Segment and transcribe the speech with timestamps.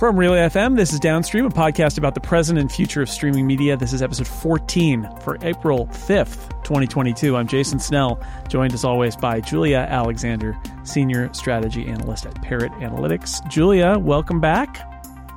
[0.00, 3.46] From Relay FM, this is Downstream, a podcast about the present and future of streaming
[3.46, 3.76] media.
[3.76, 7.36] This is episode 14 for April 5th, 2022.
[7.36, 8.18] I'm Jason Snell,
[8.48, 13.46] joined as always by Julia Alexander, Senior Strategy Analyst at Parrot Analytics.
[13.50, 14.78] Julia, welcome back.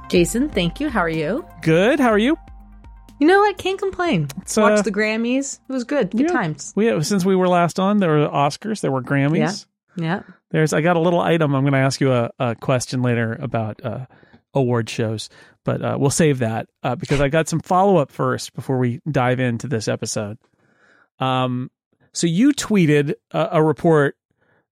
[0.08, 0.88] Jason, thank you.
[0.88, 1.46] How are you?
[1.62, 2.00] Good.
[2.00, 2.38] How are you?
[3.20, 3.58] You know what?
[3.58, 4.30] Can't complain.
[4.44, 5.60] It's, uh, Watched the Grammys.
[5.68, 6.12] It was good.
[6.12, 6.28] Good yeah.
[6.28, 6.72] times.
[6.74, 9.66] We since we were last on, there were Oscars, there were Grammys.
[9.98, 10.22] Yeah.
[10.52, 11.54] There's I got a little item.
[11.54, 14.06] I'm going to ask you a, a question later about uh,
[14.54, 15.30] award shows,
[15.66, 19.00] but uh, we'll save that uh, because I got some follow up first before we
[19.10, 20.38] dive into this episode.
[21.20, 21.72] Um,
[22.14, 24.16] so you tweeted a, a report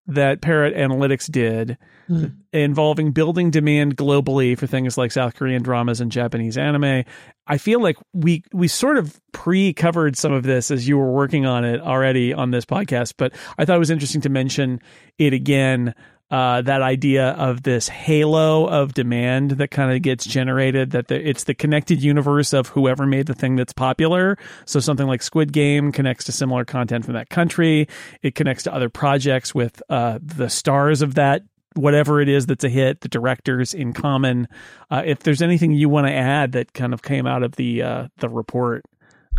[0.07, 1.77] that Parrot Analytics did
[2.09, 2.35] Mm.
[2.52, 7.05] involving building demand globally for things like South Korean dramas and Japanese anime.
[7.48, 11.45] I feel like we we sort of pre-covered some of this as you were working
[11.45, 14.82] on it already on this podcast, but I thought it was interesting to mention
[15.18, 15.95] it again.
[16.32, 21.29] Uh, that idea of this halo of demand that kind of gets generated that the,
[21.29, 25.51] it's the connected universe of whoever made the thing that's popular so something like squid
[25.51, 27.85] game connects to similar content from that country
[28.21, 31.41] it connects to other projects with uh, the stars of that
[31.76, 34.48] whatever it is that's a hit, the directors in common.
[34.90, 37.82] Uh, if there's anything you want to add that kind of came out of the
[37.82, 38.84] uh, the report,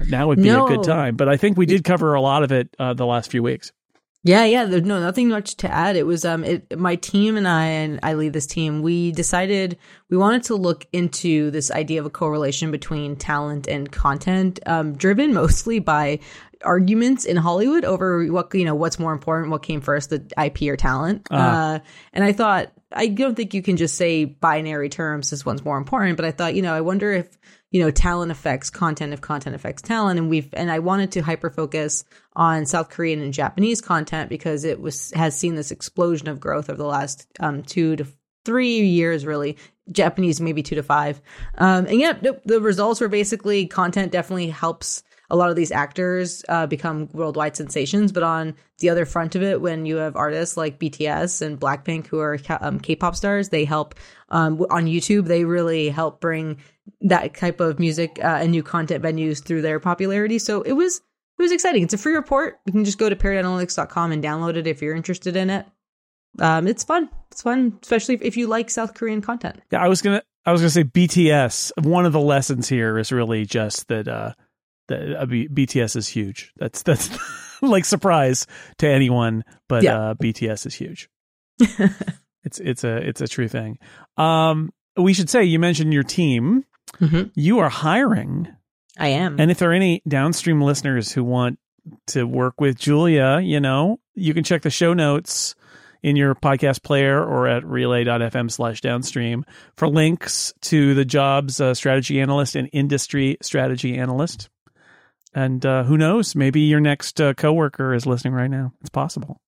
[0.08, 0.66] now would be No.
[0.66, 1.16] a good time.
[1.16, 3.70] But I think we did cover a lot of it uh, the last few weeks.
[4.24, 4.66] Yeah, yeah.
[4.66, 5.96] There's no nothing much to add.
[5.96, 8.80] It was um, it, my team and I, and I lead this team.
[8.80, 9.78] We decided
[10.10, 14.96] we wanted to look into this idea of a correlation between talent and content, um,
[14.96, 16.20] driven mostly by
[16.64, 20.62] arguments in Hollywood over what you know what's more important, what came first, the IP
[20.62, 21.26] or talent.
[21.28, 21.80] Uh,
[22.12, 25.30] and I thought I don't think you can just say binary terms.
[25.30, 27.38] This one's more important, but I thought you know I wonder if
[27.72, 30.18] you know talent affects content if content affects talent.
[30.18, 34.64] And we've and i wanted to hyper focus on south korean and japanese content because
[34.64, 38.06] it was has seen this explosion of growth over the last um two to
[38.44, 39.56] three years really.
[39.90, 41.20] Japanese maybe two to five.
[41.58, 45.72] Um and yeah the, the results were basically content definitely helps a lot of these
[45.72, 48.12] actors uh, become worldwide sensations.
[48.12, 52.06] But on the other front of it, when you have artists like BTS and Blackpink
[52.06, 53.94] who are um, K-pop stars, they help
[54.28, 55.26] um, on YouTube.
[55.26, 56.58] They really help bring
[57.00, 60.38] that type of music uh, and new content venues through their popularity.
[60.38, 60.98] So it was
[61.38, 61.82] it was exciting.
[61.82, 62.60] It's a free report.
[62.66, 65.66] You can just go to parrotanalytics.com and download it if you're interested in it.
[66.38, 67.08] Um, it's fun.
[67.30, 69.60] It's fun, especially if, you like South Korean content.
[69.70, 71.72] Yeah, I was gonna I was gonna say BTS.
[71.84, 74.32] One of the lessons here is really just that uh,
[74.88, 76.52] that uh, B- BTS is huge.
[76.56, 77.10] That's that's
[77.62, 78.46] like surprise
[78.78, 79.98] to anyone, but Yeah.
[80.10, 81.08] uh, BTS is huge.
[82.44, 83.78] it's it's a it's a true thing.
[84.16, 86.64] Um, we should say you mentioned your team.
[87.00, 87.30] Mhm.
[87.34, 88.48] You are hiring.
[88.98, 89.40] I am.
[89.40, 91.58] And if there are any downstream listeners who want
[92.08, 95.54] to work with Julia, you know, you can check the show notes
[96.02, 99.44] in your podcast player or at relay.fm slash downstream
[99.76, 104.50] for links to the jobs uh, strategy analyst and industry strategy analyst.
[105.34, 108.72] And uh, who knows, maybe your next uh, coworker is listening right now.
[108.80, 109.40] It's possible.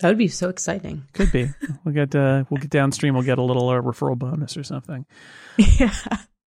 [0.00, 1.04] that would be so exciting.
[1.12, 1.48] Could be.
[1.84, 3.14] we'll get uh, we'll get downstream.
[3.14, 5.06] We'll get a little uh, referral bonus or something.
[5.56, 5.92] yeah.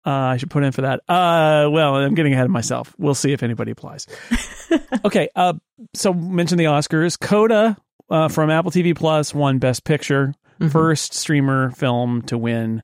[0.07, 1.01] Uh, I should put in for that.
[1.09, 2.95] Uh, well, I'm getting ahead of myself.
[2.99, 4.07] We'll see if anybody applies.
[5.05, 5.31] okay.
[5.35, 5.55] Uh,
[5.95, 7.19] so mention the Oscars.
[7.19, 7.79] Coda
[8.11, 10.71] uh, from Apple TV Plus won Best Picture, Mhm.
[10.71, 12.83] first streamer film to win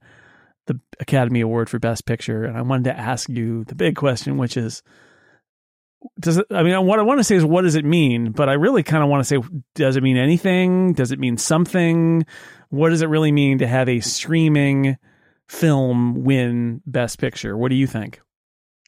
[0.66, 2.44] the Academy Award for Best Picture.
[2.44, 4.82] And I wanted to ask you the big question, which is,
[6.18, 6.46] does it?
[6.50, 8.32] I mean, what I want to say is, what does it mean?
[8.32, 9.38] But I really kind of want to say,
[9.74, 10.92] does it mean anything?
[10.92, 12.24] Does it mean something?
[12.68, 14.96] What does it really mean to have a streaming
[15.48, 17.56] film win Best Picture?
[17.56, 18.20] What do you think?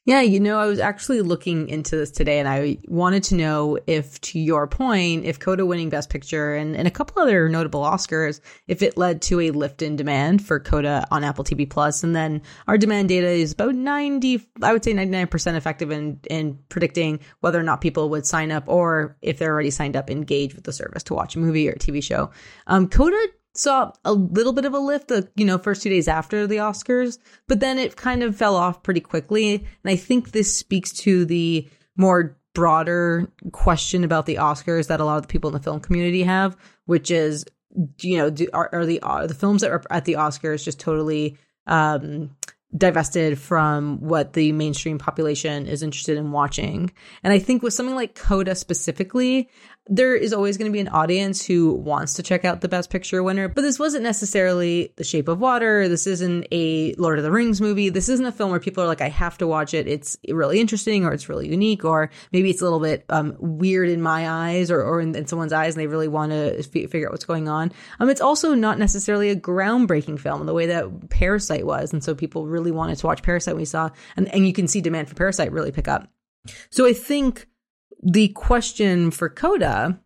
[0.04, 3.78] Yeah, you know, I was actually looking into this today and I wanted to know
[3.86, 7.82] if, to your point, if Coda winning Best Picture and, and a couple other notable
[7.82, 12.02] Oscars, if it led to a lift in demand for Coda on Apple TV Plus.
[12.02, 16.58] And then our demand data is about 90, I would say 99% effective in, in
[16.68, 20.56] predicting whether or not people would sign up or if they're already signed up, engage
[20.56, 22.32] with the service to watch a movie or a TV show.
[22.66, 23.24] Um, Coda
[23.54, 26.56] saw a little bit of a lift the you know first two days after the
[26.56, 27.18] oscars
[27.48, 29.54] but then it kind of fell off pretty quickly.
[29.54, 35.04] And i think this speaks to the more broader question about the oscars that a
[35.04, 36.56] lot of the people in the film community have
[36.86, 37.44] which is
[38.00, 40.80] you know do, are, are the are the films that are at the oscars just
[40.80, 42.30] totally um
[42.76, 46.90] divested from what the mainstream population is interested in watching?
[47.22, 49.48] And i think with something like coda specifically
[49.86, 52.88] there is always going to be an audience who wants to check out the Best
[52.88, 55.88] Picture winner, but this wasn't necessarily The Shape of Water.
[55.88, 57.88] This isn't a Lord of the Rings movie.
[57.88, 59.88] This isn't a film where people are like, I have to watch it.
[59.88, 63.88] It's really interesting or it's really unique or maybe it's a little bit um, weird
[63.88, 66.70] in my eyes or, or in, in, someone's eyes and they really want to f-
[66.70, 67.72] figure out what's going on.
[67.98, 71.92] Um, it's also not necessarily a groundbreaking film the way that Parasite was.
[71.92, 74.80] And so people really wanted to watch Parasite we saw, and, and you can see
[74.80, 76.08] demand for Parasite really pick up.
[76.70, 77.46] So I think
[78.02, 79.98] the question for Coda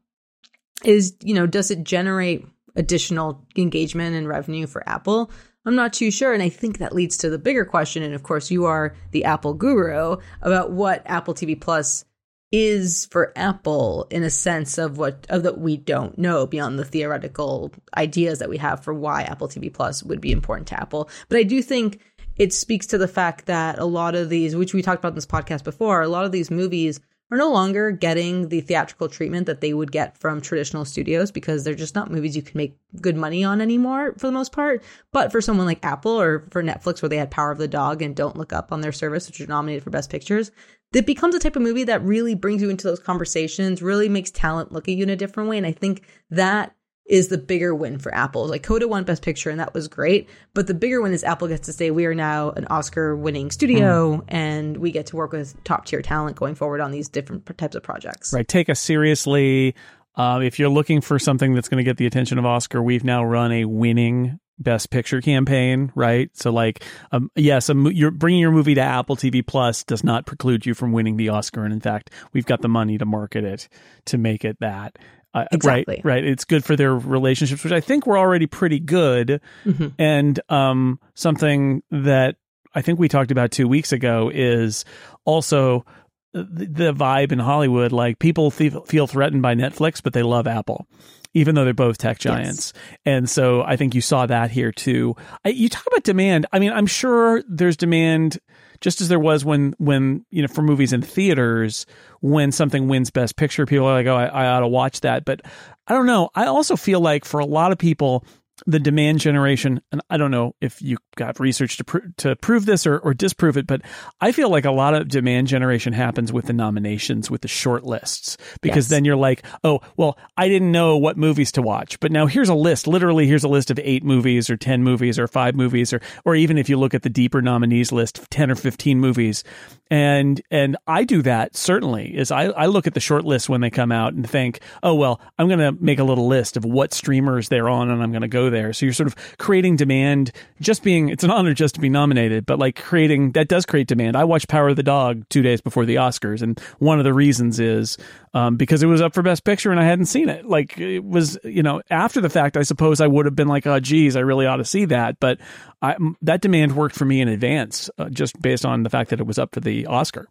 [0.84, 5.30] is, you know, does it generate additional engagement and revenue for Apple?
[5.64, 6.32] I'm not too sure.
[6.32, 8.02] And I think that leads to the bigger question.
[8.02, 12.04] And of course, you are the Apple guru about what Apple TV Plus
[12.52, 16.84] is for Apple in a sense of what of that we don't know beyond the
[16.84, 21.10] theoretical ideas that we have for why Apple TV Plus would be important to Apple.
[21.28, 22.00] But I do think
[22.36, 25.16] it speaks to the fact that a lot of these, which we talked about in
[25.16, 29.46] this podcast before, a lot of these movies are no longer getting the theatrical treatment
[29.46, 32.76] that they would get from traditional studios because they're just not movies you can make
[33.00, 34.82] good money on anymore for the most part.
[35.12, 38.00] But for someone like Apple or for Netflix, where they had Power of the Dog
[38.00, 40.52] and Don't Look Up on their service, which are nominated for Best Pictures,
[40.94, 44.30] it becomes a type of movie that really brings you into those conversations, really makes
[44.30, 45.58] talent look at you in a different way.
[45.58, 46.74] And I think that
[47.06, 48.46] is the bigger win for Apple.
[48.46, 50.28] Like Coda won Best Picture, and that was great.
[50.54, 54.18] But the bigger win is Apple gets to say we are now an Oscar-winning studio,
[54.18, 54.24] mm.
[54.28, 57.82] and we get to work with top-tier talent going forward on these different types of
[57.82, 58.32] projects.
[58.32, 59.74] Right, take us seriously.
[60.16, 63.04] Uh, if you're looking for something that's going to get the attention of Oscar, we've
[63.04, 66.30] now run a winning Best Picture campaign, right?
[66.34, 66.82] So, like,
[67.12, 70.72] um, yes, um, you're bringing your movie to Apple TV Plus does not preclude you
[70.72, 73.68] from winning the Oscar, and in fact, we've got the money to market it
[74.06, 74.98] to make it that.
[75.36, 76.00] Uh, exactly.
[76.02, 76.24] Right, right.
[76.24, 79.42] It's good for their relationships, which I think were already pretty good.
[79.66, 79.88] Mm-hmm.
[79.98, 82.36] And um, something that
[82.74, 84.86] I think we talked about two weeks ago is
[85.26, 85.84] also
[86.32, 87.92] the, the vibe in Hollywood.
[87.92, 90.86] Like people feel, feel threatened by Netflix, but they love Apple
[91.34, 92.72] even though they're both tech giants.
[92.74, 92.98] Yes.
[93.04, 95.16] And so I think you saw that here too.
[95.44, 96.46] I, you talk about demand.
[96.50, 98.38] I mean, I'm sure there's demand
[98.80, 101.86] just as there was when when you know for movies in theaters
[102.20, 105.24] when something wins best picture people are like oh I, I ought to watch that.
[105.24, 105.42] But
[105.86, 106.30] i don't know.
[106.34, 108.24] I also feel like for a lot of people
[108.66, 112.64] the demand generation, and I don't know if you got research to pr- to prove
[112.64, 113.82] this or, or disprove it, but
[114.20, 117.84] I feel like a lot of demand generation happens with the nominations, with the short
[117.84, 118.90] lists, because yes.
[118.90, 122.48] then you're like, oh, well, I didn't know what movies to watch, but now here's
[122.48, 122.86] a list.
[122.86, 126.34] Literally, here's a list of eight movies, or ten movies, or five movies, or or
[126.34, 129.44] even if you look at the deeper nominees list, ten or fifteen movies,
[129.90, 132.16] and and I do that certainly.
[132.16, 134.94] Is I I look at the short list when they come out and think, oh
[134.94, 138.12] well, I'm going to make a little list of what streamers they're on, and I'm
[138.12, 138.72] going to go there.
[138.72, 142.46] So you're sort of creating demand, just being, it's an honor just to be nominated,
[142.46, 144.16] but like creating, that does create demand.
[144.16, 146.42] I watched Power of the Dog two days before the Oscars.
[146.42, 147.98] And one of the reasons is
[148.34, 150.46] um, because it was up for Best Picture and I hadn't seen it.
[150.46, 153.66] Like it was, you know, after the fact, I suppose I would have been like,
[153.66, 155.18] oh, geez, I really ought to see that.
[155.20, 155.38] But
[155.82, 159.20] I, that demand worked for me in advance, uh, just based on the fact that
[159.20, 160.28] it was up for the Oscar.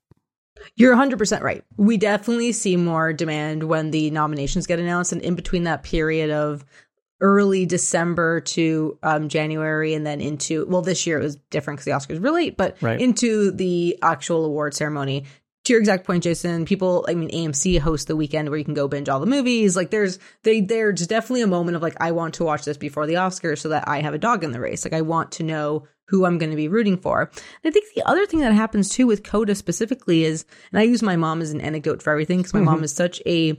[0.75, 1.63] You're 100% right.
[1.77, 5.11] We definitely see more demand when the nominations get announced.
[5.11, 6.65] And in between that period of
[7.21, 11.85] early December to um, January, and then into well, this year it was different because
[11.85, 12.99] the Oscars were late, but right.
[12.99, 15.25] into the actual award ceremony.
[15.65, 18.75] To your exact point, Jason, people, I mean, AMC hosts the weekend where you can
[18.75, 19.75] go binge all the movies.
[19.75, 23.07] Like, there's they there's definitely a moment of like, I want to watch this before
[23.07, 24.85] the Oscars so that I have a dog in the race.
[24.85, 27.21] Like, I want to know who I'm going to be rooting for.
[27.21, 27.31] And
[27.65, 31.01] I think the other thing that happens too with Coda specifically is, and I use
[31.01, 32.65] my mom as an anecdote for everything because my mm-hmm.
[32.65, 33.57] mom is such a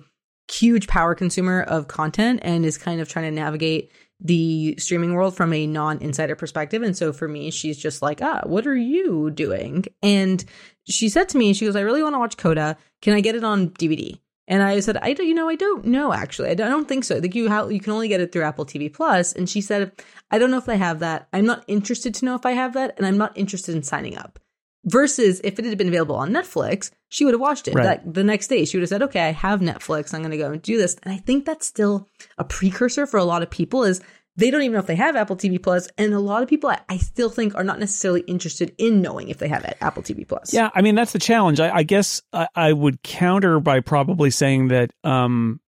[0.50, 5.36] huge power consumer of content and is kind of trying to navigate the streaming world
[5.36, 6.82] from a non insider perspective.
[6.82, 9.84] And so for me, she's just like, ah, what are you doing?
[10.02, 10.44] And
[10.84, 12.76] she said to me, she goes, I really want to watch Coda.
[13.02, 14.18] Can I get it on DVD?
[14.48, 16.50] And I said, I don't, you know, I don't know actually.
[16.50, 17.16] I don't, I don't think so.
[17.16, 19.32] I think you have, you can only get it through Apple TV Plus.
[19.32, 19.92] And she said,
[20.30, 21.28] I don't know if I have that.
[21.32, 24.16] I'm not interested to know if I have that, and I'm not interested in signing
[24.16, 24.38] up.
[24.86, 27.74] Versus if it had been available on Netflix, she would have watched it.
[27.74, 27.84] Right.
[27.84, 30.14] Like the next day, she would have said, "Okay, I have Netflix.
[30.14, 33.18] I'm going to go and do this." And I think that's still a precursor for
[33.18, 33.82] a lot of people.
[33.82, 34.00] Is
[34.36, 36.70] they don't even know if they have Apple TV Plus, and a lot of people
[36.70, 40.02] I, I still think are not necessarily interested in knowing if they have it, Apple
[40.02, 40.52] TV Plus.
[40.52, 41.58] Yeah, I mean that's the challenge.
[41.58, 45.60] I, I guess I, I, would counter by probably saying that um,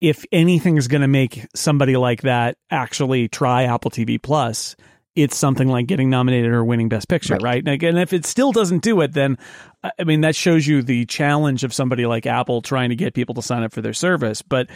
[0.00, 4.74] if anything is going to make somebody like that actually try Apple TV Plus,
[5.18, 7.64] it's something like getting nominated or winning Best Picture, right?
[7.66, 7.82] right?
[7.82, 9.36] And if it still doesn't do it, then
[9.82, 13.34] I mean that shows you the challenge of somebody like Apple trying to get people
[13.34, 14.42] to sign up for their service.
[14.42, 14.68] But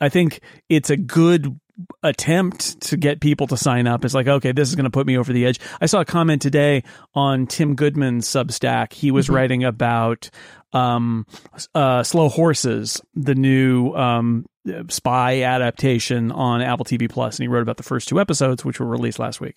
[0.00, 0.40] I think
[0.70, 1.60] it's a good
[2.02, 5.06] attempt to get people to sign up is like, okay, this is going to put
[5.06, 5.60] me over the edge.
[5.80, 6.82] I saw a comment today
[7.14, 8.92] on Tim Goodman's Substack.
[8.92, 9.34] He was mm-hmm.
[9.34, 10.30] writing about
[10.72, 11.26] um,
[11.74, 14.46] uh, Slow Horses, the new um,
[14.88, 18.80] spy adaptation on Apple TV Plus, and he wrote about the first two episodes, which
[18.80, 19.56] were released last week.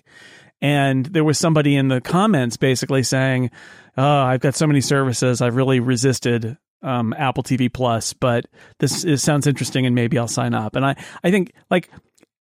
[0.61, 3.51] And there was somebody in the comments basically saying,
[3.97, 5.41] oh, I've got so many services.
[5.41, 8.45] I've really resisted um, Apple TV Plus, but
[8.79, 10.75] this is, sounds interesting and maybe I'll sign up.
[10.75, 11.89] And I, I think like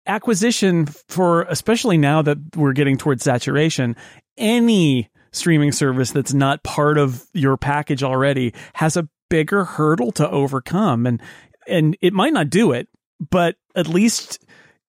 [0.06, 3.96] acquisition for, especially now that we're getting towards saturation,
[4.38, 10.30] any streaming service that's not part of your package already has a bigger hurdle to
[10.30, 11.06] overcome.
[11.06, 11.22] And,
[11.70, 12.88] and it might not do it,
[13.20, 14.44] but at least,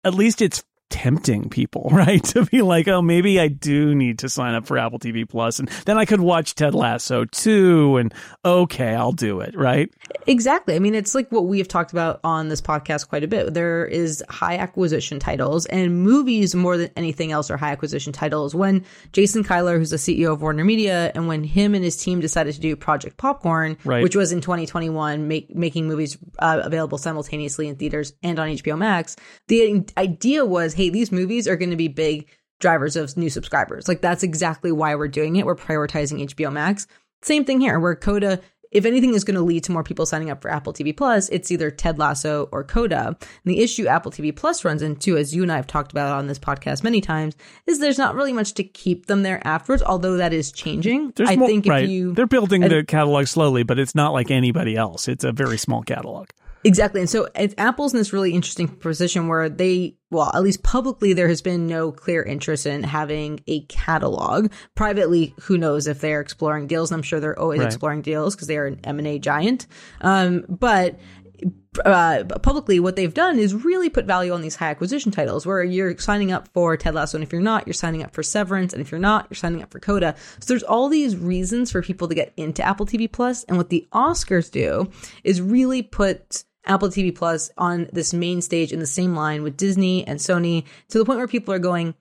[0.04, 2.24] at least it's tempting people, right?
[2.26, 5.60] To be like, oh, maybe I do need to sign up for Apple TV Plus,
[5.60, 7.98] and then I could watch Ted Lasso too.
[7.98, 9.90] And okay, I'll do it, right?
[10.28, 10.76] Exactly.
[10.76, 13.54] I mean, it's like what we have talked about on this podcast quite a bit.
[13.54, 18.54] There is high acquisition titles, and movies more than anything else are high acquisition titles.
[18.54, 22.20] When Jason Kilar, who's the CEO of Warner Media, and when him and his team
[22.20, 24.04] decided to do Project Popcorn, right.
[24.04, 28.78] which was in 2021, make, making movies uh, available simultaneously in theaters and on HBO
[28.78, 29.16] Max,
[29.48, 32.30] the idea was hey, these movies are going to be big
[32.62, 33.90] drivers of new subscribers.
[33.90, 35.46] Like that's exactly why we're doing it.
[35.46, 36.88] We're prioritizing HBO Max.
[37.22, 38.40] Same thing here, where Coda,
[38.72, 41.28] if anything is going to lead to more people signing up for Apple TV Plus,
[41.30, 43.08] it's either Ted Lasso or Coda.
[43.08, 46.18] And the issue Apple TV Plus runs into, as you and I have talked about
[46.18, 47.36] on this podcast many times,
[47.68, 51.12] is there's not really much to keep them there afterwards, although that is changing.
[51.18, 51.90] There's I more, think if right.
[51.90, 55.10] you they're building the catalog slowly, but it's not like anybody else.
[55.10, 56.30] It's a very small catalog.
[56.64, 57.02] Exactly.
[57.02, 61.30] And so Apple's in this really interesting position where they, well, at least publicly, there
[61.30, 64.52] has been no clear interest in having a catalog.
[64.76, 66.92] Privately, who knows if they're exploring deals?
[66.92, 67.68] And I'm sure they're always right.
[67.68, 69.68] exploring deals because they are an M&A giant.
[70.02, 71.00] Um, but
[71.86, 75.64] uh, publicly, what they've done is really put value on these high acquisition titles where
[75.64, 77.18] you're signing up for Ted Lasso.
[77.18, 78.74] And if you're not, you're signing up for Severance.
[78.74, 80.16] And if you're not, you're signing up for Coda.
[80.40, 83.44] So there's all these reasons for people to get into Apple TV Plus.
[83.46, 84.90] And what the Oscars do
[85.24, 89.58] is really put Apple TV Plus on this main stage in the same line with
[89.58, 91.96] Disney and Sony to the point where people are going,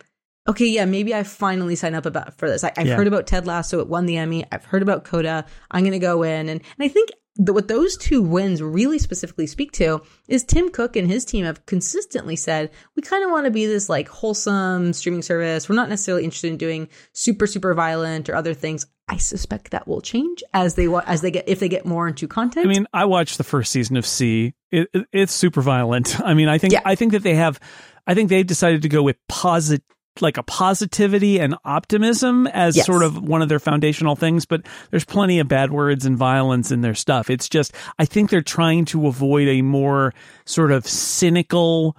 [0.48, 2.64] okay, yeah, maybe I finally sign up about for this.
[2.64, 2.96] I, have yeah.
[2.96, 4.44] heard about Ted Lasso; it won the Emmy.
[4.50, 5.44] I've heard about Coda.
[5.70, 8.98] I'm going to go in, and and I think that what those two wins really
[8.98, 13.30] specifically speak to is Tim Cook and his team have consistently said we kind of
[13.30, 15.68] want to be this like wholesome streaming service.
[15.68, 18.86] We're not necessarily interested in doing super super violent or other things.
[19.08, 22.28] I suspect that will change as they as they get if they get more into
[22.28, 22.66] content.
[22.66, 24.54] I mean, I watched the first season of See.
[24.70, 26.20] It, it, it's super violent.
[26.24, 26.82] I mean, I think yeah.
[26.84, 27.58] I think that they have.
[28.06, 29.84] I think they've decided to go with positive
[30.20, 32.86] like a positivity and optimism as yes.
[32.86, 36.70] sort of one of their foundational things, but there's plenty of bad words and violence
[36.70, 37.30] in their stuff.
[37.30, 41.96] It's just, I think they're trying to avoid a more sort of cynical,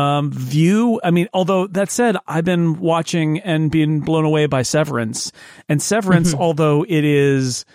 [0.00, 1.00] um, view.
[1.04, 5.30] I mean, although that said, I've been watching and being blown away by Severance.
[5.68, 6.42] And Severance, mm-hmm.
[6.42, 7.66] although it is,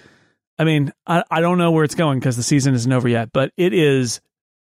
[0.58, 3.30] I mean, I, I don't know where it's going because the season isn't over yet,
[3.32, 4.22] but it is.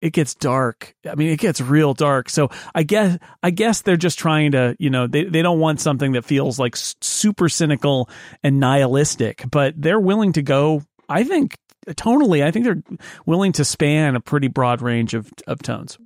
[0.00, 0.97] It gets dark.
[1.09, 2.28] I mean, it gets real dark.
[2.28, 5.80] So I guess I guess they're just trying to, you know, they, they don't want
[5.80, 8.11] something that feels like super cynical
[8.42, 10.82] and nihilistic, but they're willing to go.
[11.09, 11.56] I think
[11.87, 12.82] tonally, I think they're
[13.26, 15.99] willing to span a pretty broad range of of tones.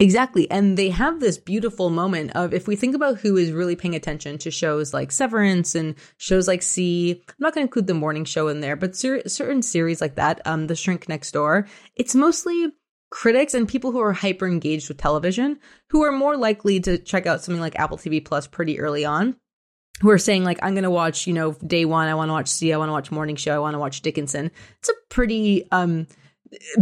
[0.00, 0.50] Exactly.
[0.50, 3.94] And they have this beautiful moment of if we think about who is really paying
[3.94, 7.92] attention to shows like Severance and shows like See, I'm not going to include the
[7.92, 11.68] morning show in there, but cer- certain series like that, um, The Shrink Next Door,
[11.96, 12.72] it's mostly
[13.10, 15.58] critics and people who are hyper engaged with television
[15.90, 19.36] who are more likely to check out something like Apple TV Plus pretty early on.
[20.00, 22.08] Who are saying like I'm gonna watch, you know, day one.
[22.08, 23.54] I want to watch See i want to watch Morning Show.
[23.54, 24.50] I want to watch Dickinson.
[24.78, 26.06] It's a pretty um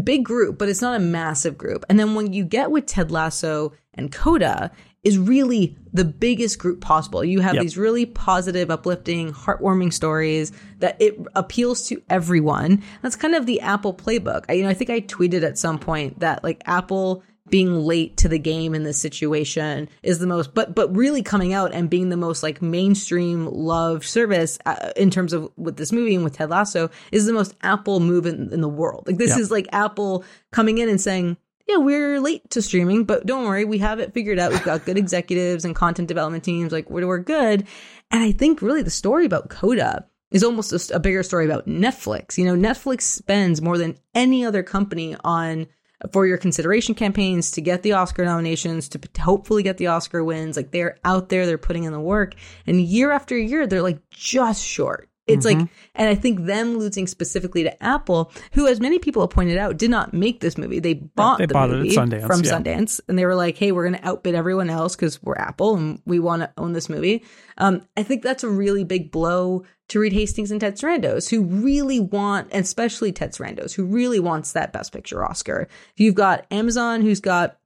[0.02, 1.84] big group, but it's not a massive group.
[1.88, 4.70] And then when you get with Ted Lasso and Coda,
[5.04, 7.24] is really the biggest group possible.
[7.24, 7.62] You have yep.
[7.62, 12.82] these really positive, uplifting, heartwarming stories that it appeals to everyone.
[13.02, 14.44] That's kind of the Apple playbook.
[14.48, 18.16] I, you know, I think I tweeted at some point that like Apple being late
[18.18, 21.90] to the game in this situation is the most but but really coming out and
[21.90, 26.24] being the most like mainstream love service uh, in terms of with this movie and
[26.24, 29.04] with Ted Lasso is the most Apple move in, in the world.
[29.06, 29.38] Like this yeah.
[29.38, 31.36] is like Apple coming in and saying,
[31.66, 34.52] "Yeah, we're late to streaming, but don't worry, we have it figured out.
[34.52, 36.72] We've got good executives and content development teams.
[36.72, 37.66] Like we're, we're good."
[38.10, 41.66] And I think really the story about Coda is almost a, a bigger story about
[41.66, 42.36] Netflix.
[42.36, 45.66] You know, Netflix spends more than any other company on
[46.12, 50.56] for your consideration campaigns to get the Oscar nominations, to hopefully get the Oscar wins.
[50.56, 52.34] Like they're out there, they're putting in the work.
[52.66, 55.08] And year after year, they're like just short.
[55.28, 55.60] It's mm-hmm.
[55.60, 59.58] like, and I think them losing specifically to Apple, who, as many people have pointed
[59.58, 60.80] out, did not make this movie.
[60.80, 62.52] They bought they the bought movie Sundance, from yeah.
[62.52, 65.76] Sundance, and they were like, "Hey, we're going to outbid everyone else because we're Apple
[65.76, 67.24] and we want to own this movie."
[67.58, 71.42] Um, I think that's a really big blow to Reed Hastings and Ted Sarandos, who
[71.42, 75.68] really want, and especially Ted Sarandos, who really wants that Best Picture Oscar.
[75.96, 77.58] You've got Amazon, who's got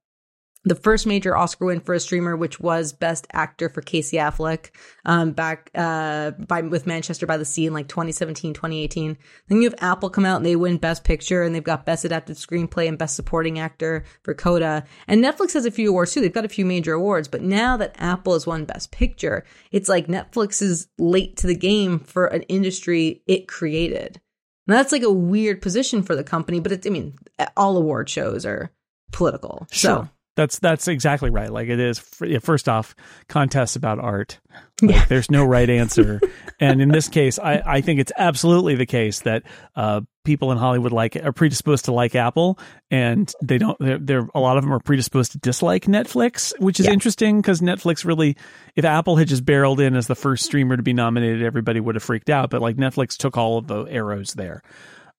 [0.65, 4.71] the first major Oscar win for a streamer, which was Best Actor for Casey Affleck,
[5.05, 9.19] um, back uh, by with Manchester by the Sea in like 2017, 2018.
[9.49, 12.05] Then you have Apple come out and they win Best Picture, and they've got Best
[12.05, 14.85] Adapted Screenplay and Best Supporting Actor for Coda.
[15.09, 16.21] And Netflix has a few awards too.
[16.21, 19.89] They've got a few major awards, but now that Apple has won Best Picture, it's
[19.89, 24.21] like Netflix is late to the game for an industry it created.
[24.69, 27.17] And that's like a weird position for the company, but it's, I mean,
[27.57, 28.71] all award shows are
[29.11, 29.67] political.
[29.73, 29.91] Sure.
[30.05, 31.53] So that's that's exactly right.
[31.53, 31.99] Like it is.
[31.99, 32.95] First off,
[33.29, 34.41] contests about art.
[34.81, 35.05] Like, yeah.
[35.05, 36.21] There's no right answer,
[36.61, 39.43] and in this case, I, I think it's absolutely the case that
[39.77, 42.59] uh, people in Hollywood like are predisposed to like Apple,
[42.91, 43.79] and they don't.
[43.79, 46.93] They're, they're a lot of them are predisposed to dislike Netflix, which is yeah.
[46.93, 48.37] interesting because Netflix really,
[48.75, 51.95] if Apple had just barreled in as the first streamer to be nominated, everybody would
[51.95, 52.51] have freaked out.
[52.51, 54.63] But like Netflix took all of the arrows there.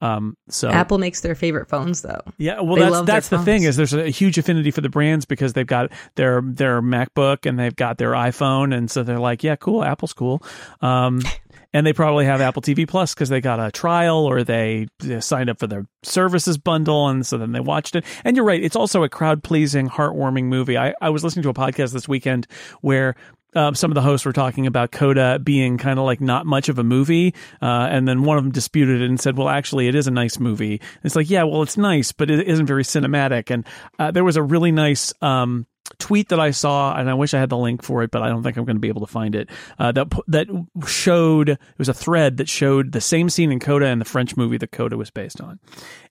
[0.03, 2.19] Um, so Apple makes their favorite phones though.
[2.37, 3.45] Yeah, well, they that's that's the phones.
[3.45, 7.45] thing is there's a huge affinity for the brands because they've got their their MacBook
[7.45, 10.43] and they've got their iPhone, and so they're like, yeah, cool, Apple's cool.
[10.81, 11.21] Um,
[11.73, 15.21] and they probably have Apple TV Plus because they got a trial or they, they
[15.21, 18.03] signed up for their services bundle, and so then they watched it.
[18.25, 20.77] And you're right, it's also a crowd pleasing, heartwarming movie.
[20.77, 22.45] I, I was listening to a podcast this weekend
[22.81, 23.15] where
[23.55, 26.69] uh, some of the hosts were talking about Coda being kind of like not much
[26.69, 29.87] of a movie, uh, and then one of them disputed it and said, "Well, actually,
[29.87, 32.65] it is a nice movie." And it's like, yeah, well, it's nice, but it isn't
[32.65, 33.51] very cinematic.
[33.51, 33.65] And
[33.99, 35.13] uh, there was a really nice.
[35.21, 35.67] Um,
[35.99, 38.29] tweet that I saw, and I wish I had the link for it, but I
[38.29, 39.49] don't think I'm going to be able to find it.
[39.77, 40.47] Uh, that that
[40.87, 44.35] showed it was a thread that showed the same scene in Coda and the French
[44.37, 45.59] movie that Coda was based on.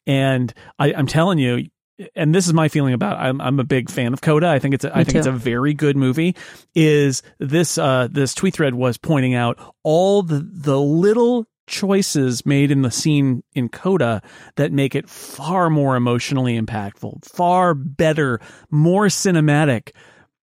[0.07, 1.67] And I, I'm telling you,
[2.15, 4.49] and this is my feeling about I'm I'm a big fan of Coda.
[4.49, 5.19] I think it's a, I think too.
[5.19, 6.37] it's a very good movie.
[6.75, 12.71] Is this uh this tweet thread was pointing out all the the little choices made
[12.71, 14.23] in the scene in Coda
[14.57, 19.93] that make it far more emotionally impactful, far better, more cinematic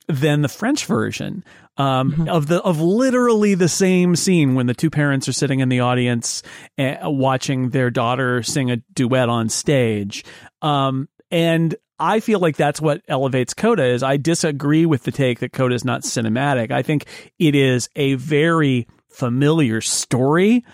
[0.08, 1.44] than the French version
[1.78, 2.30] um, mm-hmm.
[2.30, 5.80] of the of literally the same scene when the two parents are sitting in the
[5.82, 6.44] audience
[6.78, 10.24] uh, watching their daughter sing a duet on stage.
[10.62, 14.04] Um, and I feel like that's what elevates Coda is.
[14.04, 16.72] I disagree with the take that Coda is not cinematic.
[16.72, 17.06] I think
[17.40, 20.66] it is a very familiar story.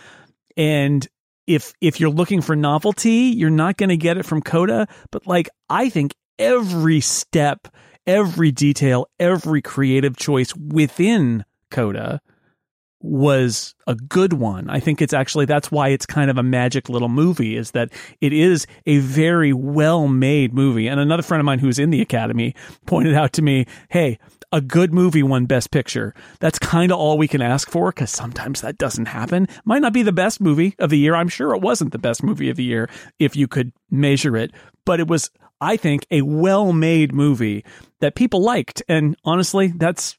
[0.58, 1.08] And
[1.46, 5.28] if if you're looking for novelty, you're not going to get it from Coda, but
[5.28, 7.68] like I think every step,
[8.08, 12.22] every detail, every creative choice within Coda
[13.02, 14.70] was a good one.
[14.70, 17.92] I think it's actually that's why it's kind of a magic little movie is that
[18.22, 20.88] it is a very well made movie.
[20.88, 24.20] And another friend of mine who's in the Academy pointed out to me, "Hey,
[24.52, 26.14] a good movie won Best Picture.
[26.40, 29.48] That's kind of all we can ask for because sometimes that doesn't happen.
[29.64, 31.16] Might not be the best movie of the year.
[31.16, 34.52] I'm sure it wasn't the best movie of the year if you could measure it,
[34.86, 37.64] but it was, I think, a well made movie
[38.00, 38.84] that people liked.
[38.90, 40.18] And honestly, that's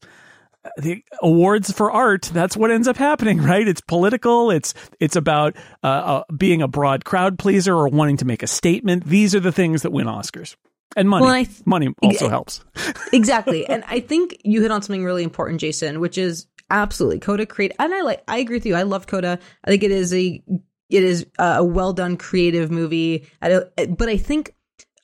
[0.76, 3.66] the awards for art that's what ends up happening right?
[3.66, 4.50] It's political.
[4.50, 8.46] It's it's about uh, uh, being a broad crowd pleaser or wanting to make a
[8.46, 9.04] statement.
[9.04, 10.56] These are the things that win oscars.
[10.94, 11.24] And money.
[11.24, 12.64] Well, th- money also helps.
[13.14, 13.66] Exactly.
[13.66, 17.72] And i think you hit on something really important jason which is absolutely coda create
[17.78, 18.74] and i like i agree with you.
[18.74, 19.38] I love coda.
[19.64, 20.42] I think it is a
[20.88, 23.26] it is a well done creative movie.
[23.40, 24.54] But i think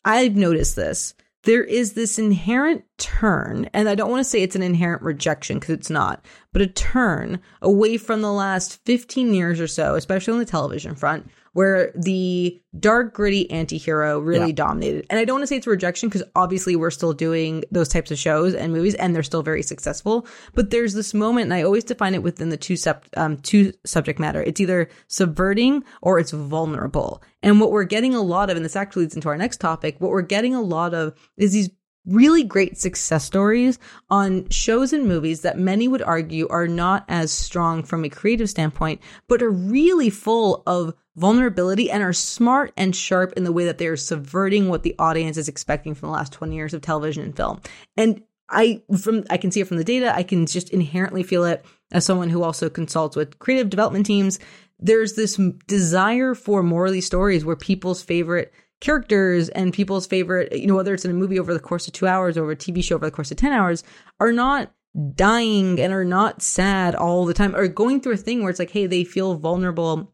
[0.05, 4.57] i've noticed this there is this inherent turn, and I don't want to say it's
[4.57, 9.61] an inherent rejection because it's not, but a turn away from the last 15 years
[9.61, 14.53] or so, especially on the television front, where the dark, gritty anti-hero really yeah.
[14.53, 15.07] dominated.
[15.11, 17.89] And I don't want to say it's a rejection because obviously we're still doing those
[17.89, 20.27] types of shows and movies and they're still very successful.
[20.55, 23.73] But there's this moment, and I always define it within the two, sub, um, two
[23.85, 24.43] subject matter.
[24.43, 27.23] It's either subverting or it's vulnerable.
[27.43, 29.97] And what we're getting a lot of, and this actually leads into our next topic,
[29.99, 31.71] what we're getting a lot of is these
[32.09, 33.79] really great success stories
[34.11, 38.49] on shows and movies that many would argue are not as strong from a creative
[38.49, 43.64] standpoint, but are really full of vulnerability and are smart and sharp in the way
[43.64, 46.81] that they are subverting what the audience is expecting from the last 20 years of
[46.81, 47.61] television and film.
[47.97, 51.44] And I from I can see it from the data, I can just inherently feel
[51.44, 54.38] it as someone who also consults with creative development teams.
[54.79, 60.53] There's this desire for more of these stories where people's favorite characters and people's favorite,
[60.53, 62.57] you know, whether it's in a movie over the course of two hours or a
[62.57, 63.83] TV show over the course of 10 hours,
[64.21, 64.73] are not
[65.14, 68.59] dying and are not sad all the time or going through a thing where it's
[68.59, 70.12] like, hey, they feel vulnerable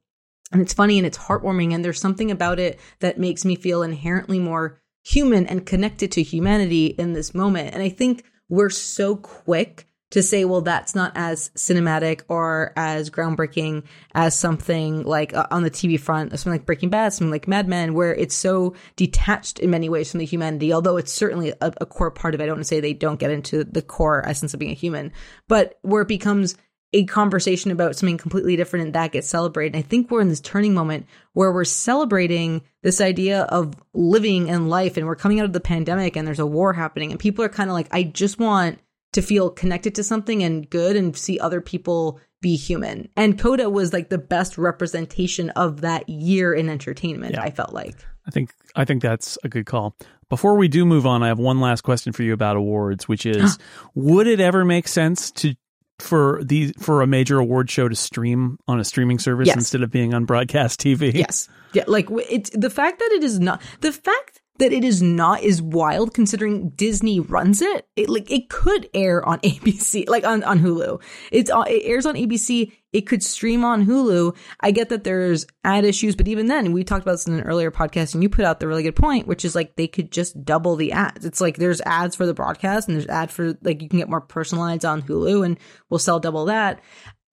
[0.52, 1.74] and it's funny and it's heartwarming.
[1.74, 6.22] And there's something about it that makes me feel inherently more human and connected to
[6.22, 7.74] humanity in this moment.
[7.74, 13.10] And I think we're so quick to say, well, that's not as cinematic or as
[13.10, 13.82] groundbreaking
[14.14, 17.66] as something like uh, on the TV front, something like Breaking Bad, something like Mad
[17.66, 21.72] Men, where it's so detached in many ways from the humanity, although it's certainly a,
[21.80, 22.44] a core part of it.
[22.44, 24.74] I don't want to say they don't get into the core essence of being a
[24.74, 25.10] human,
[25.48, 26.56] but where it becomes
[26.92, 29.74] a conversation about something completely different and that gets celebrated.
[29.74, 34.48] And I think we're in this turning moment where we're celebrating this idea of living
[34.48, 37.18] and life and we're coming out of the pandemic and there's a war happening and
[37.18, 38.78] people are kind of like, I just want
[39.14, 43.08] to feel connected to something and good and see other people be human.
[43.16, 47.42] And Coda was like the best representation of that year in entertainment, yeah.
[47.42, 48.04] I felt like.
[48.26, 49.96] I think I think that's a good call.
[50.28, 53.24] Before we do move on, I have one last question for you about awards, which
[53.24, 53.58] is
[53.94, 55.54] would it ever make sense to
[56.00, 59.56] for the for a major award show to stream on a streaming service yes.
[59.56, 61.14] instead of being on broadcast TV?
[61.14, 61.48] Yes.
[61.72, 65.42] Yeah, like it's the fact that it is not the fact that it is not
[65.42, 67.88] is wild considering Disney runs it.
[67.96, 71.02] It like it could air on ABC, like on, on Hulu.
[71.32, 72.72] It's uh, it airs on ABC.
[72.92, 74.36] It could stream on Hulu.
[74.60, 77.42] I get that there's ad issues, but even then, we talked about this in an
[77.42, 80.12] earlier podcast, and you put out the really good point, which is like they could
[80.12, 81.24] just double the ads.
[81.24, 84.08] It's like there's ads for the broadcast, and there's ad for like you can get
[84.08, 85.58] more personalized on Hulu, and
[85.90, 86.80] we'll sell double that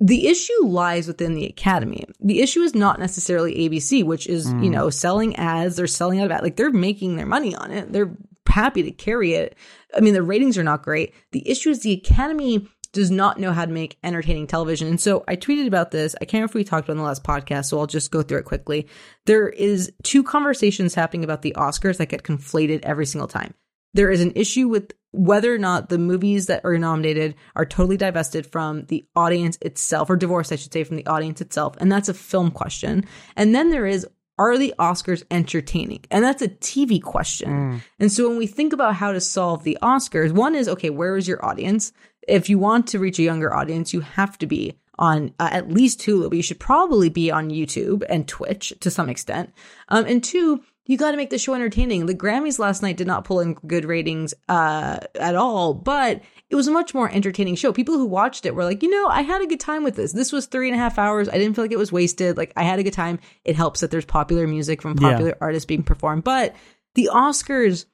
[0.02, 2.06] the issue lies within the academy.
[2.20, 4.64] The issue is not necessarily ABC, which is, mm.
[4.64, 6.42] you know, selling ads, they're selling out of ad.
[6.42, 7.94] Like they're making their money on it.
[7.94, 8.18] They're
[8.50, 9.56] happy to carry it.
[9.96, 11.14] I mean, the ratings are not great.
[11.34, 14.88] The issue is the academy does not know how to make entertaining television.
[14.88, 16.16] And so I tweeted about this.
[16.16, 18.24] I can't remember if we talked about in the last podcast, so I'll just go
[18.24, 18.88] through it quickly.
[19.28, 23.54] There is two conversations happening about the Oscars that get conflated every single time.
[23.94, 27.98] There is an issue with whether or not the movies that are nominated are totally
[27.98, 31.76] divested from the audience itself, or divorced, I should say, from the audience itself.
[31.80, 33.06] And that's a film question.
[33.36, 36.06] And then there is, are the Oscars entertaining?
[36.10, 37.50] And that's a TV question.
[37.50, 37.82] Mm.
[38.00, 41.18] And so when we think about how to solve the Oscars, one is, okay, where
[41.18, 41.92] is your audience?
[42.28, 45.72] If you want to reach a younger audience, you have to be on uh, at
[45.72, 49.52] least Hulu, but you should probably be on YouTube and Twitch to some extent.
[49.90, 52.06] Um, and two, you got to make the show entertaining.
[52.06, 56.56] The Grammys last night did not pull in good ratings uh, at all, but it
[56.56, 57.72] was a much more entertaining show.
[57.72, 60.12] People who watched it were like, you know, I had a good time with this.
[60.12, 61.30] This was three and a half hours.
[61.30, 62.36] I didn't feel like it was wasted.
[62.36, 63.20] Like, I had a good time.
[63.46, 65.38] It helps that there's popular music from popular yeah.
[65.40, 66.24] artists being performed.
[66.24, 66.56] But
[66.96, 67.86] the Oscars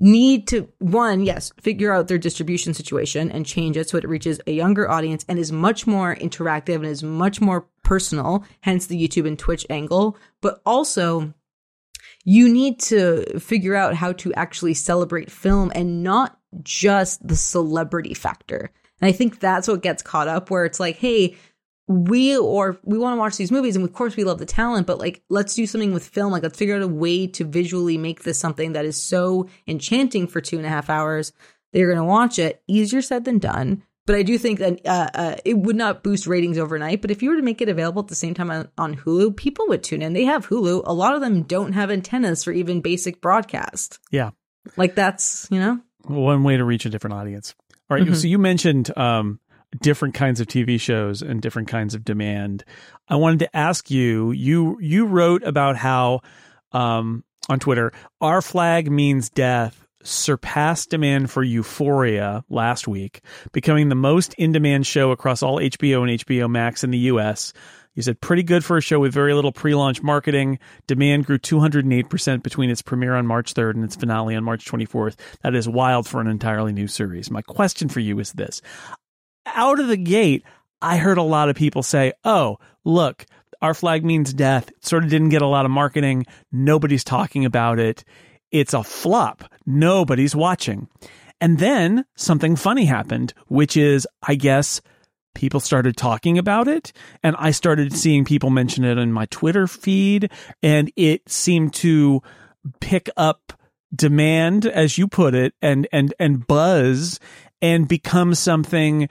[0.00, 4.40] need to, one, yes, figure out their distribution situation and change it so it reaches
[4.46, 9.08] a younger audience and is much more interactive and is much more personal, hence the
[9.08, 10.16] YouTube and Twitch angle.
[10.40, 11.34] But also,
[12.28, 18.12] you need to figure out how to actually celebrate film and not just the celebrity
[18.12, 18.70] factor.
[19.00, 21.36] And I think that's what gets caught up where it's like, hey,
[21.86, 24.86] we or we want to watch these movies and of course we love the talent,
[24.86, 26.30] but like let's do something with film.
[26.30, 30.26] Like let's figure out a way to visually make this something that is so enchanting
[30.26, 31.32] for two and a half hours
[31.72, 32.62] that you're going to watch it.
[32.66, 33.84] Easier said than done.
[34.08, 37.02] But I do think that uh, uh, it would not boost ratings overnight.
[37.02, 39.36] But if you were to make it available at the same time on, on Hulu,
[39.36, 40.14] people would tune in.
[40.14, 40.84] They have Hulu.
[40.86, 43.98] A lot of them don't have antennas for even basic broadcast.
[44.10, 44.30] Yeah.
[44.78, 45.80] Like that's, you know?
[46.04, 47.54] One way to reach a different audience.
[47.90, 48.14] All right, mm-hmm.
[48.14, 49.40] So you mentioned um,
[49.82, 52.64] different kinds of TV shows and different kinds of demand.
[53.08, 56.22] I wanted to ask you, you you wrote about how
[56.72, 57.92] um, on Twitter,
[58.22, 63.20] our flag means death surpassed demand for Euphoria last week,
[63.52, 67.52] becoming the most in demand show across all HBO and HBO Max in the US.
[67.94, 70.60] You said pretty good for a show with very little pre launch marketing.
[70.86, 75.16] Demand grew 208% between its premiere on March 3rd and its finale on March 24th.
[75.42, 77.30] That is wild for an entirely new series.
[77.30, 78.62] My question for you is this
[79.46, 80.44] Out of the gate,
[80.80, 83.26] I heard a lot of people say, oh, look,
[83.60, 84.68] our flag means death.
[84.68, 86.26] It sort of didn't get a lot of marketing.
[86.52, 88.04] Nobody's talking about it
[88.50, 89.44] it's a flop.
[89.66, 90.88] Nobody's watching.
[91.40, 94.80] And then something funny happened, which is, I guess,
[95.34, 99.68] people started talking about it and I started seeing people mention it in my Twitter
[99.68, 100.32] feed
[100.62, 102.22] and it seemed to
[102.80, 103.52] pick up
[103.94, 107.20] demand as you put it and and and buzz
[107.62, 109.08] and become something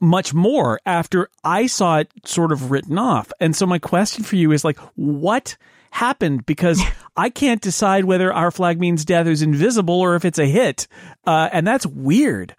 [0.00, 3.32] much more after I saw it sort of written off.
[3.40, 5.56] And so my question for you is like what
[5.92, 6.82] happened because
[7.16, 10.88] I can't decide whether our flag means death is invisible or if it's a hit.
[11.24, 12.56] Uh, and that's weird.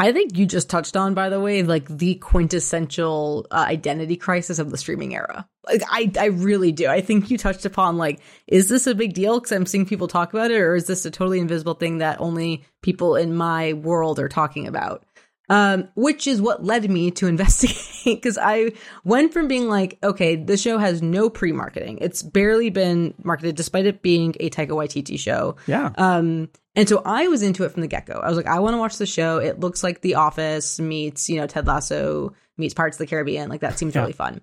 [0.00, 4.60] I think you just touched on, by the way, like the quintessential uh, identity crisis
[4.60, 5.48] of the streaming era.
[5.66, 6.86] Like, I, I really do.
[6.86, 9.40] I think you touched upon, like, is this a big deal?
[9.40, 12.20] Because I'm seeing people talk about it, or is this a totally invisible thing that
[12.20, 15.04] only people in my world are talking about?
[15.50, 20.36] Um, which is what led me to investigate because I went from being like, okay,
[20.36, 21.98] the show has no pre marketing.
[22.02, 25.56] It's barely been marketed despite it being a Taika Waititi show.
[25.66, 25.90] Yeah.
[25.96, 28.14] Um, and so I was into it from the get go.
[28.14, 29.38] I was like, I want to watch the show.
[29.38, 33.48] It looks like The Office meets, you know, Ted Lasso meets Pirates of the Caribbean.
[33.48, 34.02] Like that seems yeah.
[34.02, 34.42] really fun.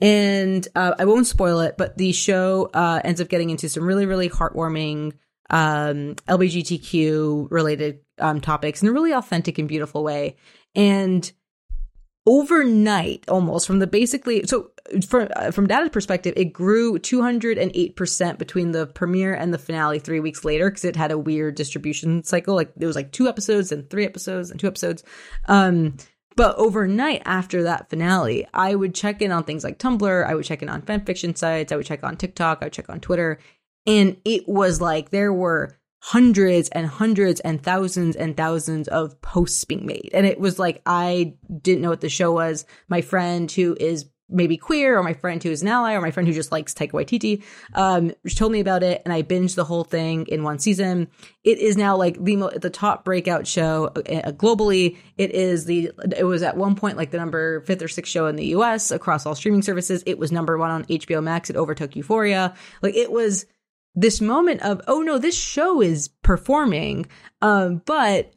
[0.00, 3.84] And uh, I won't spoil it, but the show uh, ends up getting into some
[3.84, 5.12] really, really heartwarming
[5.50, 10.36] um, LGBTQ related um, topics in a really authentic and beautiful way.
[10.74, 11.30] And
[12.26, 14.70] overnight, almost from the basically, so
[15.06, 19.98] from uh, from data perspective, it grew 208 percent between the premiere and the finale
[19.98, 22.54] three weeks later because it had a weird distribution cycle.
[22.54, 25.02] Like there was like two episodes and three episodes and two episodes.
[25.46, 25.96] Um,
[26.36, 30.26] but overnight after that finale, I would check in on things like Tumblr.
[30.26, 31.70] I would check in on fanfiction sites.
[31.70, 32.58] I would check on TikTok.
[32.60, 33.38] I would check on Twitter.
[33.86, 39.64] And it was like there were hundreds and hundreds and thousands and thousands of posts
[39.64, 40.10] being made.
[40.12, 42.66] And it was like, I didn't know what the show was.
[42.88, 46.10] My friend who is maybe queer or my friend who is an ally or my
[46.10, 47.42] friend who just likes Taika Waititi,
[47.74, 51.08] um, told me about it and I binged the whole thing in one season.
[51.42, 54.96] It is now like the mo- the top breakout show uh, globally.
[55.16, 58.26] It is the it was at one point like the number fifth or sixth show
[58.26, 58.90] in the U.S.
[58.90, 60.02] across all streaming services.
[60.06, 61.50] It was number one on HBO Max.
[61.50, 62.54] It overtook Euphoria.
[62.82, 63.46] Like it was
[63.94, 67.06] this moment of, oh no, this show is performing.
[67.42, 68.32] Um, but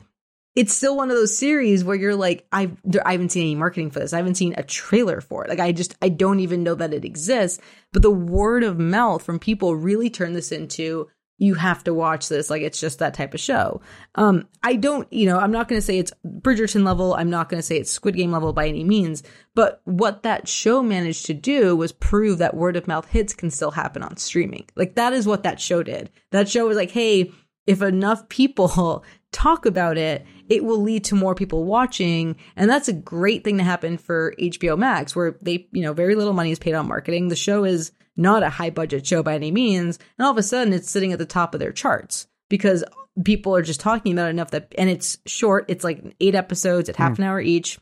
[0.55, 3.91] it's still one of those series where you're like, I've, I haven't seen any marketing
[3.91, 4.11] for this.
[4.11, 5.49] I haven't seen a trailer for it.
[5.49, 7.61] Like, I just, I don't even know that it exists.
[7.93, 12.29] But the word of mouth from people really turned this into you have to watch
[12.29, 12.49] this.
[12.49, 13.81] Like it's just that type of show.
[14.15, 17.13] Um, I don't, you know, I'm not going to say it's Bridgerton level.
[17.13, 19.23] I'm not going to say it's Squid Game level by any means.
[19.53, 23.51] But what that show managed to do was prove that word of mouth hits can
[23.51, 24.65] still happen on streaming.
[24.75, 26.09] Like that is what that show did.
[26.31, 27.31] That show was like, hey,
[27.67, 32.35] if enough people talk about it, it will lead to more people watching.
[32.55, 36.15] And that's a great thing to happen for HBO Max, where they, you know, very
[36.15, 37.27] little money is paid on marketing.
[37.27, 39.99] The show is not a high budget show by any means.
[40.17, 42.83] And all of a sudden it's sitting at the top of their charts because
[43.23, 45.65] people are just talking about it enough that, and it's short.
[45.67, 47.19] It's like eight episodes at half mm.
[47.19, 47.79] an hour each.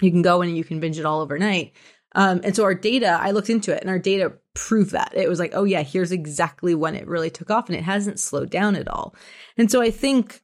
[0.00, 1.72] You can go in and you can binge it all overnight.
[2.14, 5.12] Um, and so our data, I looked into it and our data proved that.
[5.14, 8.20] It was like, oh yeah, here's exactly when it really took off and it hasn't
[8.20, 9.14] slowed down at all.
[9.58, 10.42] And so I think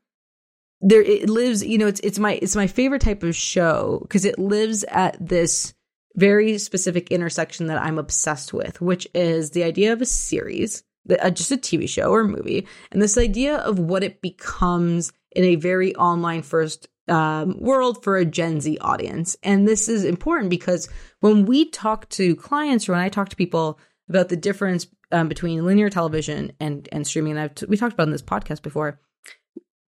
[0.82, 4.24] there it lives, you know, it's it's my it's my favorite type of show because
[4.24, 5.72] it lives at this
[6.14, 11.30] very specific intersection that I'm obsessed with, which is the idea of a series, uh,
[11.30, 15.56] just a TV show or movie, and this idea of what it becomes in a
[15.56, 19.36] very online first um, world for a Gen Z audience.
[19.42, 20.88] And this is important because
[21.20, 25.28] when we talk to clients or when I talk to people about the difference um,
[25.28, 28.62] between linear television and and streaming, and I've t- we talked about in this podcast
[28.62, 29.00] before,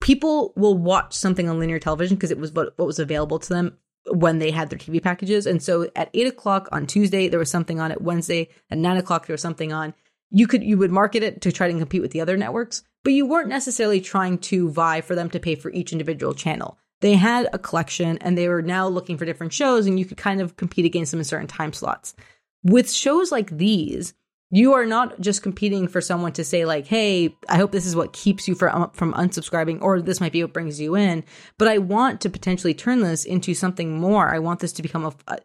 [0.02, 3.50] people will watch something on linear television because it was what, what was available to
[3.50, 5.46] them when they had their TV packages.
[5.46, 8.02] And so at eight o'clock on Tuesday, there was something on it.
[8.02, 9.94] Wednesday at nine o'clock, there was something on.
[10.30, 13.14] You could you would market it to try to compete with the other networks, but
[13.14, 16.78] you weren't necessarily trying to vie for them to pay for each individual channel.
[17.02, 20.18] They had a collection and they were now looking for different shows and you could
[20.18, 22.16] kind of compete against them in certain time slots.
[22.64, 24.14] With shows like these,
[24.54, 27.96] you are not just competing for someone to say like hey i hope this is
[27.96, 31.24] what keeps you from from unsubscribing or this might be what brings you in.
[31.58, 34.30] But i want to potentially turn this into something more.
[34.30, 35.38] I want this to become a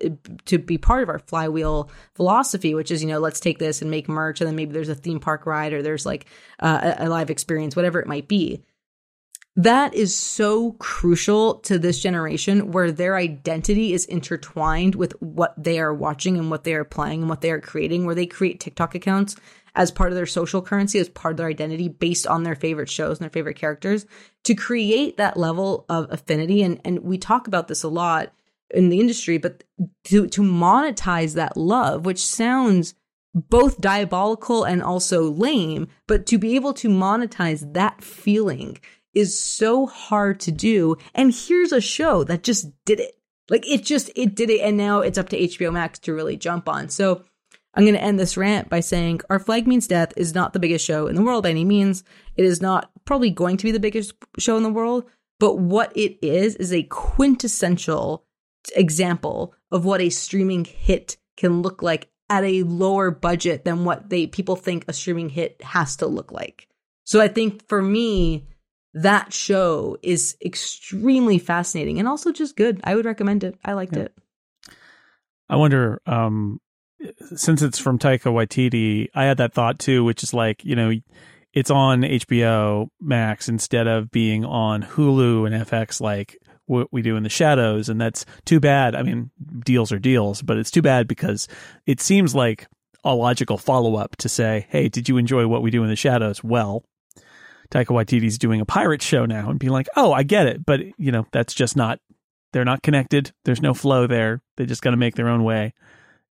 [0.44, 3.90] to be part of our flywheel philosophy which is you know let's take this and
[3.90, 6.26] make merch and then maybe there's a theme park ride or there's like
[6.60, 8.62] uh, a live experience whatever it might be
[9.58, 15.80] that is so crucial to this generation where their identity is intertwined with what they
[15.80, 18.60] are watching and what they are playing and what they are creating, where they create
[18.60, 19.34] TikTok accounts
[19.74, 22.88] as part of their social currency, as part of their identity based on their favorite
[22.88, 24.06] shows and their favorite characters
[24.44, 26.62] to create that level of affinity.
[26.62, 28.32] And, and we talk about this a lot
[28.70, 29.64] in the industry, but
[30.04, 32.94] to, to monetize that love, which sounds
[33.34, 38.78] both diabolical and also lame, but to be able to monetize that feeling
[39.18, 40.96] is so hard to do.
[41.14, 43.18] And here's a show that just did it.
[43.50, 44.60] Like it just, it did it.
[44.60, 46.88] And now it's up to HBO Max to really jump on.
[46.88, 47.24] So
[47.74, 50.58] I'm going to end this rant by saying Our Flag Means Death is not the
[50.58, 52.04] biggest show in the world by any means.
[52.36, 55.04] It is not probably going to be the biggest show in the world,
[55.40, 58.24] but what it is is a quintessential
[58.76, 64.10] example of what a streaming hit can look like at a lower budget than what
[64.10, 66.68] they people think a streaming hit has to look like.
[67.04, 68.46] So I think for me,
[69.02, 72.80] that show is extremely fascinating and also just good.
[72.84, 73.56] I would recommend it.
[73.64, 74.04] I liked yeah.
[74.04, 74.14] it.
[75.48, 76.60] I wonder, um,
[77.34, 80.92] since it's from Taika Waititi, I had that thought too, which is like, you know,
[81.52, 87.16] it's on HBO Max instead of being on Hulu and FX like what we do
[87.16, 88.94] in the shadows, and that's too bad.
[88.94, 89.30] I mean,
[89.64, 91.48] deals are deals, but it's too bad because
[91.86, 92.68] it seems like
[93.04, 95.96] a logical follow up to say, "Hey, did you enjoy what we do in the
[95.96, 96.84] shadows?" Well,
[97.72, 100.80] Taika Waititi's doing a pirate show now, and being like, "Oh, I get it," but
[100.98, 102.00] you know, that's just not.
[102.52, 103.32] They're not connected.
[103.44, 104.40] There's no flow there.
[104.56, 105.74] They just got to make their own way.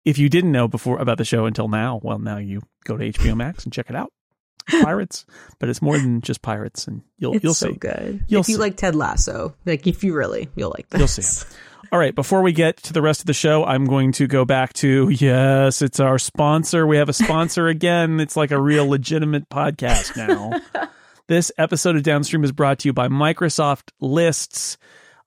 [0.04, 3.04] If you didn't know before about the show until now, well, now you go to
[3.12, 4.12] HBO Max and check it out
[4.82, 5.26] pirates,
[5.58, 7.76] but it's more than just pirates, and you'll It's you'll so see.
[7.76, 8.24] good.
[8.28, 8.60] You'll if you see.
[8.60, 10.98] like Ted Lasso, like if you really, you'll like this.
[10.98, 11.56] You'll see it.
[11.92, 14.44] All right, before we get to the rest of the show, I'm going to go
[14.44, 16.84] back to yes, it's our sponsor.
[16.86, 18.18] We have a sponsor again.
[18.20, 20.60] It's like a real legitimate podcast now.
[21.28, 24.78] this episode of Downstream is brought to you by Microsoft Lists.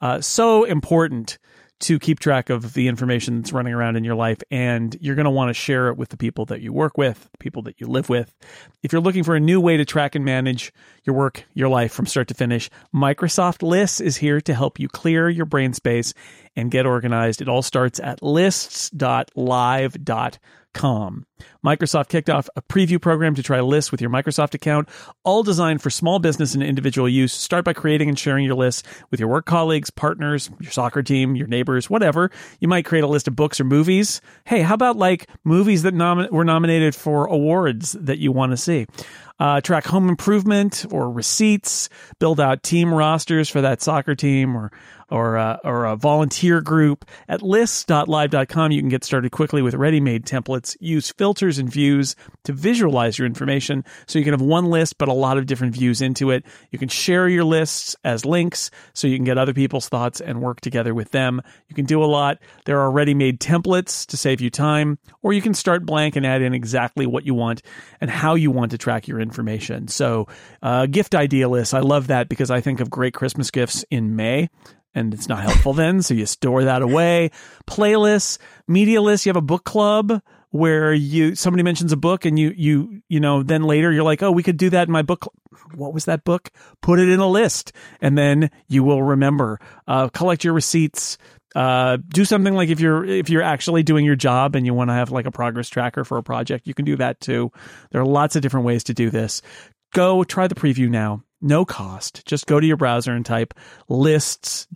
[0.02, 1.38] Uh, so important
[1.80, 5.26] to keep track of the information that's running around in your life, and you're going
[5.26, 7.88] to want to share it with the people that you work with, people that you
[7.88, 8.36] live with.
[8.84, 10.74] If you're looking for a new way to track and manage
[11.06, 14.90] your work, your life from start to finish, Microsoft Lists is here to help you
[14.90, 16.14] clear your brain space
[16.56, 17.42] and get organized.
[17.42, 20.32] It all starts at lists.live.com.
[21.66, 24.88] Microsoft kicked off a preview program to try lists with your Microsoft account,
[25.24, 27.34] all designed for small business and individual use.
[27.34, 31.36] Start by creating and sharing your lists with your work colleagues, partners, your soccer team,
[31.36, 32.32] your neighbors, whatever.
[32.60, 34.22] You might create a list of books or movies.
[34.46, 38.58] Hey, how about like movies that nom- were nominated for awards that you want to
[38.58, 38.86] see?
[39.40, 41.88] Uh, track home improvement or receipts,
[42.20, 44.70] build out team rosters for that soccer team or
[45.12, 48.72] or uh, or a volunteer group at lists.live.com.
[48.72, 50.76] You can get started quickly with ready-made templates.
[50.80, 55.08] Use filters and views to visualize your information, so you can have one list but
[55.08, 56.46] a lot of different views into it.
[56.72, 60.42] You can share your lists as links, so you can get other people's thoughts and
[60.42, 61.42] work together with them.
[61.68, 62.40] You can do a lot.
[62.66, 66.42] There are ready-made templates to save you time, or you can start blank and add
[66.42, 67.62] in exactly what you want
[68.02, 69.88] and how you want to track your information.
[69.88, 70.28] So,
[70.62, 71.74] uh, gift idea list.
[71.74, 74.50] I love that because I think of great Christmas gifts in May
[74.94, 76.02] and it's not helpful then.
[76.02, 77.32] So you store that away.
[77.68, 79.26] Playlists, media lists.
[79.26, 80.22] You have a book club
[80.52, 84.24] where you somebody mentions a book and you you you know then later you're like
[84.24, 85.32] oh we could do that in my book
[85.76, 86.50] what was that book
[86.82, 87.72] put it in a list
[88.02, 91.18] and then you will remember uh, collect your receipts
[91.56, 94.90] uh, do something like if you're if you're actually doing your job and you want
[94.90, 97.52] to have like a progress tracker for a project you can do that too
[97.92, 99.42] there are lots of different ways to do this
[99.94, 102.26] go try the preview now no cost.
[102.26, 103.54] Just go to your browser and type
[103.88, 104.76] lists.live.com.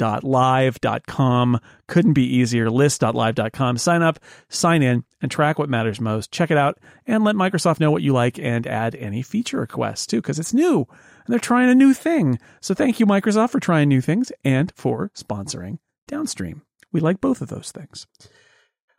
[1.87, 2.69] Couldn't be easier.
[2.69, 3.77] Lists.live.com.
[3.77, 6.31] Sign up, sign in, and track what matters most.
[6.31, 10.07] Check it out and let Microsoft know what you like and add any feature requests
[10.07, 10.87] too, because it's new
[11.25, 12.39] and they're trying a new thing.
[12.61, 16.63] So thank you, Microsoft, for trying new things and for sponsoring Downstream.
[16.91, 18.07] We like both of those things.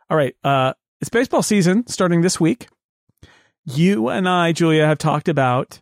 [0.09, 0.35] All right.
[0.43, 2.67] Uh, it's baseball season starting this week.
[3.63, 5.81] You and I, Julia, have talked about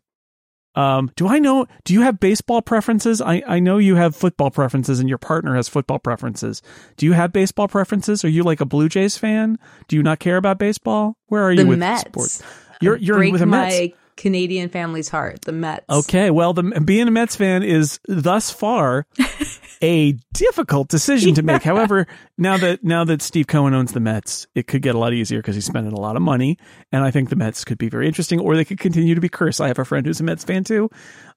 [0.75, 1.67] um, do I know?
[1.83, 3.21] Do you have baseball preferences?
[3.21, 6.61] I, I know you have football preferences, and your partner has football preferences.
[6.97, 8.25] Do you have baseball preferences?
[8.25, 9.59] Are you like a Blue Jays fan?
[9.87, 11.17] Do you not care about baseball?
[11.27, 12.01] Where are you The with Mets.
[12.01, 12.43] sports?
[12.81, 15.41] You're you're Break with the my Canadian family's heart.
[15.41, 15.85] The Mets.
[15.89, 19.05] Okay, well, the being a Mets fan is thus far
[19.83, 21.61] a difficult decision to make.
[21.71, 25.13] However, now that now that Steve Cohen owns the Mets, it could get a lot
[25.13, 26.57] easier because he's spending a lot of money,
[26.91, 29.29] and I think the Mets could be very interesting, or they could continue to be
[29.29, 29.59] cursed.
[29.61, 30.89] I have a friend who's a Mets fan too.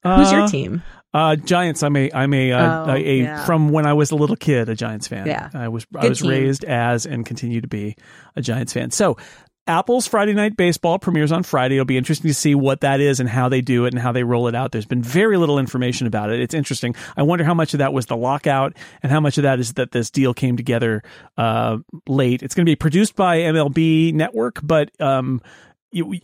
[0.04, 0.82] Who's your Uh, team?
[1.12, 1.82] Uh, Giants.
[1.82, 3.44] I'm a I'm a, uh, Oh, a, a yeah.
[3.46, 5.26] from when I was a little kid, a Giants fan.
[5.26, 5.50] Yeah.
[5.52, 6.30] I was I was team.
[6.30, 7.96] raised as and continue to be
[8.36, 8.90] a Giants fan.
[8.92, 9.16] So.
[9.68, 11.74] Apple's Friday Night Baseball premieres on Friday.
[11.74, 14.12] It'll be interesting to see what that is and how they do it and how
[14.12, 14.70] they roll it out.
[14.70, 16.40] There's been very little information about it.
[16.40, 16.94] It's interesting.
[17.16, 19.72] I wonder how much of that was the lockout and how much of that is
[19.74, 21.02] that this deal came together
[21.36, 22.44] uh, late.
[22.44, 25.42] It's going to be produced by MLB Network, but um,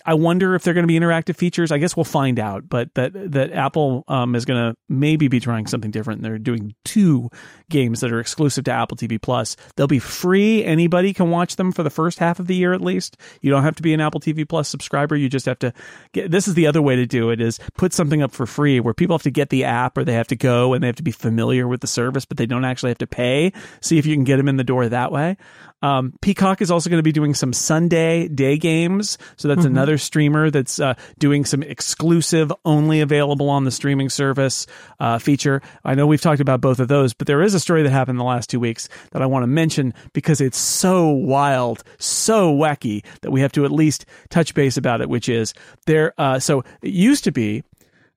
[0.04, 1.72] I wonder if they're going to be interactive features.
[1.72, 2.68] I guess we'll find out.
[2.68, 6.22] But that that Apple um, is going to maybe be trying something different.
[6.22, 7.30] They're doing two
[7.70, 9.56] games that are exclusive to Apple TV Plus.
[9.76, 10.64] They'll be free.
[10.64, 13.16] Anybody can watch them for the first half of the year at least.
[13.40, 15.16] You don't have to be an Apple TV Plus subscriber.
[15.16, 15.72] You just have to
[16.12, 16.30] get.
[16.30, 18.94] This is the other way to do it: is put something up for free where
[18.94, 21.02] people have to get the app or they have to go and they have to
[21.02, 23.52] be familiar with the service, but they don't actually have to pay.
[23.80, 25.37] See if you can get them in the door that way.
[25.82, 29.18] Um, Peacock is also going to be doing some Sunday day games.
[29.36, 34.66] So that's another streamer that's uh, doing some exclusive, only available on the streaming service
[35.00, 35.60] uh, feature.
[35.84, 38.14] I know we've talked about both of those, but there is a story that happened
[38.14, 42.52] in the last two weeks that I want to mention because it's so wild, so
[42.54, 45.52] wacky that we have to at least touch base about it, which is
[45.86, 46.14] there.
[46.16, 47.64] Uh, so it used to be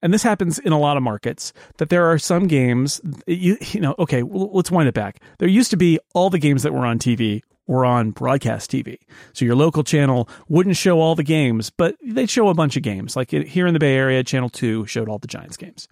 [0.01, 3.79] and this happens in a lot of markets that there are some games you, you
[3.79, 6.73] know okay well, let's wind it back there used to be all the games that
[6.73, 8.97] were on tv were on broadcast tv
[9.33, 12.83] so your local channel wouldn't show all the games but they'd show a bunch of
[12.83, 15.87] games like here in the bay area channel 2 showed all the giants games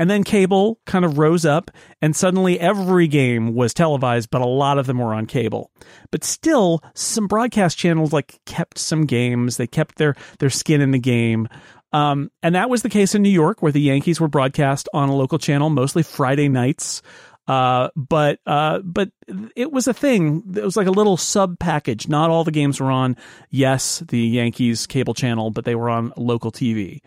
[0.00, 4.46] And then cable kind of rose up, and suddenly every game was televised, but a
[4.46, 5.72] lot of them were on cable.
[6.12, 9.56] But still, some broadcast channels like kept some games.
[9.56, 11.48] They kept their their skin in the game.
[11.92, 15.08] Um, and that was the case in New York, where the Yankees were broadcast on
[15.08, 17.02] a local channel, mostly Friday nights.
[17.48, 19.10] Uh, but uh, but
[19.56, 20.42] it was a thing.
[20.54, 22.06] It was like a little sub package.
[22.06, 23.16] Not all the games were on.
[23.48, 27.00] Yes, the Yankees cable channel, but they were on local TV.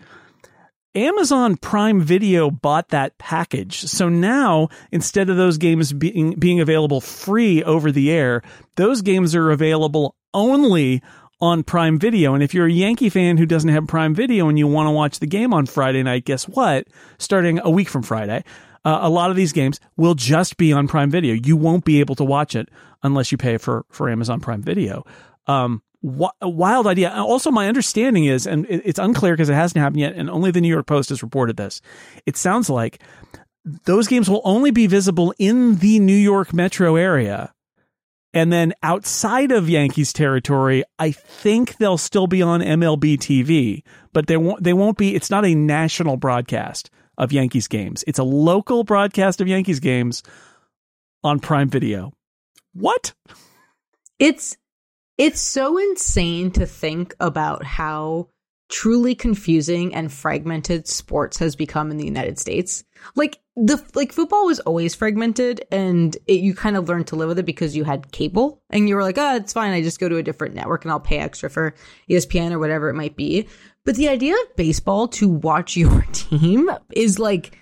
[0.95, 3.81] Amazon Prime Video bought that package.
[3.81, 8.41] So now, instead of those games being being available free over the air,
[8.75, 11.01] those games are available only
[11.39, 12.33] on Prime Video.
[12.33, 14.91] And if you're a Yankee fan who doesn't have Prime Video and you want to
[14.91, 16.87] watch the game on Friday night, guess what?
[17.19, 18.43] Starting a week from Friday,
[18.83, 21.33] uh, a lot of these games will just be on Prime Video.
[21.33, 22.69] You won't be able to watch it
[23.03, 25.05] unless you pay for for Amazon Prime Video.
[25.47, 27.11] Um, wh- wild idea.
[27.11, 30.61] Also, my understanding is, and it's unclear because it hasn't happened yet, and only the
[30.61, 31.81] New York Post has reported this.
[32.25, 33.01] It sounds like
[33.85, 37.53] those games will only be visible in the New York metro area.
[38.33, 44.27] And then outside of Yankees territory, I think they'll still be on MLB TV, but
[44.27, 46.89] they won't, they won't be, it's not a national broadcast
[47.21, 48.03] of Yankees games.
[48.07, 50.23] It's a local broadcast of Yankees games
[51.23, 52.11] on Prime Video.
[52.73, 53.13] What?
[54.19, 54.57] It's
[55.17, 58.27] it's so insane to think about how
[58.69, 62.83] truly confusing and fragmented sports has become in the United States.
[63.15, 67.27] Like the like football was always fragmented and it, you kind of learned to live
[67.27, 69.73] with it because you had cable and you were like, "Oh, it's fine.
[69.73, 71.75] I just go to a different network and I'll pay extra for
[72.09, 73.47] ESPN or whatever it might be."
[73.85, 77.57] But the idea of baseball to watch your team is like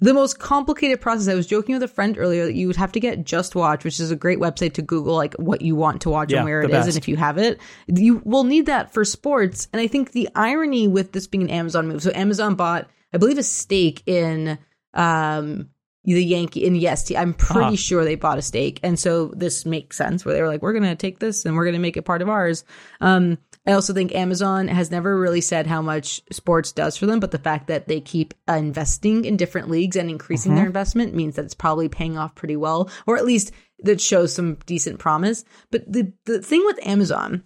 [0.00, 1.28] the most complicated process.
[1.28, 3.84] I was joking with a friend earlier that you would have to get Just Watch,
[3.84, 6.44] which is a great website to Google like what you want to watch Yeah, and
[6.44, 6.88] where it is, best.
[6.88, 9.68] and if you have it, you will need that for sports.
[9.72, 13.18] And I think the irony with this being an Amazon move, so Amazon bought, I
[13.18, 14.58] believe, a stake in
[14.94, 15.68] um
[16.04, 17.76] the Yankee and yes, I'm pretty Ah.
[17.76, 20.24] sure they bought a stake, and so this makes sense.
[20.24, 22.28] Where they were like, we're gonna take this and we're gonna make it part of
[22.28, 22.64] ours.
[23.00, 27.20] Um, I also think Amazon has never really said how much sports does for them,
[27.20, 31.14] but the fact that they keep uh, investing in different leagues and increasing their investment
[31.14, 33.52] means that it's probably paying off pretty well, or at least
[33.84, 35.44] that shows some decent promise.
[35.70, 37.44] But the the thing with Amazon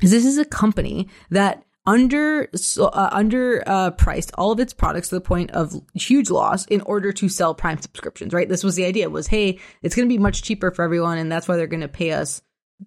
[0.00, 5.08] is this is a company that under uh, under uh, priced all of its products
[5.08, 8.32] to the point of huge loss in order to sell Prime subscriptions.
[8.32, 11.18] Right, this was the idea: was hey, it's going to be much cheaper for everyone,
[11.18, 12.42] and that's why they're going to pay us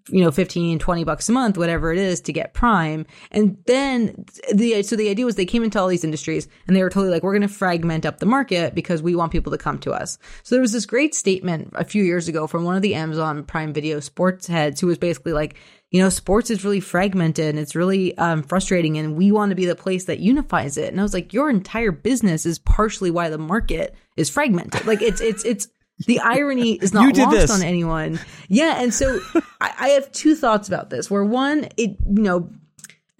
[0.09, 3.05] you know 15 20 bucks a month whatever it is to get prime.
[3.31, 6.83] And then the so the idea was they came into all these industries and they
[6.83, 9.57] were totally like we're going to fragment up the market because we want people to
[9.57, 10.17] come to us.
[10.43, 13.43] So there was this great statement a few years ago from one of the amazon
[13.43, 15.55] prime video sports heads who was basically like
[15.91, 19.55] you know sports is really fragmented and it's really um, frustrating and we want to
[19.55, 20.91] be the place that unifies it.
[20.91, 24.85] And i was like your entire business is partially why the market is fragmented.
[24.85, 25.67] Like it's it's it's
[25.99, 27.51] the irony is not lost this.
[27.51, 28.19] on anyone.
[28.47, 29.19] Yeah, and so
[29.61, 31.09] I, I have two thoughts about this.
[31.09, 32.49] Where one, it you know,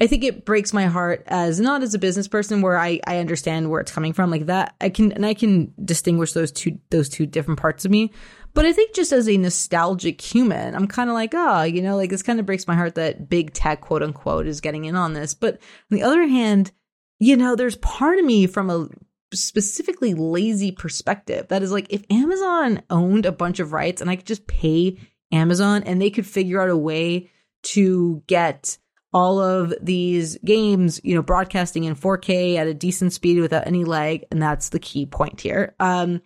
[0.02, 3.20] I think it breaks my heart as not as a business person where I I
[3.20, 4.76] understand where it's coming from like that.
[4.82, 8.12] I can and I can distinguish those two those two different parts of me.
[8.54, 11.98] But I think just as a nostalgic human, I'm kind of like, oh, you know,
[11.98, 14.96] like this kind of breaks my heart that big tech, quote unquote, is getting in
[14.96, 15.34] on this.
[15.34, 16.72] But on the other hand,
[17.20, 18.88] you know, there's part of me from a
[19.36, 24.16] specifically lazy perspective that is like if Amazon owned a bunch of rights and I
[24.16, 24.98] could just pay
[25.32, 27.30] Amazon and they could figure out a way
[27.64, 28.78] to get
[29.14, 33.86] all of these games, you know, broadcasting in 4K at a decent speed without any
[33.86, 35.74] lag, and that's the key point here.
[35.80, 36.22] Um,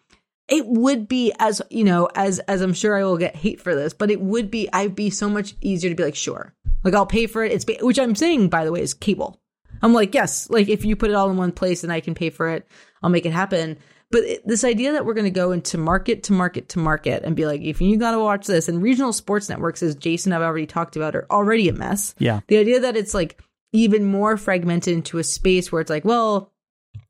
[0.48, 3.76] it would be as you know, as as I'm sure I will get hate for
[3.76, 6.96] this, but it would be I'd be so much easier to be like, sure, like
[6.96, 7.52] I'll pay for it.
[7.52, 9.40] It's which I'm saying by the way is cable.
[9.82, 12.16] I'm like, yes, like if you put it all in one place and I can
[12.16, 12.68] pay for it,
[13.02, 13.78] I'll make it happen.
[14.12, 17.24] But it, this idea that we're going to go into market to market to market
[17.24, 20.34] and be like, if you got to watch this, and regional sports networks, as Jason
[20.34, 22.16] I've already talked about, are already a mess.
[22.18, 22.40] Yeah.
[22.48, 23.40] The idea that it's like
[23.72, 26.52] even more fragmented into a space where it's like, well,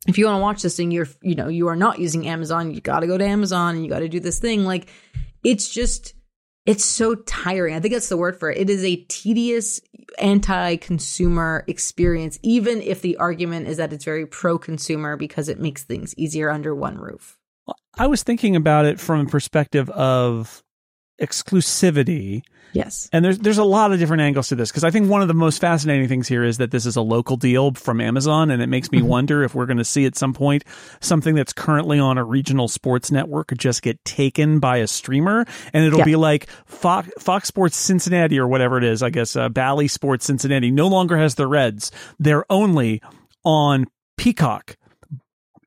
[0.07, 2.73] if you want to watch this thing, you're, you know, you are not using Amazon.
[2.73, 4.65] You got to go to Amazon and you got to do this thing.
[4.65, 4.89] Like,
[5.41, 6.13] it's just,
[6.65, 7.75] it's so tiring.
[7.75, 8.57] I think that's the word for it.
[8.57, 9.81] It is a tedious
[10.19, 16.13] anti-consumer experience, even if the argument is that it's very pro-consumer because it makes things
[16.17, 17.37] easier under one roof.
[17.97, 20.63] I was thinking about it from a perspective of
[21.21, 22.41] exclusivity.
[22.71, 23.09] Yes.
[23.11, 25.27] And there's there's a lot of different angles to this because I think one of
[25.27, 28.61] the most fascinating things here is that this is a local deal from Amazon, and
[28.61, 30.63] it makes me wonder if we're going to see at some point
[30.99, 35.83] something that's currently on a regional sports network just get taken by a streamer, and
[35.83, 36.05] it'll Yeah.
[36.05, 39.01] be like Fox, Fox Sports Cincinnati or whatever it is.
[39.01, 43.01] I guess uh, Bally Sports Cincinnati no longer has the Reds; they're only
[43.43, 44.77] on Peacock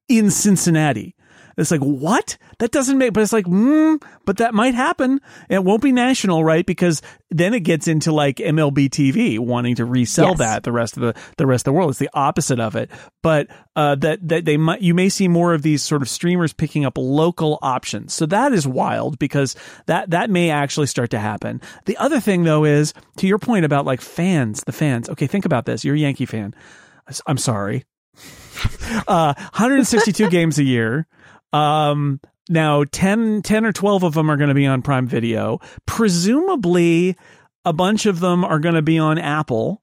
[0.08, 1.16] in Cincinnati.
[1.62, 2.36] It's like, what?
[2.58, 5.20] That doesn't make, but it's like, mm, but that might happen.
[5.48, 6.66] It won't be national, right?
[6.66, 7.00] Because
[7.30, 10.38] then it gets into like MLB TV wanting to resell Yes.
[10.38, 11.90] that the rest of the, the rest of the world.
[11.90, 12.90] It's the opposite of it.
[13.22, 16.52] But, uh, that, that they might, you may see more of these sort of streamers
[16.52, 18.12] picking up local options.
[18.12, 19.56] So that is wild because
[19.86, 21.60] that, that may actually start to happen.
[21.86, 25.08] The other thing though is to your point about like fans, the fans.
[25.08, 25.26] Okay.
[25.26, 25.84] Think about this.
[25.84, 26.54] You're a Yankee fan.
[27.26, 27.84] I'm sorry.
[29.08, 31.06] Uh, 162 games a year.
[31.52, 35.60] Um, now 10, 10 or 12 of them are going to be on Prime Video.
[35.86, 37.16] Presumably,
[37.64, 39.82] a bunch of them are going to be on Apple.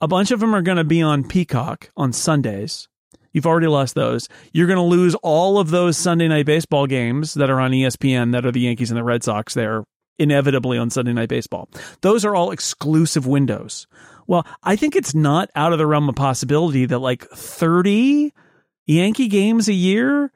[0.00, 2.88] A bunch of them are going to be on Peacock on Sundays.
[3.32, 4.28] You've already lost those.
[4.52, 8.32] You're going to lose all of those Sunday night baseball games that are on ESPN
[8.32, 9.54] that are the Yankees and the Red Sox.
[9.54, 9.84] They're
[10.18, 11.68] inevitably on Sunday night baseball.
[12.00, 13.86] Those are all exclusive windows.
[14.26, 18.32] Well, I think it's not out of the realm of possibility that like 30
[18.86, 20.32] Yankee games a year,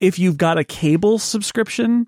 [0.00, 2.06] if you've got a cable subscription,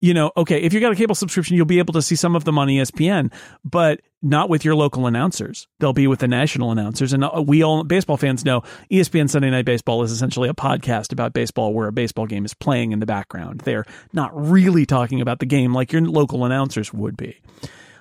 [0.00, 2.36] you know, okay, if you've got a cable subscription, you'll be able to see some
[2.36, 3.32] of them on ESPN,
[3.64, 5.66] but not with your local announcers.
[5.80, 7.12] They'll be with the national announcers.
[7.12, 8.62] And uh, we all, baseball fans know
[8.92, 12.54] ESPN Sunday Night Baseball is essentially a podcast about baseball where a baseball game is
[12.54, 13.60] playing in the background.
[13.62, 17.40] They're not really talking about the game like your local announcers would be.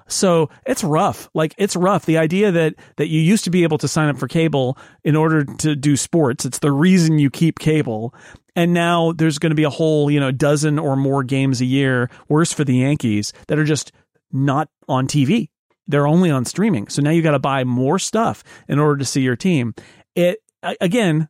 [0.08, 1.30] So it's rough.
[1.34, 2.06] Like it's rough.
[2.06, 5.16] The idea that that you used to be able to sign up for cable in
[5.16, 6.46] order to do sports.
[6.46, 8.14] It's the reason you keep cable.
[8.56, 11.66] And now there's going to be a whole, you know, dozen or more games a
[11.66, 13.92] year, worse for the Yankees, that are just
[14.32, 15.50] not on TV.
[15.88, 16.88] They're only on streaming.
[16.88, 19.76] So now you got to buy more stuff in order to see your team.
[20.16, 20.40] It
[20.82, 21.30] again,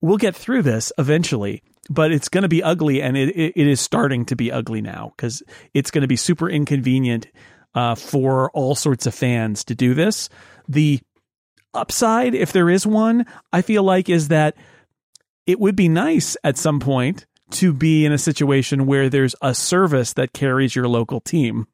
[0.00, 3.66] we'll get through this eventually, but it's going to be ugly, and it, it, it
[3.66, 5.42] is starting to be ugly now because
[5.74, 7.28] it's going to be super inconvenient
[7.74, 10.28] uh, for all sorts of fans to do this.
[10.68, 11.00] The
[11.74, 14.56] upside, if there is one, I feel like is that
[15.46, 19.54] it would be nice at some point to be in a situation where there's a
[19.54, 21.66] service that carries your local team.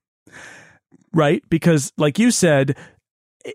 [1.13, 1.43] Right?
[1.49, 2.77] Because like you said,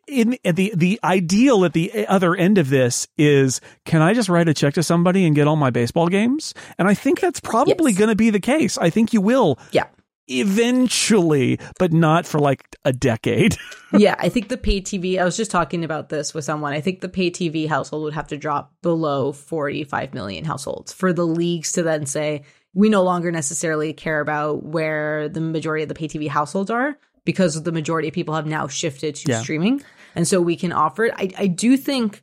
[0.08, 4.48] in the the ideal at the other end of this is can I just write
[4.48, 6.54] a check to somebody and get all my baseball games?
[6.78, 8.00] And I think that's probably Yes.
[8.00, 8.78] going to be the case.
[8.78, 9.88] I think you will Yeah.
[10.30, 13.58] Eventually, but not for like a decade.
[13.94, 16.74] yeah, I think the pay TV, I was just talking about this with someone.
[16.74, 21.14] I think the pay TV household would have to drop below 45 million households for
[21.14, 25.90] the leagues to then say, we no longer necessarily care about where the majority of
[25.90, 29.42] the pay TV households are because the majority of people have now shifted to Yeah.
[29.42, 29.82] streaming.
[30.16, 31.14] And so we can offer it.
[31.18, 32.22] I, I do think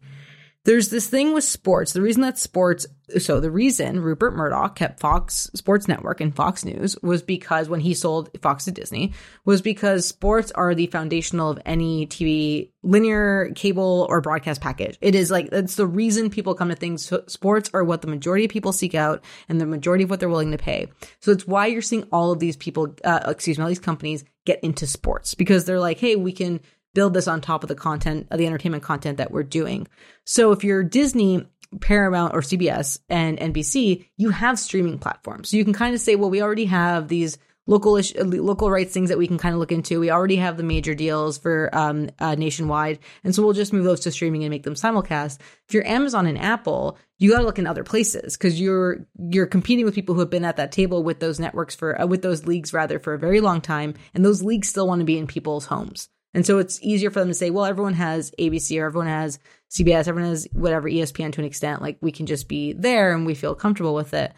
[0.66, 1.92] there's this thing with sports.
[1.92, 2.86] The reason that sports,
[3.18, 7.78] so the reason Rupert Murdoch kept Fox Sports Network and Fox News was because when
[7.78, 9.14] he sold Fox to Disney,
[9.44, 14.98] was because sports are the foundational of any TV, linear, cable, or broadcast package.
[15.00, 17.12] It is like, it's the reason people come to things.
[17.28, 20.28] Sports are what the majority of people seek out and the majority of what they're
[20.28, 20.88] willing to pay.
[21.20, 24.24] So it's why you're seeing all of these people, uh, excuse me, all these companies
[24.44, 26.60] get into sports because they're like, hey, we can
[26.96, 29.86] build this on top of the content, of the entertainment content that we're doing.
[30.24, 31.46] So if you're Disney,
[31.82, 35.50] Paramount, or CBS and NBC, you have streaming platforms.
[35.50, 37.36] So you can kind of say, well, we already have these
[37.66, 40.00] local ish, local rights things that we can kind of look into.
[40.00, 43.84] We already have the major deals for um, uh, nationwide, and so we'll just move
[43.84, 45.38] those to streaming and make them simulcast.
[45.68, 49.46] If you're Amazon and Apple, you got to look in other places because you're you're
[49.46, 52.22] competing with people who have been at that table with those networks for uh, with
[52.22, 55.18] those leagues rather for a very long time, and those leagues still want to be
[55.18, 56.08] in people's homes.
[56.36, 59.38] And so it's easier for them to say, well, everyone has ABC or everyone has
[59.70, 61.80] CBS, everyone has whatever ESPN to an extent.
[61.80, 64.34] Like we can just be there and we feel comfortable with it.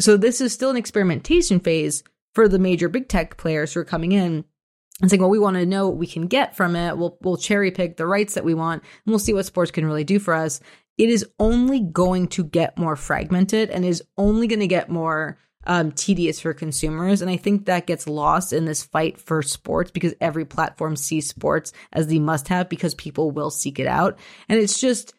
[0.00, 2.02] So this is still an experimentation phase
[2.34, 4.44] for the major big tech players who are coming in
[5.00, 6.98] and saying, well, we want to know what we can get from it.
[6.98, 9.86] We'll we'll cherry pick the rights that we want and we'll see what sports can
[9.86, 10.60] really do for us.
[10.98, 15.38] It is only going to get more fragmented and is only going to get more
[15.66, 17.20] um, tedious for consumers.
[17.22, 21.28] And I think that gets lost in this fight for sports because every platform sees
[21.28, 24.18] sports as the must have because people will seek it out.
[24.48, 25.14] And it's just,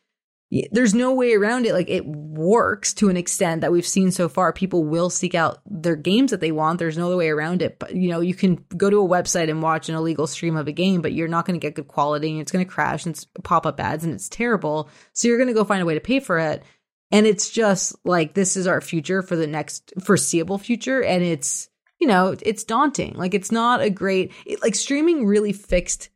[0.71, 1.73] there's no way around it.
[1.73, 4.51] Like it works to an extent that we've seen so far.
[4.51, 6.79] People will seek out their games that they want.
[6.79, 7.79] There's no other way around it.
[7.79, 10.67] But you know, you can go to a website and watch an illegal stream of
[10.67, 13.05] a game, but you're not going to get good quality and it's going to crash
[13.05, 14.89] and pop up ads and it's terrible.
[15.13, 16.63] So you're going to go find a way to pay for it.
[17.11, 21.03] And it's just like this is our future for the next foreseeable future.
[21.03, 23.13] And it's, you know, it's daunting.
[23.15, 26.09] Like it's not a great, it, like streaming really fixed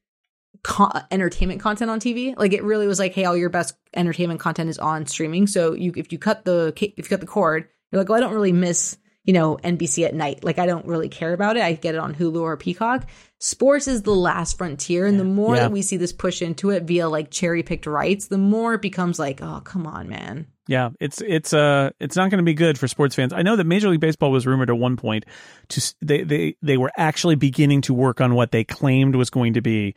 [0.63, 2.37] co- entertainment content on TV.
[2.37, 5.47] Like it really was like, hey, all your best entertainment content is on streaming.
[5.47, 8.21] So you, if you cut the, if you cut the cord, you're like, well, I
[8.21, 10.43] don't really miss you know, NBC at night.
[10.43, 11.63] Like I don't really care about it.
[11.63, 13.07] I get it on Hulu or Peacock.
[13.39, 15.05] Sports is the last frontier.
[15.05, 15.63] And the more Yeah.
[15.63, 18.81] that we see this push into it via like cherry picked rights, the more it
[18.81, 20.47] becomes like, oh, come on, man.
[20.67, 23.33] Yeah, it's it's uh it's not going to be good for sports fans.
[23.33, 25.25] I know that Major League Baseball was rumored at one point
[25.69, 29.53] to they they they were actually beginning to work on what they claimed was going
[29.53, 29.93] to be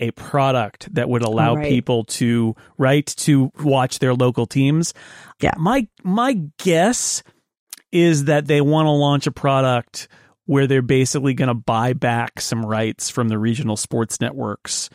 [0.00, 1.68] a product that would allow Right.
[1.68, 4.94] people to right to watch their local teams.
[5.40, 5.52] Yeah.
[5.58, 7.22] My my guess
[7.92, 10.08] is that they want to launch a product
[10.46, 14.88] where they're basically going to buy back some rights from the regional sports networks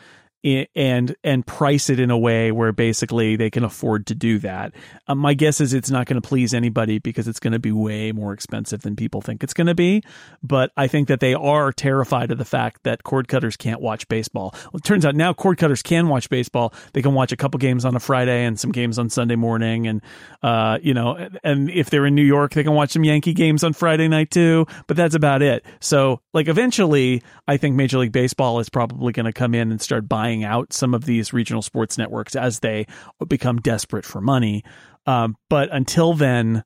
[0.44, 4.72] and and price it in a way where basically they can afford to do that.
[5.06, 7.72] Um, my guess is it's not going to please anybody because it's going to be
[7.72, 10.02] way more expensive than people think it's going to be.
[10.42, 14.08] But I think that they are terrified of the fact that cord cutters can't watch
[14.08, 14.50] baseball.
[14.72, 16.74] Well, it turns out now cord cutters can watch baseball.
[16.92, 19.86] They can watch a couple games on a Friday and some games on Sunday morning,
[19.86, 20.02] and
[20.42, 23.62] uh, you know, and- if they're in New York, they can watch some Yankee games
[23.62, 24.66] on Friday night too.
[24.86, 25.64] But that's about it.
[25.80, 29.80] So, like, eventually, I think Major League Baseball is probably going to come in and
[29.80, 32.86] start buying out some of these regional sports networks as they
[33.28, 34.64] become desperate for money.
[35.06, 36.64] Um, but until then,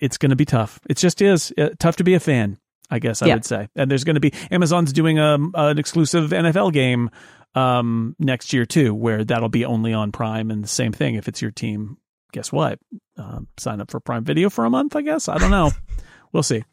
[0.00, 0.78] it's going to be tough.
[0.88, 2.58] It just is uh, tough to be a fan.
[2.90, 3.34] I guess I Yeah.
[3.34, 3.68] would say.
[3.74, 7.10] And there's going to be Amazon's doing um, an exclusive NFL game
[7.54, 10.50] um, next year too, where that'll be only on Prime.
[10.50, 11.96] And the same thing if it's your team.
[12.32, 12.78] Guess what?
[13.16, 14.96] Um, sign up for Prime Video for a month.
[14.96, 15.70] I guess I don't know.
[16.32, 16.64] we'll see.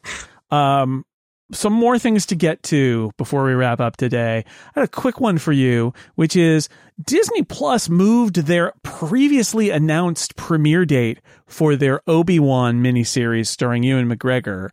[0.50, 1.04] Um,
[1.52, 4.44] some more things to get to before we wrap up today.
[4.74, 6.68] I had a quick one for you, which is
[7.04, 14.08] Disney Plus moved their previously announced premiere date for their Obi Wan miniseries starring Ewan
[14.08, 14.70] McGregor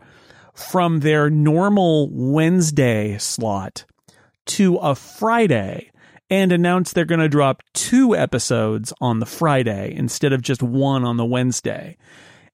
[0.53, 3.85] from their normal Wednesday slot
[4.45, 5.91] to a Friday
[6.29, 11.03] and announced they're going to drop two episodes on the Friday instead of just one
[11.03, 11.97] on the Wednesday.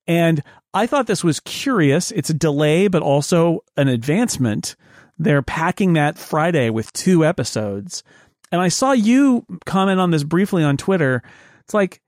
[0.08, 0.44] And
[0.76, 2.12] I thought this was curious.
[2.12, 4.76] It's a delay, but also an advancement.
[5.18, 8.04] They're packing that Friday with two episodes.
[8.52, 11.24] And I saw you comment on this briefly on Twitter.
[11.62, 12.02] It's like,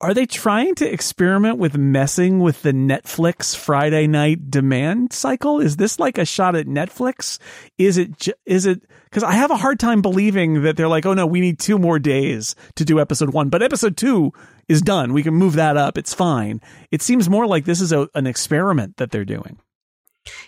[0.00, 5.60] are they trying to experiment with messing with the Netflix Friday night demand cycle?
[5.60, 7.38] Is this like a shot at Netflix?
[7.78, 11.14] Is it, is it, because I have a hard time believing that they're like, oh
[11.14, 14.32] no, we need two more days to do episode one, but episode two
[14.68, 15.12] is done.
[15.12, 15.98] We can move that up.
[15.98, 16.60] It's fine.
[16.92, 19.58] It seems more like this is a, an experiment that they're doing.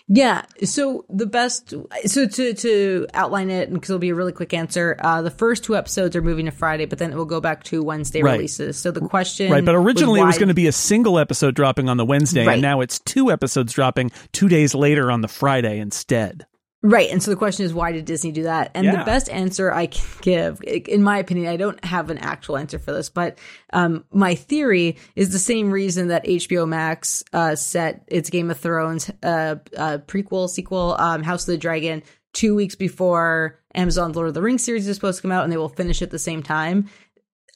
[0.07, 0.43] Yeah.
[0.63, 1.73] So the best,
[2.05, 4.97] so to to outline it, because it'll be a really quick answer.
[4.99, 7.63] Uh, the first two episodes are moving to Friday, but then it will go back
[7.65, 8.33] to Wednesday Right.
[8.33, 8.77] releases.
[8.77, 11.87] So the question, Right, but originally it was going to be a single episode dropping
[11.89, 12.53] on the Wednesday, Right.
[12.53, 16.45] and now it's two episodes dropping two days later on the Friday instead.
[16.83, 17.11] Right.
[17.11, 18.71] And so the question is, why did Disney do that?
[18.73, 18.97] And Yeah.
[18.97, 22.79] the best answer I can give, in my opinion, I don't have an actual answer
[22.79, 23.37] for this, but
[23.71, 28.59] um, my theory is the same reason that HBO Max uh, set its Game of
[28.59, 32.01] Thrones uh, uh, prequel, sequel, um, House of the Dragon,
[32.33, 35.53] two weeks before Amazon's Lord of the Rings series is supposed to come out, and
[35.53, 36.89] they will finish at the same time.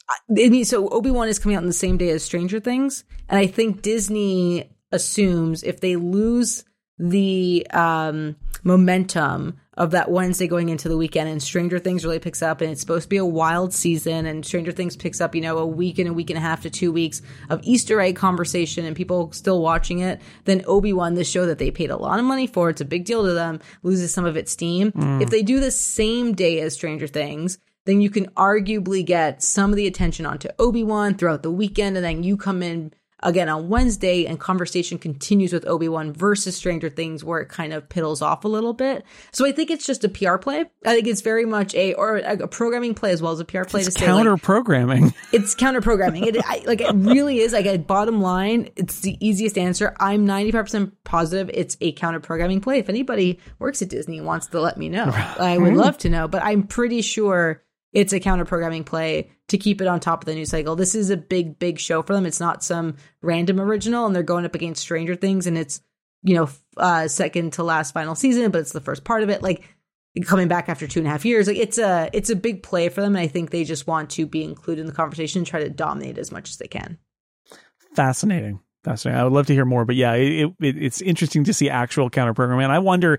[0.08, 3.06] I mean, so Obi Wan is coming out on the same day as Stranger Things,
[3.28, 6.64] and I think Disney assumes if they lose
[6.98, 12.42] the um, momentum of that Wednesday going into the weekend, and Stranger Things really picks
[12.42, 15.42] up, and it's supposed to be a wild season, and Stranger Things picks up, you
[15.42, 18.16] know, a week and a week and a half to two weeks of Easter egg
[18.16, 20.22] conversation, and people still watching it.
[20.46, 22.86] Then Obi Wan, this show that they paid a lot of money for, it's a
[22.86, 24.94] big deal to them, loses some of its steam.
[25.22, 29.70] If they do the same day as Stranger Things then you can arguably get some
[29.70, 32.92] of the attention onto Obi-Wan throughout the weekend and then you come in
[33.22, 37.88] again on Wednesday and conversation continues with Obi-Wan versus Stranger Things where it kind of
[37.90, 39.04] piddles off a little bit.
[39.32, 40.66] So I think it's just a PR play.
[40.86, 43.64] I think it's very much a or a, programming play as well as a PR
[43.64, 45.14] play It's to say like, counter programming.
[45.32, 46.26] it's counter programming.
[46.26, 48.70] It I, like it really is like a bottom line.
[48.76, 49.96] It's the easiest answer.
[50.00, 52.80] I'm 95% positive it's a counter programming play.
[52.80, 55.06] If anybody works at Disney and wants to let me know,
[55.40, 56.28] I would love to know.
[56.28, 57.64] But I'm pretty sure
[57.96, 60.76] it's a counter programming play to keep it on top of the news cycle.
[60.76, 62.26] This is a big, big show for them.
[62.26, 65.82] It's not some random original, and they're going up against Stranger Things, and it's
[66.22, 69.42] you know uh, second to last final season, but it's the first part of it.
[69.42, 69.64] Like
[70.26, 72.90] coming back after two and a half years, like it's a it's a big play
[72.90, 75.48] for them, and I think they just want to be included in the conversation and
[75.48, 77.00] try to dominate as much as they can.
[77.96, 78.60] Fascinating.
[78.86, 79.20] Fascinating.
[79.20, 82.08] I would love to hear more, but yeah, it, it, it's interesting to see actual
[82.08, 82.66] counter programming.
[82.66, 83.18] And I wonder,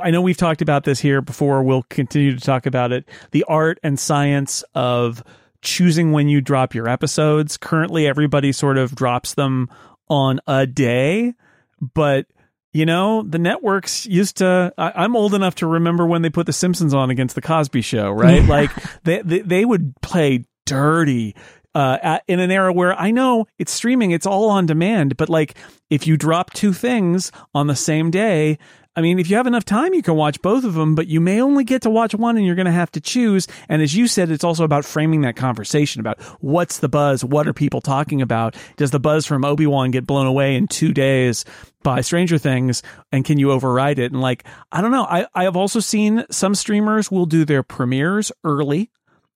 [0.00, 1.64] I know we've talked about this here before.
[1.64, 3.04] We'll continue to talk about it.
[3.32, 5.24] The art and science of
[5.60, 7.56] choosing when you drop your episodes.
[7.56, 9.70] Currently, everybody sort of drops them
[10.08, 11.34] on a day,
[11.80, 12.26] but
[12.72, 14.72] you know, the networks used to.
[14.78, 17.80] I, I'm old enough to remember when they put The Simpsons on against The Cosby
[17.82, 18.42] Show, right?
[18.48, 18.70] Like
[19.02, 21.34] they, they they would play dirty
[21.78, 25.28] uh, at, in an era where I know it's streaming, it's all on demand, but
[25.28, 25.56] like
[25.90, 28.58] if you drop two things on the same day,
[28.96, 31.20] I mean, if you have enough time, you can watch both of them, but you
[31.20, 33.46] may only get to watch one and you're going to have to choose.
[33.68, 37.24] And as you said, it's also about framing that conversation about what's the buzz?
[37.24, 38.56] What are people talking about?
[38.76, 41.44] Does the buzz from Obi-Wan get blown away in two days
[41.84, 42.82] by Stranger Things?
[43.12, 44.10] And can you override it?
[44.10, 45.04] And like, I don't know.
[45.04, 48.90] I, I have also seen some streamers will do their premieres early.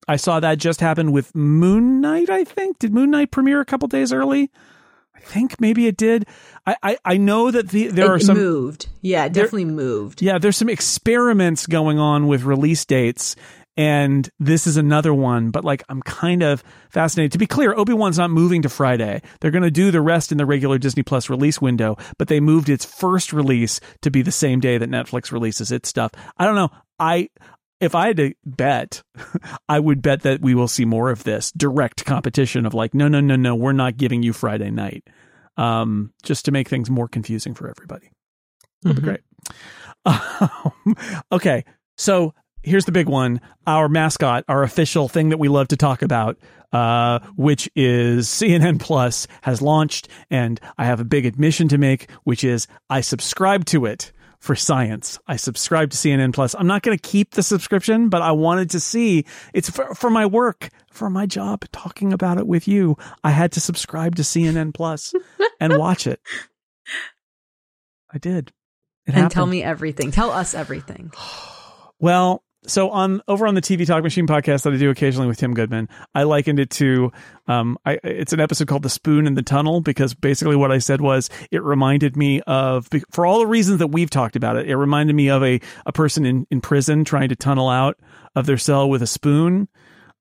[0.07, 2.79] I saw that just happen with Moon Knight, I think.
[2.79, 4.51] Did Moon Knight premiere a couple days early?
[5.15, 6.25] I think maybe it did.
[6.65, 8.87] I, I, I know that the there it are some moved.
[9.01, 10.21] Yeah, definitely there, moved.
[10.21, 13.35] Yeah, there's some experiments going on with release dates,
[13.77, 15.51] and this is another one.
[15.51, 17.31] But like, I'm kind of fascinated.
[17.33, 19.21] To be clear, Obi Wan's not moving to Friday.
[19.39, 22.39] They're going to do the rest in the regular Disney Plus release window, but they
[22.39, 26.11] moved its first release to be the same day that Netflix releases its stuff.
[26.37, 26.69] I don't know.
[26.99, 27.29] I
[27.83, 29.03] if I had to bet,
[29.69, 33.07] I would bet that we will see more of this direct competition of like, no,
[33.07, 35.03] no, no, no, we're not giving you Friday night
[35.57, 38.09] um, just to make things more confusing for everybody.
[38.81, 39.05] That'd mm-hmm.
[39.05, 39.21] be great.
[40.05, 40.97] Um,
[41.31, 41.63] okay,
[41.95, 46.01] so here's the big one: our mascot, our official thing that we love to talk
[46.01, 46.37] about,
[46.73, 52.11] uh, which is CNN Plus, has launched, and I have a big admission to make,
[52.25, 54.11] which is I subscribe to it
[54.43, 55.17] for science.
[55.25, 56.53] I subscribe to CNN Plus.
[56.53, 59.23] I'm not going to keep the subscription, but I wanted to see
[59.53, 62.97] it's for, for my work, for my job, talking about it with you.
[63.23, 65.13] I had to subscribe to CNN Plus
[65.61, 66.19] and watch it.
[68.13, 68.49] I did.
[68.49, 68.53] It
[69.07, 69.31] and happened.
[69.31, 70.11] tell me everything.
[70.11, 71.13] Tell us everything.
[72.01, 75.37] well, so on over on the TV Talk Machine podcast that I do occasionally with
[75.37, 77.11] Tim Goodman, I likened it to
[77.47, 80.77] um, I, it's an episode called "The Spoon in the Tunnel" because basically what I
[80.77, 84.69] said was it reminded me of for all the reasons that we've talked about it.
[84.69, 87.97] It reminded me of a a person in in prison trying to tunnel out
[88.35, 89.67] of their cell with a spoon.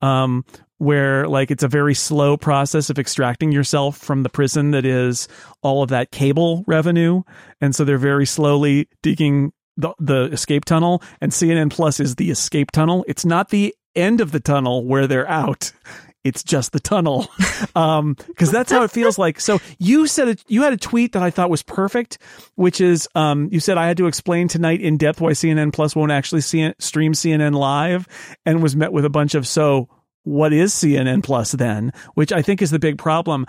[0.00, 0.44] Um,
[0.78, 5.28] where like it's a very slow process of extracting yourself from the prison that is
[5.62, 7.22] all of that cable revenue
[7.60, 12.30] and so they're very slowly digging the the escape tunnel, and CNN Plus is the
[12.30, 13.04] escape tunnel.
[13.08, 15.72] It's not the end of the tunnel where they're out.
[16.24, 17.26] It's just the tunnel,
[17.74, 19.40] um, because that's how it feels like.
[19.40, 22.18] So you said it, you had a tweet that I thought was perfect,
[22.54, 25.96] which is um, you said I had to explain tonight in depth why CNN Plus
[25.96, 28.06] won't actually see, stream CNN live,
[28.46, 29.88] and was met with a bunch of so
[30.22, 33.44] what is CNN Plus then, which I think is the big problem.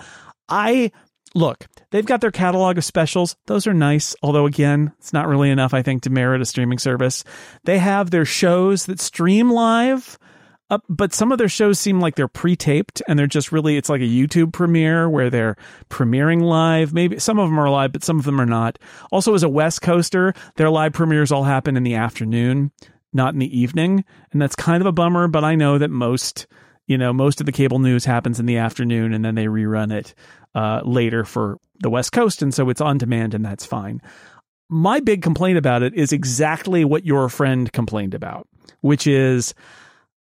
[0.49, 0.91] I
[1.35, 3.35] look, they've got their catalog of specials.
[3.47, 6.79] Those are nice, although again, it's not really enough, I think, to merit a streaming
[6.79, 7.23] service.
[7.63, 10.17] They have their shows that stream live.
[10.69, 13.89] Uh, but some of their shows seem like they're pre-taped and they're just really it's
[13.89, 15.57] like a YouTube premiere where they're
[15.89, 16.93] premiering live.
[16.93, 18.79] Maybe some of them are live, but some of them are not.
[19.11, 22.71] Also, as a West Coaster, their live premieres all happen in the afternoon,
[23.11, 25.27] not in the evening, and that's kind of a bummer.
[25.27, 26.47] But I know that most,
[26.87, 29.93] you know, most of the cable news happens in the afternoon, and then they rerun
[29.93, 30.13] it
[30.55, 34.01] uh, later for the West Coast, and so it's on demand, and that's fine.
[34.69, 38.47] My big complaint about it is exactly what your friend complained about,
[38.81, 39.53] which is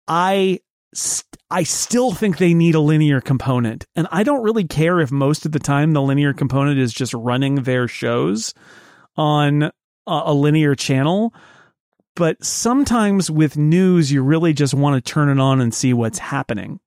[0.08, 0.60] I
[0.94, 5.12] st- I still think they need a linear component, and I don't really care if
[5.12, 8.54] most of the time the linear component is just running their shows
[9.16, 9.70] on a,
[10.06, 11.34] a linear channel.
[12.16, 16.18] But sometimes with news, you really just want to turn it on and see what's
[16.18, 16.80] happening.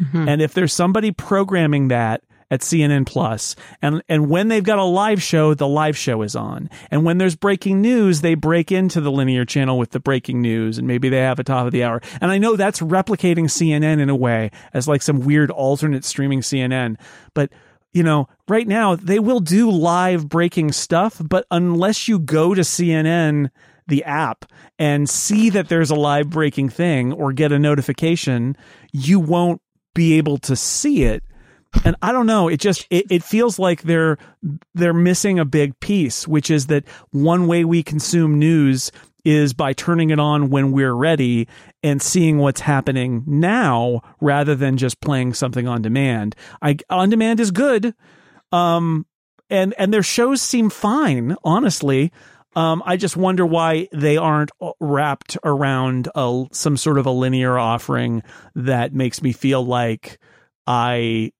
[0.00, 0.28] Mm-hmm.
[0.28, 3.06] And if there's somebody programming that at CNN
[3.80, 6.68] And and when they've got a live show, the live show is on.
[6.90, 10.78] And when there's breaking news, they break into the linear channel with the breaking news
[10.78, 12.00] and maybe they have a top of the hour.
[12.20, 16.40] And I know that's replicating CNN in a way as like some weird alternate streaming
[16.40, 16.96] CNN,
[17.34, 17.50] but
[17.92, 22.60] you know, right now they will do live breaking stuff, but unless you go to
[22.62, 23.50] CNN
[23.90, 24.46] the app
[24.78, 28.56] and see that there's a live breaking thing or get a notification,
[28.92, 29.60] you won't
[29.94, 31.22] be able to see it
[31.84, 32.48] and I don't know.
[32.48, 34.18] It just it, it feels like they're
[34.74, 38.90] they're missing a big piece, which is that one way we consume news
[39.24, 41.46] is by turning it on when we're ready
[41.82, 46.34] and seeing what's happening now rather than just playing something on demand.
[46.62, 47.94] I on demand is good.
[48.50, 49.06] Um
[49.48, 52.12] and and their shows seem fine, honestly.
[52.56, 57.58] Um, I just wonder why they aren't wrapped around a, some sort of a linear
[57.58, 58.22] offering
[58.54, 60.18] that makes me feel like
[60.66, 61.32] I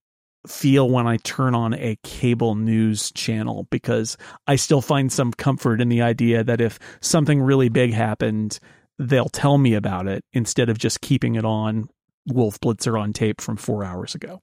[0.46, 5.80] feel when I turn on a cable news channel because I still find some comfort
[5.80, 8.58] in the idea that if something really big happened,
[8.98, 11.88] they'll tell me about it instead of just keeping it on
[12.26, 14.40] Wolf Blitzer on tape from four hours ago.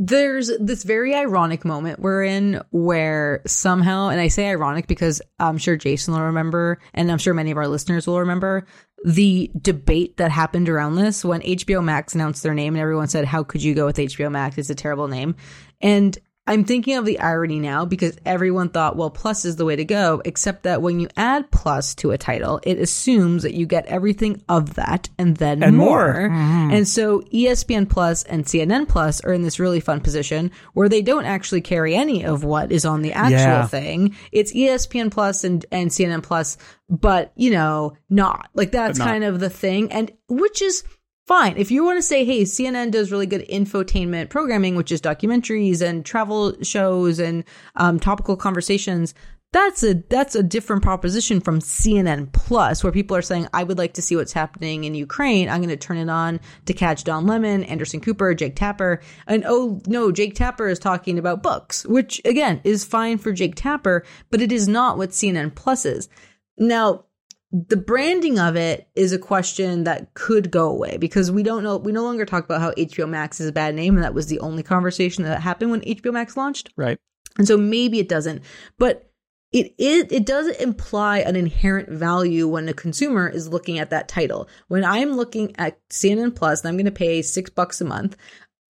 [0.00, 5.58] There's this very ironic moment we're in where somehow, and I say ironic because I'm
[5.58, 8.64] sure Jason will remember, and I'm sure many of our listeners will remember,
[9.04, 13.24] the debate that happened around this when HBO Max announced their name and everyone said,
[13.24, 14.56] How could you go with HBO Max?
[14.56, 15.34] It's a terrible name.
[15.80, 16.16] And
[16.48, 19.84] I'm thinking of the irony now because everyone thought, well, plus is the way to
[19.84, 23.86] go, except that when you add plus to a title, it assumes that you get
[23.86, 25.88] everything of that and then And more.
[25.88, 26.28] more.
[26.30, 26.72] Mm-hmm.
[26.72, 31.02] And so ESPN Plus and CNN Plus are in this really fun position where they
[31.02, 33.66] don't actually carry any of what is on the actual Yeah.
[33.66, 34.16] thing.
[34.32, 36.56] It's ESPN Plus and, and CNN Plus,
[36.88, 39.06] but you know, not like that's not.
[39.06, 39.92] kind of the thing.
[39.92, 40.82] And which is
[41.28, 41.56] fine.
[41.56, 45.82] If you want to say, hey, CNN does really good infotainment programming, which is documentaries
[45.82, 47.44] and travel shows and
[47.76, 49.14] um, topical conversations,
[49.50, 53.78] that's a that's a different proposition from CNN Plus, where people are saying, I would
[53.78, 55.48] like to see what's happening in Ukraine.
[55.48, 59.44] I'm going to turn it on to catch Don Lemon, Anderson Cooper, Jake Tapper, and
[59.46, 64.04] oh no, Jake Tapper is talking about books, which again is fine for Jake Tapper,
[64.30, 66.10] but it is not what CNN Plus is.
[66.58, 67.04] Now,
[67.50, 71.78] the branding of it is a question that could go away because we don't know
[71.78, 74.26] we no longer talk about how HBO Max is a bad name and that was
[74.26, 76.70] the only conversation that happened when HBO Max launched.
[76.76, 76.98] Right.
[77.38, 78.42] And so maybe it doesn't.
[78.78, 79.10] But
[79.50, 84.08] it it, it does imply an inherent value when a consumer is looking at that
[84.08, 84.46] title.
[84.66, 88.16] When I'm looking at CNN Plus and I'm going to pay 6 bucks a month,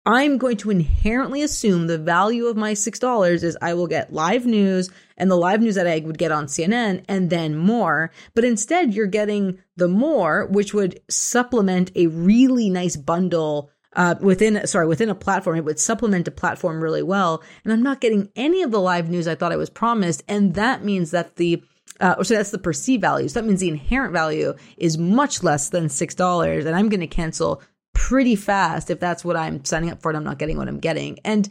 [0.09, 4.46] I'm going to inherently assume the value of my $6 is I will get live
[4.46, 4.88] news
[5.18, 8.11] and the live news that I would get on CNN and then more.
[8.34, 14.66] But instead, you're getting the more, which would supplement a really nice bundle uh, within,
[14.66, 15.59] sorry, within a platform.
[15.59, 17.42] It would supplement a platform really well.
[17.62, 20.22] And I'm not getting any of the live news I thought I was promised.
[20.26, 21.62] And that means that the
[22.00, 23.28] uh, so that's the perceived value.
[23.28, 27.00] So that means the inherent value is much less than six dollars, and I'm going
[27.00, 27.61] to cancel
[27.99, 30.78] pretty fast if that's what I'm signing up for and I'm not getting what I'm
[30.78, 31.18] getting.
[31.24, 31.49] And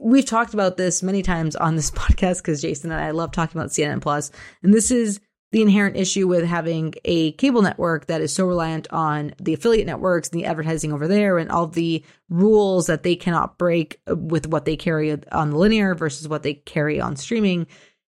[0.00, 3.58] we've talked about this many times on this podcast because Jason and I love talking
[3.58, 4.32] about CNN Plus,
[4.64, 5.20] and this is
[5.52, 9.86] the inherent issue with having a cable network that is so reliant on the affiliate
[9.86, 14.48] networks and the advertising over there and all the rules that they cannot break with
[14.48, 17.68] what they carry on linear versus what they carry on streaming.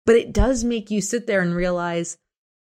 [0.05, 2.17] But it does make you sit there and realize,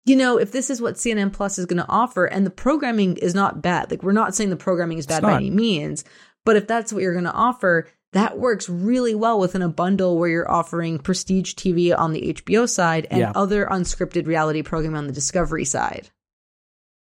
[0.05, 3.17] you know, if this is what CNN Plus is going to offer, and the programming
[3.17, 6.03] is not bad, like we're not saying the programming is bad by any means,
[6.45, 10.17] but if that's what you're going to offer, that works really well within a bundle
[10.17, 13.31] where you're offering prestige TV on the HBO side and Yeah.
[13.35, 16.09] other unscripted reality programming on the Discovery side.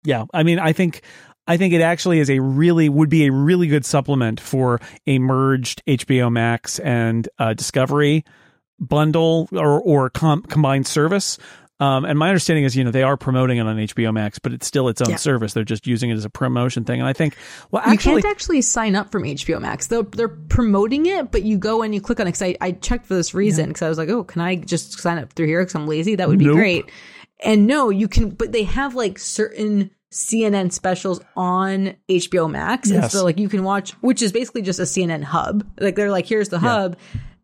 [0.06, 1.02] Yeah, I mean, I think
[1.48, 5.20] I think it actually is a really would be a really good supplement for a
[5.20, 8.24] merged HBO Max and uh, Discovery
[8.80, 11.38] bundle or or com- combined service.
[11.80, 14.53] Um, and my understanding is, you know, they are promoting it on HBO Max, but
[14.53, 15.15] it's still its own Yeah.
[15.17, 15.51] service.
[15.53, 17.01] They're just using it as a promotion thing.
[17.01, 17.36] And I think,
[17.69, 19.88] well, actually, you can't actually sign up from HBO Max.
[19.88, 22.32] They're, they're promoting it, but you go and you click on it.
[22.32, 24.99] Cause I, I checked for this reason because I was like, oh, can I just
[24.99, 26.15] sign up through here because I'm lazy?
[26.15, 26.55] That would be Nope.
[26.55, 26.86] great.
[27.43, 32.89] And no, you can, but they have like certain CNN specials on HBO Max.
[32.89, 35.67] And so like you can watch, which is basically just a CNN hub.
[35.78, 36.95] Like they're like, here's the hub.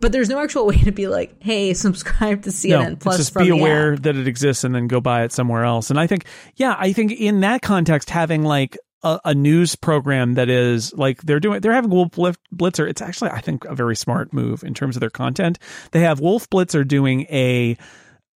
[0.01, 3.35] But there's no actual way to be like, hey, subscribe to CNN no, Plus just
[3.35, 4.01] be aware app.
[4.01, 5.89] that it exists and then go buy it somewhere else.
[5.89, 6.25] And I think,
[6.55, 11.21] yeah, I think in that context, having like a, a news program that is like
[11.21, 12.89] they're doing, they're having Wolf Blitzer.
[12.89, 15.59] It's actually, I think, a very smart move in terms of their content.
[15.91, 17.77] They have Wolf Blitzer doing a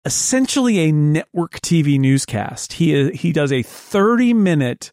[0.04, 2.74] essentially a network TV newscast.
[2.74, 4.92] He he does a 30 minute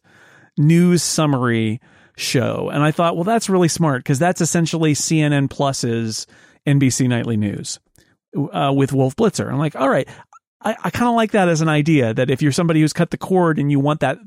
[0.57, 1.79] news summary
[2.19, 2.69] show.
[2.71, 6.27] And I thought, well, that's really smart because that's essentially CNN Plus's
[6.65, 7.79] NBC Nightly News
[8.35, 9.51] uh, with Wolf Blitzer.
[9.51, 10.07] I'm like, all right.
[10.61, 13.11] I, I kind of like that as an idea that if you're somebody who's cut
[13.11, 14.17] the cord and you want that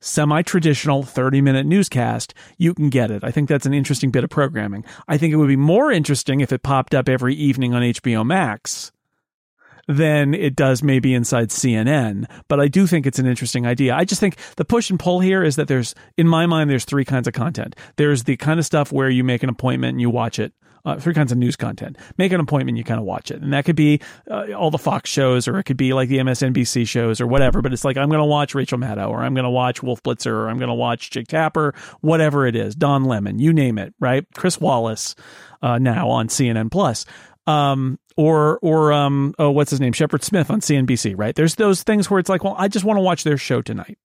[0.00, 3.24] semi traditional 30 minute newscast, you can get it.
[3.24, 4.84] I think that's an interesting bit of programming.
[5.08, 8.26] I think it would be more interesting if it popped up every evening on HBO
[8.26, 8.92] Max
[9.88, 12.26] than it does maybe inside CNN.
[12.48, 13.94] But I do think it's an interesting idea.
[13.94, 16.84] I just think the push and pull here is that there's, in my mind, there's
[16.84, 17.74] three kinds of content.
[17.96, 20.52] There's the kind of stuff where you make an appointment and you watch it.
[20.84, 21.96] Uh, three kinds of news content.
[22.16, 24.00] Make an appointment, you kind of watch it, and that could be
[24.30, 27.62] uh, all the Fox shows, or it could be like the MSNBC shows, or whatever.
[27.62, 30.02] But it's like I'm going to watch Rachel Maddow, or I'm going to watch Wolf
[30.02, 33.78] Blitzer, or I'm going to watch Jake Tapper, whatever it is, Don Lemon, you name
[33.78, 34.26] it, right?
[34.34, 35.14] Chris Wallace,
[35.62, 37.04] uh, now on CNN Plus
[37.46, 41.34] um, or or um, oh, what's his name, Shepard Smith on CNBC, right?
[41.34, 43.98] There's those things where it's like, well, I just want to watch their show tonight.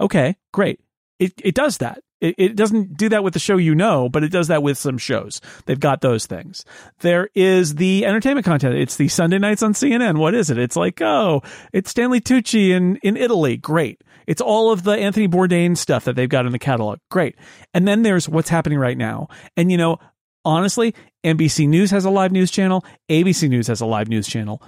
[0.00, 0.80] Okay, great.
[1.18, 2.02] It it does that.
[2.22, 4.78] It, it doesn't do that with the show you know, but it does that with
[4.78, 5.40] some shows.
[5.66, 6.64] They've got those things.
[7.00, 8.76] There is the entertainment content.
[8.76, 10.18] It's the Sunday nights on CNN.
[10.18, 10.56] What is it?
[10.56, 11.42] It's like, oh,
[11.72, 13.56] it's Stanley Tucci in in Italy.
[13.56, 14.00] Great.
[14.28, 17.00] It's all of the Anthony Bourdain stuff that they've got in the catalog.
[17.10, 17.34] Great.
[17.74, 19.26] And then there's what's happening right now.
[19.56, 19.98] And you know,
[20.44, 20.94] honestly,
[21.24, 22.84] NBC News has a live news channel.
[23.10, 24.62] ABC News has a live news channel.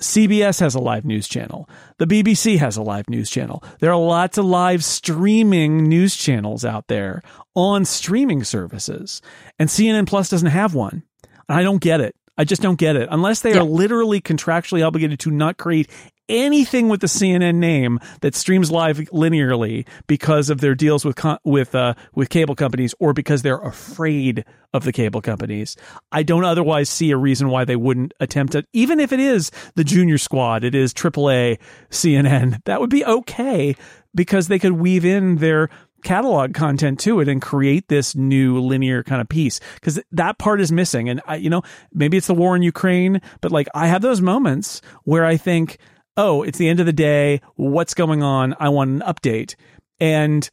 [0.00, 1.68] CBS has a live news channel.
[1.98, 3.62] The BBC has a live news channel.
[3.80, 7.22] There are lots of live streaming news channels out there
[7.54, 9.22] on streaming services.
[9.58, 11.04] And CNN Plus doesn't have one.
[11.48, 12.16] I don't get it.
[12.36, 13.08] I just don't get it.
[13.12, 13.60] Unless they yeah.
[13.60, 15.88] are literally contractually obligated to not create
[16.28, 21.74] anything with the CNN name that streams live linearly because of their deals with with
[21.74, 25.76] uh, with cable companies or because they're afraid of the cable companies.
[26.10, 29.50] I don't otherwise see a reason why they wouldn't attempt it, even if it is
[29.76, 31.58] the junior squad, it is AAA
[31.90, 32.62] CNN.
[32.64, 33.76] That would be okay
[34.14, 35.70] because they could weave in their
[36.04, 40.60] catalog content to it and create this new linear kind of piece because that part
[40.60, 41.62] is missing and I, you know
[41.94, 45.78] maybe it's the war in ukraine but like i have those moments where i think
[46.16, 47.40] oh, it's the end of the day.
[47.56, 48.54] What's going on?
[48.58, 49.54] I want an update.
[50.00, 50.48] And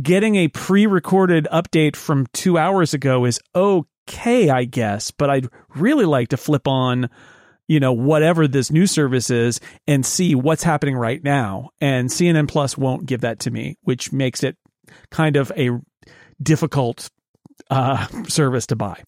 [0.00, 5.10] getting a pre recorded update from two hours ago is okay, I guess.
[5.10, 7.08] But I'd really like to flip on,
[7.68, 11.70] you know, whatever this news service is and see what's happening right now.
[11.80, 14.56] And CNN Plus won't give that to me, which makes it
[15.10, 15.70] kind of a
[16.42, 17.10] difficult
[17.70, 19.02] uh, service to buy.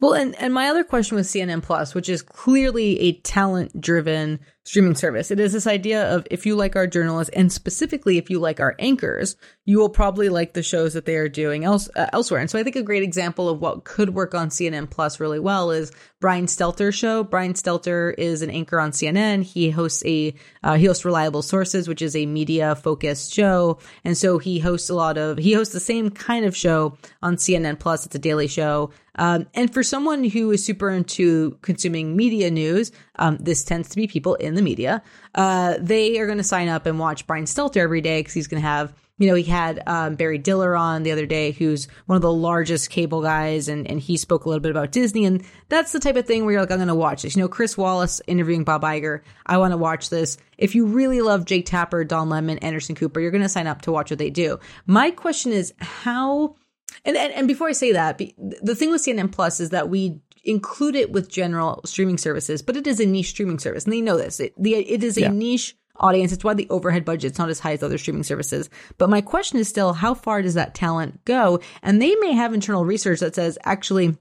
[0.00, 4.40] Well, and, and my other question with CNN Plus, which is clearly a talent driven
[4.64, 8.30] streaming service, it is this idea of if you like our journalists and specifically if
[8.30, 9.36] you like our anchors,
[9.66, 12.40] you will probably like the shows that they are doing else, uh, elsewhere.
[12.40, 15.38] And so I think a great example of what could work on CNN Plus really
[15.38, 17.22] well is Brian Stelter's show.
[17.22, 19.42] Brian Stelter is an anchor on CNN.
[19.42, 24.16] He hosts a uh, he hosts Reliable Sources, which is a media focused show, and
[24.16, 27.78] so he hosts a lot of he hosts the same kind of show on CNN
[27.78, 28.06] Plus.
[28.06, 28.90] It's a daily show.
[29.16, 33.96] Um, and for someone who is super into consuming media news, um, this tends to
[33.96, 35.02] be people in the media.
[35.34, 38.46] Uh, they are going to sign up and watch Brian Stelter every day because he's
[38.46, 41.86] going to have you know, he had um, Barry Diller on the other day, who's
[42.06, 45.24] one of the largest cable guys, and, and he spoke a little bit about Disney.
[45.24, 47.36] And that's the type of thing where you're like, I'm going to watch this.
[47.36, 50.36] You know, Chris Wallace interviewing Bob Iger, I want to watch this.
[50.58, 53.82] If you really love Jake Tapper, Don Lemon, Anderson Cooper, you're going to sign up
[53.82, 54.58] to watch what they do.
[54.86, 56.56] My question is how
[57.04, 60.20] and, and, and before I say that, the thing with CNN Plus is that we
[60.44, 64.00] include it with general streaming services, but it is a niche streaming service, and they
[64.00, 64.40] know this.
[64.40, 65.30] It, the, it is a yeah.
[65.30, 66.32] niche audience.
[66.32, 68.68] It's why the overhead budget's not as high as other streaming services.
[68.98, 71.60] But my question is still, how far does that talent go?
[71.82, 74.16] And they may have internal research that says actually.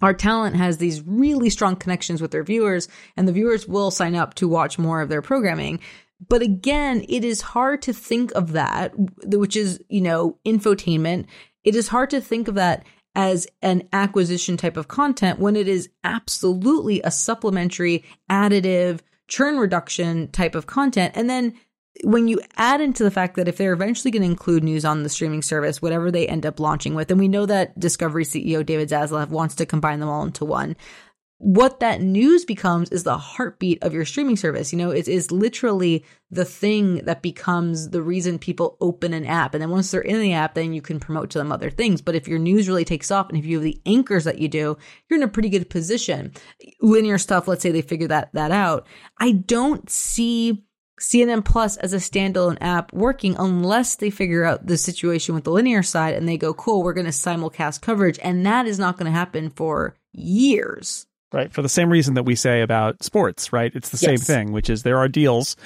[0.00, 4.16] Our talent has these really strong connections with their viewers, and the viewers will sign
[4.16, 5.78] up to watch more of their programming.
[6.28, 11.26] But again, it is hard to think of that, which is, you know, infotainment
[11.64, 12.84] it is hard to think of that
[13.14, 20.30] as an acquisition type of content when it is absolutely a supplementary, additive, churn reduction
[20.30, 21.12] type of content.
[21.16, 21.54] And then
[22.04, 25.02] when you add into the fact that if they're eventually going to include news on
[25.02, 28.64] the streaming service, whatever they end up launching with, and we know that Discovery CEO
[28.64, 30.76] David Zaslav wants to combine them all into one,
[31.42, 34.72] what that news becomes is the heartbeat of your streaming service.
[34.72, 39.52] You know, it is literally the thing that becomes the reason people open an app.
[39.52, 42.00] And then once they're in the app, then you can promote to them other things.
[42.00, 44.46] But if your news really takes off and if you have the anchors that you
[44.46, 44.76] do,
[45.10, 46.32] you're in a pretty good position.
[46.80, 48.86] Linear stuff, let's say they figure that, that out.
[49.18, 50.64] I don't see
[51.00, 55.50] CNN Plus as a standalone app working unless they figure out the situation with the
[55.50, 58.20] linear side and they go, cool, we're going to simulcast coverage.
[58.22, 61.52] And that is not going to happen for years right?
[61.52, 63.72] For the same reason that we say about sports, right?
[63.74, 64.08] It's the yes.
[64.08, 65.56] same thing, which is there are deals,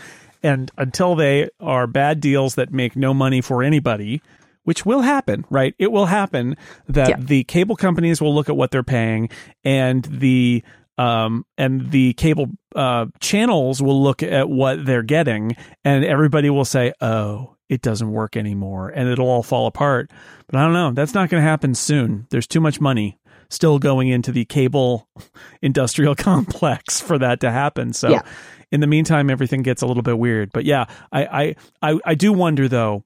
[0.42, 4.22] and until they are bad deals that make no money for anybody,
[4.64, 5.74] which will happen, right?
[5.78, 6.56] It will happen
[6.88, 7.16] that yeah.
[7.18, 9.30] the cable companies will look at what they're paying,
[9.64, 10.62] and the
[10.98, 16.64] um, and the cable uh, channels will look at what they're getting, and everybody will
[16.64, 20.10] say, "Oh, it doesn't work anymore," and it'll all fall apart.
[20.46, 20.92] But I don't know.
[20.92, 22.26] That's not going to happen soon.
[22.30, 23.18] There's too much money
[23.50, 25.08] still going into the cable
[25.62, 27.92] industrial complex for that to happen.
[27.92, 28.22] So yeah.
[28.70, 30.50] in the meantime, everything gets a little bit weird.
[30.52, 33.04] But yeah, I, I, I, I do wonder though,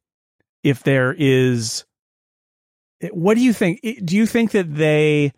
[0.62, 1.84] if there is,
[3.00, 3.80] eh, what do you think?
[4.04, 5.32] Do you think that they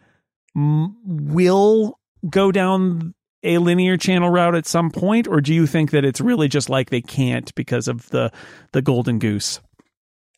[0.57, 1.99] m- will
[2.29, 6.21] go down a linear channel route at some point, or do you think that it's
[6.21, 8.33] really just like they can't because of the
[8.73, 9.61] the golden goose?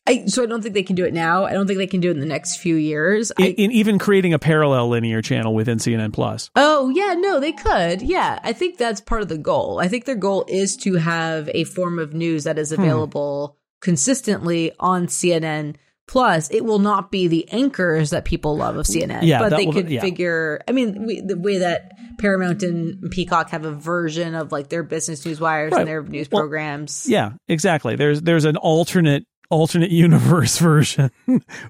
[0.07, 1.45] I, so I don't think they can do it now.
[1.45, 3.31] I don't think they can do it in the next few years.
[3.39, 6.51] In, I, in even creating a parallel linear channel within CNN Plus.
[6.55, 8.01] Oh yeah, no, they could.
[8.01, 9.79] Yeah, I think that's part of the goal.
[9.79, 12.81] I think their goal is to have a form of news that is hmm.
[12.81, 13.79] available hmm.
[13.81, 15.75] consistently on CNN
[16.07, 19.65] Plus, it will not be the anchors that people love of CNN, yeah, but they
[19.65, 20.01] will, could yeah.
[20.01, 20.61] figure.
[20.67, 24.83] I mean, we, the way that Paramount and Peacock have a version of like their
[24.83, 25.79] business news wires right.
[25.79, 27.09] and their news well, programs.
[27.09, 27.95] Yeah, exactly.
[27.95, 31.11] There's there's an alternate alternate universe version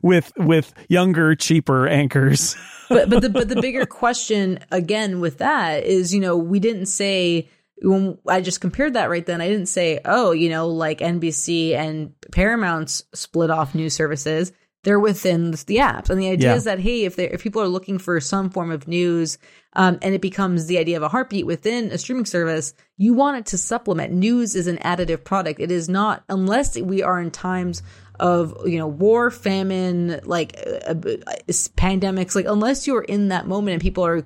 [0.01, 2.55] with with younger, cheaper anchors.
[2.89, 6.88] but but the but the bigger question again with that is, you know, we didn't
[6.88, 7.49] say
[7.82, 11.76] when I just compared that right then, I didn't say, oh, you know, like NBC
[11.76, 14.53] and Paramount's split off news services.
[14.86, 16.55] They're within the apps, and the idea Yeah.
[16.55, 19.38] is that hey, if they if people are looking for some form of news,
[19.73, 23.38] um, and it becomes the idea of a heartbeat within a streaming service, you want
[23.39, 24.13] it to supplement.
[24.13, 25.59] News is an additive product.
[25.59, 27.81] It is not unless we are in times
[28.19, 30.93] of you know war, famine, like uh, uh,
[31.75, 32.36] pandemics.
[32.36, 34.23] Like unless you're in that moment and people are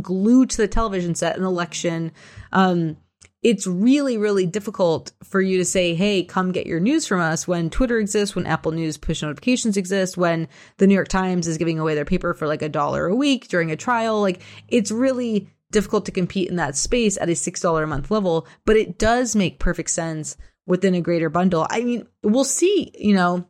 [0.00, 2.12] glued to the television set, an election.
[2.52, 2.98] Um,
[3.46, 7.46] it's really, really difficult for you to say, hey, come get your news from us
[7.46, 11.56] when Twitter exists, when Apple News push notifications exist, when the New York Times is
[11.56, 14.20] giving away their paper for like a dollar a week during a trial.
[14.20, 18.48] Like it's really difficult to compete in that space at a $6 a month level,
[18.64, 20.36] but it does make perfect sense
[20.66, 21.68] within a greater bundle.
[21.70, 23.46] I mean, we'll see, you know,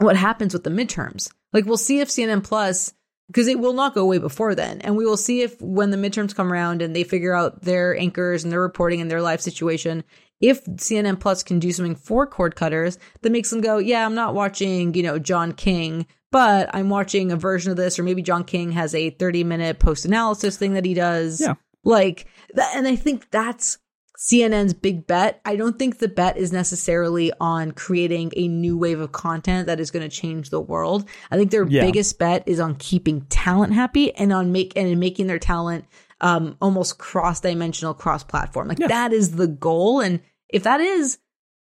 [0.00, 1.32] what happens with the midterms.
[1.54, 2.92] Like we'll see if CNN Plus
[3.28, 4.80] because it will not go away before then.
[4.82, 7.96] And we will see if when the midterms come around and they figure out their
[7.98, 10.04] anchors and their reporting and their life situation,
[10.40, 14.14] if CNN Plus can do something for cord cutters that makes them go, yeah, I'm
[14.14, 18.20] not watching, you know, John King, but I'm watching a version of this, or maybe
[18.20, 21.40] John King has a 30 minute post analysis thing that he does.
[21.40, 21.54] Yeah.
[21.82, 23.78] Like, that, and I think that's
[24.18, 25.40] CNN's big bet.
[25.44, 29.80] I don't think the bet is necessarily on creating a new wave of content that
[29.80, 31.08] is going to change the world.
[31.30, 31.82] I think their Yeah.
[31.82, 35.84] biggest bet is on keeping talent happy and on make and making their talent
[36.20, 38.68] um almost cross dimensional, cross platform.
[38.68, 38.86] Like Yeah.
[38.86, 40.00] that is the goal.
[40.00, 41.18] And if that is,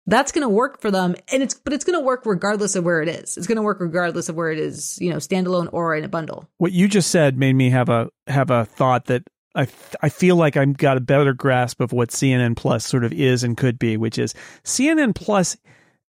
[0.08, 1.14] that's going to work for them.
[1.32, 3.36] And it's but it's going to work regardless of where it is.
[3.36, 6.08] It's going to work regardless of where it is, you know, standalone or in a
[6.08, 6.48] bundle.
[6.58, 9.22] what you just said made me have a have a thought that
[9.54, 9.66] I
[10.00, 13.44] I feel like I've got a better grasp of what CNN Plus sort of is
[13.44, 14.34] and could be, which is
[14.64, 15.56] CNN Plus.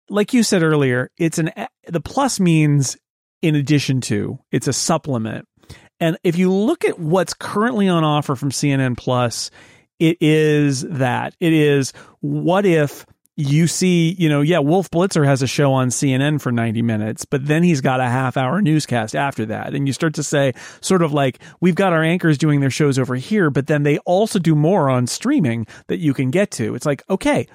[0.10, 1.52] Like you said earlier, it's an
[1.88, 2.98] the plus means
[3.42, 4.40] in addition to.
[4.52, 5.48] It's a supplement,
[6.00, 9.50] and if you look at what's currently on offer from CNN Plus,
[10.00, 13.06] it is that it is what if
[13.36, 17.26] you see, you know, yeah, Wolf Blitzer has a show on CNN for 90 minutes,
[17.26, 19.74] but then he's got a half hour newscast after that.
[19.74, 23.00] And you start to say, sort of like, we've got our anchors doing their shows
[23.00, 26.76] over here, but then they also do more on streaming that you can get to.
[26.76, 27.48] It's like, okay,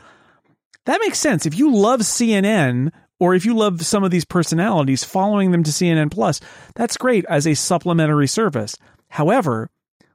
[0.86, 1.46] that makes sense.
[1.46, 5.70] If you love CNN, or if you love some of these personalities, following them to
[5.70, 6.40] CNN Plus,
[6.74, 8.76] that's great as a supplementary service.
[9.08, 9.70] However,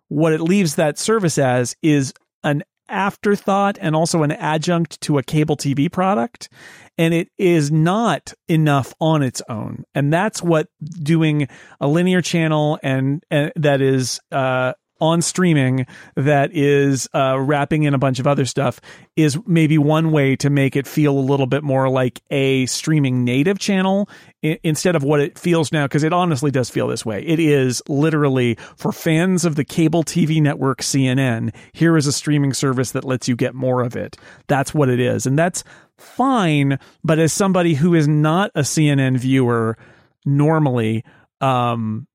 [0.09, 5.24] what it leaves that service as is an afterthought and also an adjunct to a
[5.24, 6.50] cable TV product.
[6.98, 9.84] And it is not enough on its own.
[9.96, 11.48] And that's what doing
[11.80, 14.74] a linear channel and, and that is, uh,
[15.04, 15.86] on streaming
[16.16, 18.80] that is uh, wrapping in a bunch of other stuff
[19.18, 23.26] is maybe one way to make it feel a little bit more like a streaming
[23.26, 24.08] native channel
[24.45, 27.22] i- instead of what it feels now because it honestly does feel this way.
[27.26, 32.54] It is literally for fans of the cable tv network cnn here is a streaming
[32.54, 34.16] service that lets you get more of it.
[34.47, 35.26] That's what it is.
[35.26, 35.66] And that's
[35.97, 39.78] fine but as somebody who is not a cnn viewer
[40.26, 41.04] normally
[41.41, 42.08] um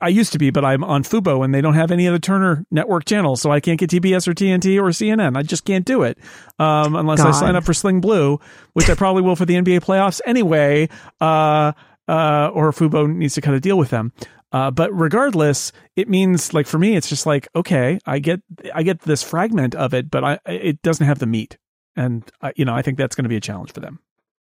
[0.00, 2.64] I used to be, but I'm on Fubo and they don't have any other Turner
[2.70, 5.36] network channels, so I can't get TBS or TNT or CNN.
[5.36, 6.18] I just can't do it
[6.58, 8.40] um, unless I sign up for Sling Blue,
[8.72, 10.88] which I probably will for the NBA playoffs anyway.
[11.20, 11.72] Uh,
[12.08, 14.12] uh, or Fubo needs to cut a deal with them.
[14.50, 18.40] Uh, but regardless, it means like for me, it's just like okay, I get
[18.74, 21.58] I get this fragment of it, but I it doesn't have the meat,
[21.96, 24.00] and uh, you know I think that's going to be a challenge for them.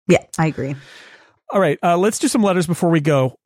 [0.07, 0.77] Yeah, I agree.
[1.51, 3.39] All right, uh, let's do some letters before we go.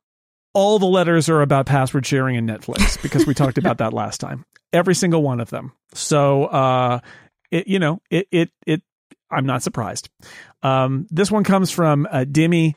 [0.53, 4.19] All the letters are about password sharing and Netflix because we talked about that last
[4.19, 4.45] time.
[4.73, 5.73] Every single one of them.
[5.93, 6.99] So, uh,
[7.51, 8.81] it, you know, it, it, it,
[9.31, 10.09] I'm not surprised.
[10.63, 12.75] Um, this one comes from uh, Dimmy.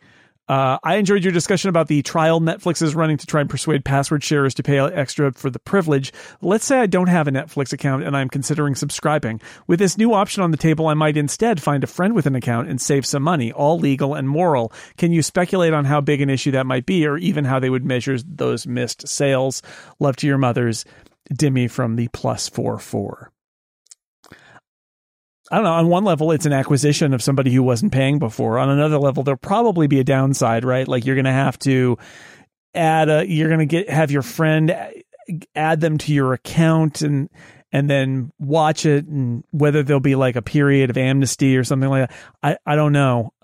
[0.48, 3.84] Uh, I enjoyed your discussion about the trial Netflix is running to try and persuade
[3.84, 6.12] password sharers to pay extra for the privilege.
[6.40, 9.40] Let's say I don't have a Netflix account and I'm considering subscribing.
[9.66, 12.34] With this new option on the table, I might instead find a friend with an
[12.34, 14.72] account and save some money, all legal and moral.
[14.96, 17.70] Can you speculate on how big an issue that might be or even how they
[17.70, 19.62] would measure those missed sales?
[20.00, 20.84] Love to your mothers.
[21.32, 23.31] Dimmy from the plus four four.
[25.52, 25.72] I don't know.
[25.74, 28.58] On one level, it's an acquisition of somebody who wasn't paying before.
[28.58, 30.88] On another level, there'll probably be a downside, right?
[30.88, 31.98] Like you're going to have to
[32.74, 34.74] add a, you're going to get, have your friend
[35.54, 37.28] add them to your account and,
[37.70, 41.90] and then watch it and whether there'll be like a period of amnesty or something
[41.90, 42.16] like that.
[42.42, 43.34] I, I don't know.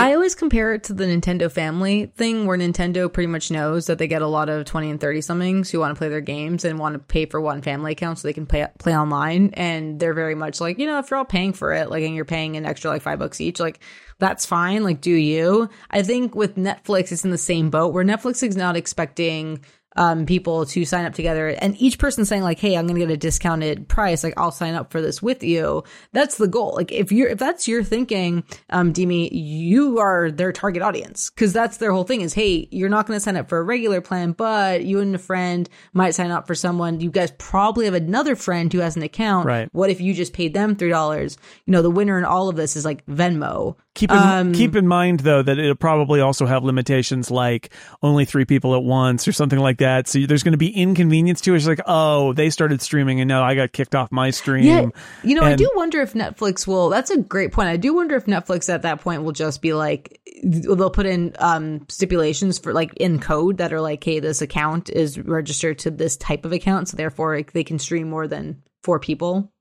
[0.00, 3.98] I always compare it to the Nintendo family thing where Nintendo pretty much knows that
[3.98, 6.64] they get a lot of 20 and 30 somethings who want to play their games
[6.64, 9.50] and want to pay for one family account so they can play play online.
[9.52, 12.14] And they're very much like, you know, if you're all paying for it, like and
[12.14, 13.80] you're paying an extra like 5 bucks each, like
[14.18, 15.68] that's fine, like do you.
[15.90, 19.62] I think with Netflix it's in the same boat where Netflix is not expecting
[19.96, 23.06] um, people to sign up together and each person saying like, Hey, I'm going to
[23.06, 24.22] get a discounted price.
[24.22, 25.84] Like I'll sign up for this with you.
[26.12, 26.74] That's the goal.
[26.76, 31.52] Like if you're, if that's your thinking, um, Demi, you are their target audience because
[31.52, 34.00] that's their whole thing is, Hey, you're not going to sign up for a regular
[34.00, 37.00] plan, but you and a friend might sign up for someone.
[37.00, 39.46] You guys probably have another friend who has an account.
[39.46, 39.68] Right.
[39.72, 41.36] What if you just paid them $3?
[41.66, 43.76] You know, the winner in all of this is like Venmo.
[44.00, 47.70] Keep in, um, keep in mind though that it'll probably also have limitations like
[48.02, 50.08] only three people at once or something like that.
[50.08, 51.58] So there's going to be inconvenience to it.
[51.58, 54.64] It's like, oh, they started streaming and now I got kicked off my stream.
[54.64, 54.86] Yeah,
[55.22, 56.88] you know, and, I do wonder if Netflix will.
[56.88, 57.68] That's a great point.
[57.68, 61.34] I do wonder if Netflix at that point will just be like they'll put in
[61.38, 65.90] um, stipulations for like in code that are like, hey, this account is registered to
[65.90, 69.52] this type of account, so therefore like, they can stream more than four people.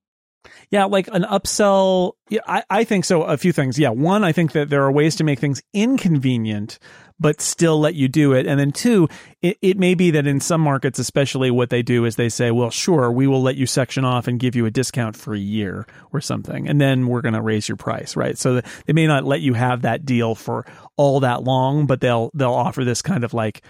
[0.70, 2.14] Yeah, like an upsell.
[2.30, 3.24] Yeah, I, I think so.
[3.24, 3.78] A few things.
[3.78, 3.90] Yeah.
[3.90, 6.80] One, I think that there are ways to make things inconvenient,
[7.20, 8.48] but still let you do it.
[8.48, 9.10] And then two,
[9.42, 12.52] it, it may be that in some markets, especially what they do is they say,
[12.52, 15.40] well, sure, we will let you section off and give you a discount for a
[15.40, 16.70] year or something.
[16.70, 18.38] And then we're going to raise your price, right?
[18.38, 22.32] So they may not let you have that deal for all that long, but they'll,
[22.34, 23.62] they'll offer this kind of like,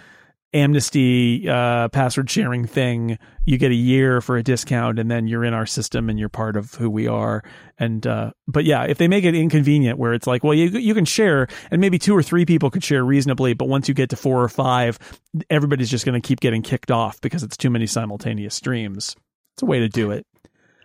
[0.53, 3.17] amnesty uh, password sharing thing.
[3.45, 6.29] You get a year for a discount and then you're in our system and you're
[6.29, 7.43] part of who we are.
[7.77, 10.93] And uh, but yeah if they make it inconvenient where it's like well you you
[10.93, 14.09] can share and maybe two or three people could share reasonably but once you get
[14.09, 14.99] to four or five
[15.49, 19.15] everybody's just going to keep getting kicked off because it's too many simultaneous streams.
[19.55, 20.25] It's a way to do it.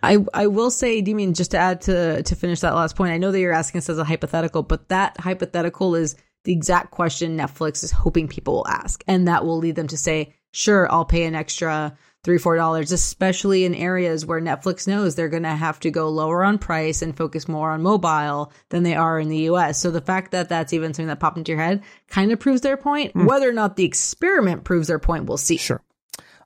[0.03, 3.17] I, I will say, Demian, just to add to to finish that last point, I
[3.17, 6.15] know that you're asking us as a hypothetical, but that hypothetical is
[6.45, 9.03] the exact question Netflix is hoping people will ask.
[9.07, 12.91] And that will lead them to say, sure, I'll pay an extra three, four dollars,
[12.91, 17.03] especially in areas where Netflix knows they're going to have to go lower on price
[17.03, 19.79] and focus more on mobile than they are in the US.
[19.79, 22.61] So the fact that that's even something that popped into your head kind of proves
[22.61, 23.13] their point.
[23.13, 23.27] Mm.
[23.27, 25.57] Whether or not the experiment proves their point, we'll see.
[25.57, 25.81] Sure.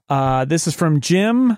[0.08, 1.56] Uh, this is from Jim.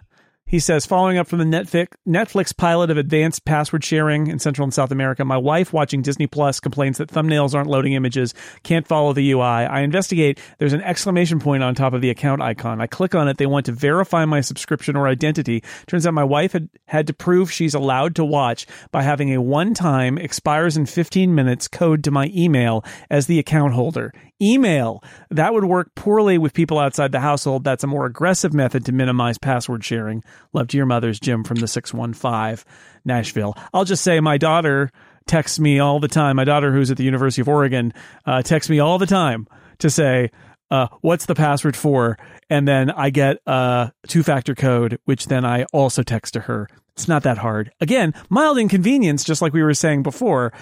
[0.53, 4.65] He says, following up from the Netflix, Netflix pilot of advanced password sharing in Central
[4.65, 8.87] and South America, my wife watching Disney Plus complains that thumbnails aren't loading images, can't
[8.87, 9.41] follow the UI.
[9.41, 10.39] I investigate.
[10.59, 12.83] There's an exclamation point on top of the account icon.
[12.83, 13.39] I click on it.
[13.39, 15.65] They want to verify my subscription or identity.
[15.87, 19.41] Turns out my wife had had to prove she's allowed to watch by having a
[19.41, 24.13] one time expires in 15 minutes code to my email as the account holder
[24.43, 25.03] email.
[25.31, 27.65] That would work poorly with people outside the household.
[27.65, 30.25] That's a more aggressive method to minimize password sharing.
[30.53, 32.65] Love to your mother's Jim from the 615
[33.05, 33.57] Nashville.
[33.73, 34.91] I'll just say my daughter
[35.27, 36.37] texts me all the time.
[36.37, 37.93] My daughter, who's at the University of Oregon,
[38.27, 39.47] uh, texts me all the time
[39.79, 40.31] to say,
[40.71, 42.19] uh, what's the password for?
[42.49, 46.69] And then I get a two factor code, which then I also text to her.
[46.95, 47.73] It's not that hard.
[47.81, 50.53] Again, mild inconvenience, just like we were saying before.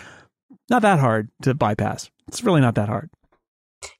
[0.69, 2.11] Not that hard to bypass.
[2.29, 3.11] It's really not that hard.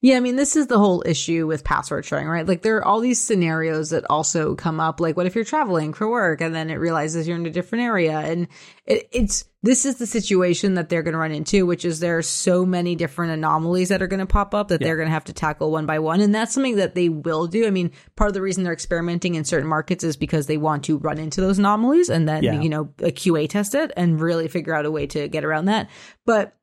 [0.01, 2.47] Yeah, I mean, this is the whole issue with password sharing, right?
[2.47, 4.99] Like, there are all these scenarios that also come up.
[4.99, 7.83] Like, what if you're traveling for work and then it realizes you're in a different
[7.83, 8.19] area?
[8.19, 8.47] And
[8.85, 12.17] it, it's this is the situation that they're going to run into, which is there
[12.17, 14.87] are so many different anomalies that are going to pop up that yeah.
[14.87, 16.21] they're going to have to tackle one by one.
[16.21, 17.65] And that's something that they will do.
[17.65, 20.83] I mean, part of the reason they're experimenting in certain markets is because they want
[20.85, 22.59] to run into those anomalies and then, yeah.
[22.59, 25.65] you know, a QA test it and really figure out a way to get around
[25.65, 25.89] that.
[26.25, 26.55] But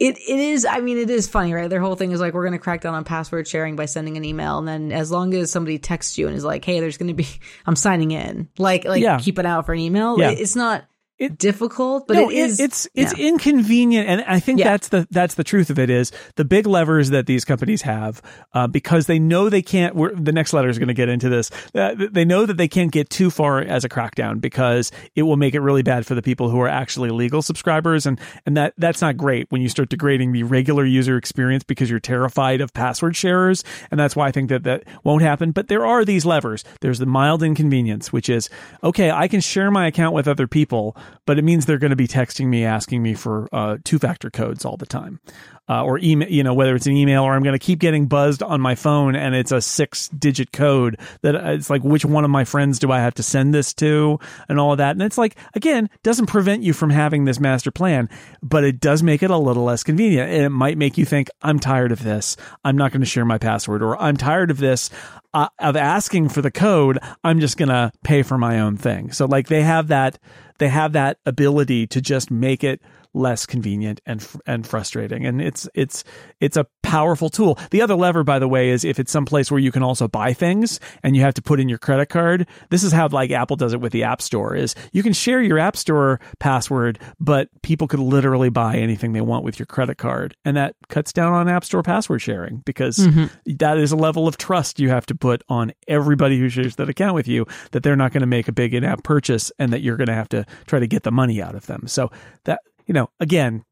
[0.00, 2.42] it it is i mean it is funny right their whole thing is like we're
[2.42, 5.32] going to crack down on password sharing by sending an email and then as long
[5.34, 7.26] as somebody texts you and is like hey there's going to be
[7.66, 9.18] i'm signing in like like yeah.
[9.18, 10.30] keep an eye out for an email yeah.
[10.30, 10.84] it's not
[11.24, 12.60] it, difficult, but no, it is.
[12.60, 13.28] It's it's yeah.
[13.28, 14.70] inconvenient, and I think yeah.
[14.70, 15.90] that's the that's the truth of it.
[15.90, 18.22] Is the big levers that these companies have
[18.52, 19.94] uh, because they know they can't.
[20.24, 21.50] the next letter is going to get into this.
[21.74, 25.36] Uh, they know that they can't get too far as a crackdown because it will
[25.36, 28.74] make it really bad for the people who are actually legal subscribers, and and that
[28.78, 32.72] that's not great when you start degrading the regular user experience because you're terrified of
[32.72, 35.52] password sharers, and that's why I think that that won't happen.
[35.52, 36.64] But there are these levers.
[36.80, 38.50] There's the mild inconvenience, which is
[38.82, 39.10] okay.
[39.10, 40.96] I can share my account with other people
[41.26, 44.30] but it means they're going to be texting me asking me for uh, two factor
[44.30, 45.20] codes all the time
[45.68, 48.06] uh, or email, you know, whether it's an email or I'm going to keep getting
[48.06, 52.04] buzzed on my phone and it's a six digit code that uh, it's like, which
[52.04, 54.18] one of my friends do I have to send this to
[54.48, 54.92] and all of that.
[54.92, 58.10] And it's like, again, doesn't prevent you from having this master plan,
[58.42, 60.30] but it does make it a little less convenient.
[60.30, 62.36] And it might make you think, I'm tired of this.
[62.62, 64.90] I'm not going to share my password or I'm tired of this.
[65.32, 69.10] Uh, of asking for the code, I'm just going to pay for my own thing.
[69.10, 70.16] So like they have that,
[70.58, 72.80] they have that ability to just make it
[73.14, 75.24] less convenient and and frustrating.
[75.24, 76.04] And it's it's
[76.40, 77.58] it's a powerful tool.
[77.70, 80.32] The other lever, by the way, is if it's someplace where you can also buy
[80.32, 82.46] things and you have to put in your credit card.
[82.70, 84.54] This is how like Apple does it with the App Store.
[84.54, 89.20] Is you can share your App Store password, but people could literally buy anything they
[89.20, 92.98] want with your credit card, and that cuts down on App Store password sharing because
[92.98, 93.26] mm-hmm.
[93.56, 96.88] that is a level of trust you have to put on everybody who shares that
[96.88, 99.82] account with you that they're not going to make a big in-app purchase and that
[99.82, 101.86] you're going to have to try to get the money out of them.
[101.86, 102.10] So
[102.44, 103.64] that you know, again,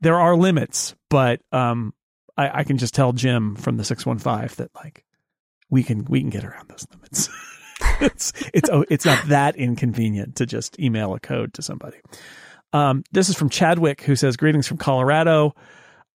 [0.00, 1.94] there are limits, but um,
[2.36, 5.04] I, I can just tell Jim from the six one five that like
[5.70, 7.28] we can we can get around those limits.
[8.00, 11.98] it's it's oh, it's not that inconvenient to just email a code to somebody.
[12.72, 15.54] Um, this is from Chadwick who says greetings from Colorado.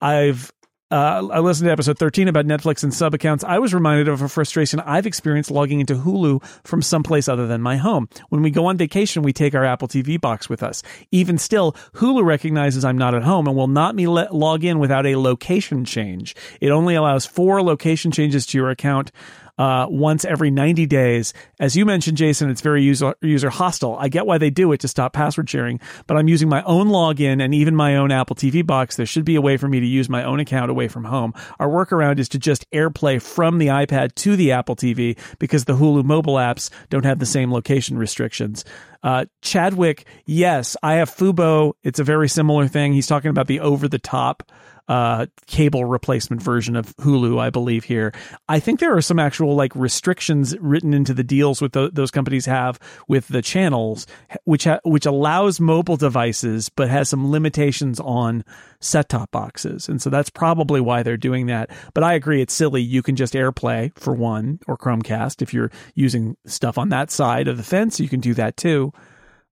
[0.01, 0.51] I've
[0.91, 3.43] uh, I listened to episode 13 about Netflix and sub accounts.
[3.43, 7.61] I was reminded of a frustration I've experienced logging into Hulu from someplace other than
[7.61, 8.09] my home.
[8.29, 10.81] When we go on vacation, we take our Apple TV box with us.
[11.11, 14.79] Even still, Hulu recognizes I'm not at home and will not me let log in
[14.79, 16.35] without a location change.
[16.59, 19.11] It only allows four location changes to your account
[19.59, 21.33] uh, once every 90 days.
[21.59, 23.97] As you mentioned, Jason, it's very user, user hostile.
[23.99, 26.87] I get why they do it to stop password sharing, but I'm using my own
[26.87, 28.95] login and even my own Apple TV box.
[28.95, 31.33] There should be a way for me to use my own account away from home.
[31.59, 35.75] Our workaround is to just AirPlay from the iPad to the Apple TV because the
[35.75, 38.63] Hulu mobile apps don't have the same location restrictions.
[39.03, 41.73] Uh, Chadwick, yes, I have Fubo.
[41.83, 42.93] It's a very similar thing.
[42.93, 44.49] He's talking about the over the top
[44.89, 48.11] uh, cable replacement version of Hulu, I believe here.
[48.49, 52.09] I think there are some actual like restrictions written into the deals with the, those
[52.09, 54.07] companies have with the channels,
[54.45, 58.43] which ha- which allows mobile devices, but has some limitations on
[58.81, 61.69] set top boxes, and so that's probably why they're doing that.
[61.93, 62.81] But I agree, it's silly.
[62.81, 67.47] You can just AirPlay for one or Chromecast if you're using stuff on that side
[67.47, 67.99] of the fence.
[67.99, 68.91] You can do that too.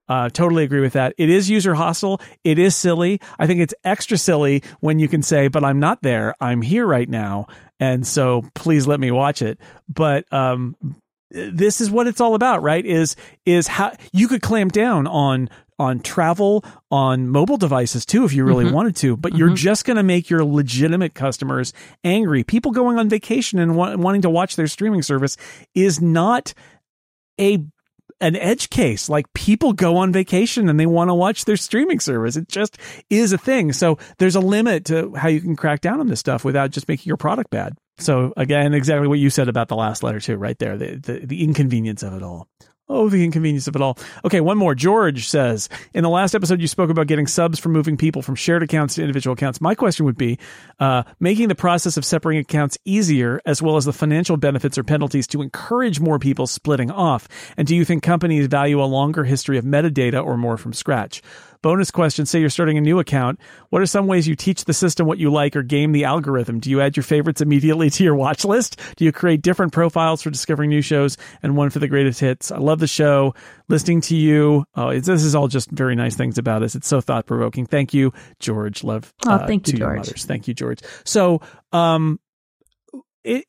[0.09, 1.13] Uh, totally agree with that.
[1.17, 2.21] It is user hostile.
[2.43, 3.19] It is silly.
[3.37, 6.33] I think it's extra silly when you can say, but I'm not there.
[6.39, 7.47] I'm here right now.
[7.79, 9.59] And so please let me watch it.
[9.89, 10.75] But, um,
[11.29, 12.85] this is what it's all about, right?
[12.85, 18.33] Is, is how you could clamp down on, on travel on mobile devices too, if
[18.33, 18.73] you really mm-hmm.
[18.73, 19.39] wanted to, but mm-hmm.
[19.39, 21.73] you're just going to make your legitimate customers
[22.03, 22.43] angry.
[22.43, 25.37] People going on vacation and wa- wanting to watch their streaming service
[25.75, 26.53] is not
[27.39, 27.63] a
[28.19, 29.09] an edge case.
[29.09, 32.35] Like people go on vacation and they want to watch their streaming service.
[32.35, 32.77] It just
[33.09, 33.73] is a thing.
[33.73, 36.87] So there's a limit to how you can crack down on this stuff without just
[36.87, 37.77] making your product bad.
[37.99, 41.25] So again, exactly what you said about the last letter too, right there, the, the,
[41.25, 42.47] the inconvenience of it all.
[42.89, 43.97] Oh, the inconvenience of it all.
[44.23, 44.73] Okay, one more.
[44.73, 48.35] George says, in the last episode, you spoke about getting subs for moving people from
[48.35, 49.59] shared accounts to individual accounts.
[49.59, 50.39] My question would be,
[50.79, 54.83] uh, making the process of separating accounts easier, as well as the financial benefits or
[54.83, 57.27] penalties to encourage more people splitting off.
[57.57, 61.21] And do you think companies value a longer history of metadata or more from scratch?
[61.61, 63.39] Bonus question Say you're starting a new account.
[63.69, 66.59] What are some ways you teach the system what you like or game the algorithm?
[66.59, 68.79] Do you add your favorites immediately to your watch list?
[68.95, 72.51] Do you create different profiles for discovering new shows and one for the greatest hits?
[72.51, 73.33] I love the show.
[73.69, 74.65] Listening to you.
[74.75, 76.75] Oh, this is all just very nice things about us.
[76.75, 77.65] It's so thought provoking.
[77.65, 78.83] Thank you, George.
[78.83, 79.13] Love.
[79.25, 80.23] Oh, uh, thank you, George.
[80.23, 80.79] Thank you, George.
[81.03, 82.19] So, um,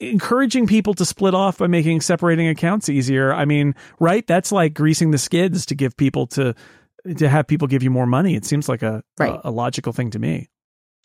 [0.01, 3.33] encouraging people to split off by making separating accounts easier.
[3.33, 4.27] I mean, right?
[4.27, 6.55] That's like greasing the skids to give people to
[7.17, 8.35] to have people give you more money.
[8.35, 9.41] It seems like a, right.
[9.45, 10.49] a, a logical thing to me.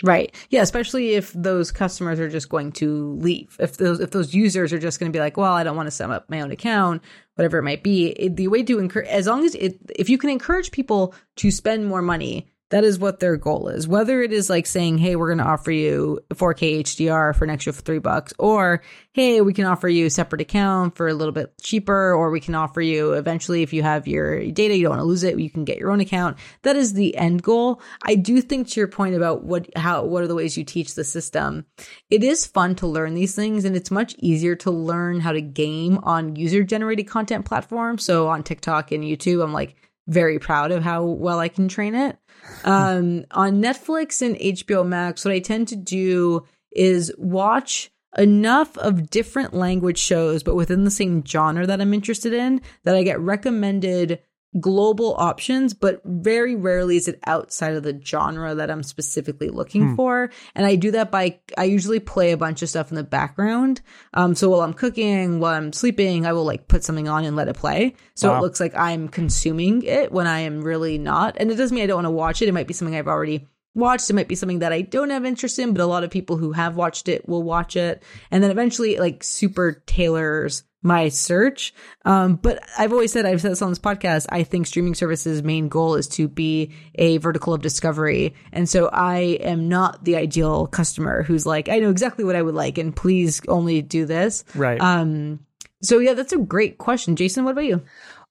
[0.04, 0.36] Right.
[0.50, 3.56] Yeah, especially if those customers are just going to leave.
[3.60, 5.88] If those if those users are just going to be like, "Well, I don't want
[5.88, 7.04] to set up my own account,"
[7.36, 8.08] whatever it might be.
[8.08, 11.52] It, the way to encourage as long as it if you can encourage people to
[11.52, 13.88] spend more money that is what their goal is.
[13.88, 17.52] Whether it is like saying, hey, we're going to offer you 4K HDR for an
[17.52, 18.82] extra three bucks, or
[19.12, 22.40] hey, we can offer you a separate account for a little bit cheaper, or we
[22.40, 25.40] can offer you eventually, if you have your data, you don't want to lose it,
[25.40, 26.36] you can get your own account.
[26.64, 27.80] That is the end goal.
[28.02, 30.96] I do think to your point about what, how, what are the ways you teach
[30.96, 31.68] the system?
[32.10, 35.42] It is fun to learn these things, and it's much easier to learn how to
[35.42, 38.04] game on user generated content platforms.
[38.04, 39.76] So on TikTok and YouTube, I'm like,
[40.08, 42.18] very proud of how well I can train it.
[42.64, 49.10] Um, on Netflix and HBO Max, what I tend to do is watch enough of
[49.10, 53.20] different language shows, but within the same genre that I'm interested in, that I get
[53.20, 54.20] recommended
[54.60, 59.90] global options, but very rarely is it outside of the genre that I'm specifically looking
[59.90, 59.96] hmm.
[59.96, 60.30] for.
[60.56, 63.82] And I do that by, I usually play a bunch of stuff in the background.
[64.14, 67.36] Um, so while I'm cooking, while I'm sleeping, I will like put something on and
[67.36, 67.96] let it play.
[68.16, 68.38] So wow.
[68.38, 71.36] it looks like I'm consuming it when I am really not.
[71.40, 72.48] And it doesn't mean I don't want to watch it.
[72.48, 74.10] It might be something I've already watched.
[74.10, 76.38] It might be something that I don't have interest in, but a lot of people
[76.38, 78.04] who have watched it will watch it.
[78.32, 81.74] And then eventually it like super tailors my search.
[82.06, 85.42] Um, but I've always said, I've said this on this podcast, I think streaming services
[85.42, 88.36] main goal is to be a vertical of discovery.
[88.52, 92.42] And so I am not the ideal customer who's like, I know exactly what I
[92.42, 94.44] would like and please only do this.
[94.54, 94.80] Right.
[94.80, 95.40] Um,
[95.82, 97.16] so yeah, that's a great question.
[97.16, 97.82] Jason, what about you?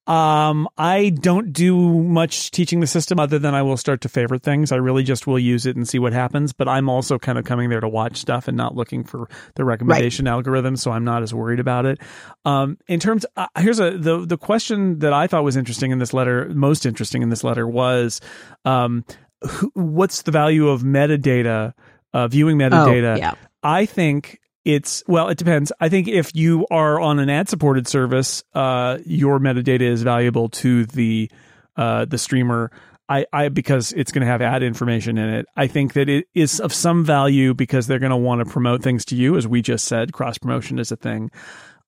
[0.06, 4.42] Um, I don't do much teaching the system other than I will start to favorite
[4.42, 4.72] things.
[4.72, 6.52] I really just will use it and see what happens.
[6.52, 9.64] But I'm also kind of coming there to watch stuff and not looking for the
[9.64, 10.32] recommendation right.
[10.32, 12.00] algorithm, so I'm not as worried about it.
[12.44, 16.00] Um, in terms, uh, here's a the the question that I thought was interesting in
[16.00, 18.20] this letter, most interesting in this letter was,
[18.64, 19.04] um,
[19.48, 21.74] who, what's the value of metadata,
[22.12, 23.14] uh, viewing metadata?
[23.14, 23.34] Oh, yeah.
[23.62, 27.86] I think it's well it depends i think if you are on an ad supported
[27.88, 31.30] service uh, your metadata is valuable to the
[31.76, 32.70] uh, the streamer
[33.08, 36.26] I, I because it's going to have ad information in it i think that it
[36.34, 39.48] is of some value because they're going to want to promote things to you as
[39.48, 41.30] we just said cross promotion is a thing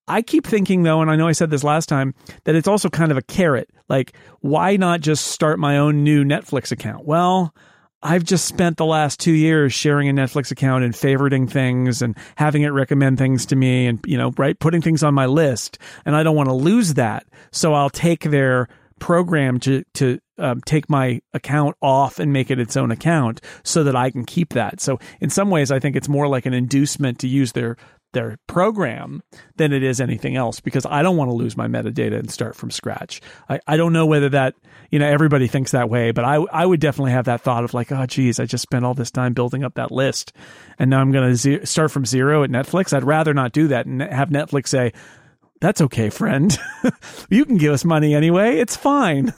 [0.07, 2.15] I keep thinking though, and I know I said this last time,
[2.45, 3.71] that it's also kind of a carrot.
[3.89, 7.07] Like, why not just start my own new Netflix account?
[7.07, 7.55] Well,
[8.05, 12.15] I've just spent the last two years sharing a Netflix account and favoriting things and
[12.37, 15.79] having it recommend things to me and, you know, right, putting things on my list.
[16.05, 17.27] And I don't want to lose that.
[17.51, 18.69] So I'll take their
[18.99, 23.85] program to, to um, take my account off and make it its own account so
[23.85, 24.81] that I can keep that.
[24.81, 27.77] So in some ways, I think it's more like an inducement to use their
[28.15, 29.23] their program
[29.57, 32.57] than it is anything else because I don't want to lose my metadata and start
[32.57, 33.21] from scratch.
[33.49, 34.55] I, I don't know whether that,
[34.91, 37.75] you know, everybody thinks that way, but I, I would definitely have that thought of
[37.75, 40.33] like, oh, geez, I just spent all this time building up that list
[40.79, 42.93] and now I'm going to ze- start from zero at Netflix.
[42.93, 44.93] I'd rather not do that and have Netflix say,
[45.61, 46.57] that's okay, friend.
[47.29, 48.59] you can give us money anyway.
[48.59, 49.35] It's fine.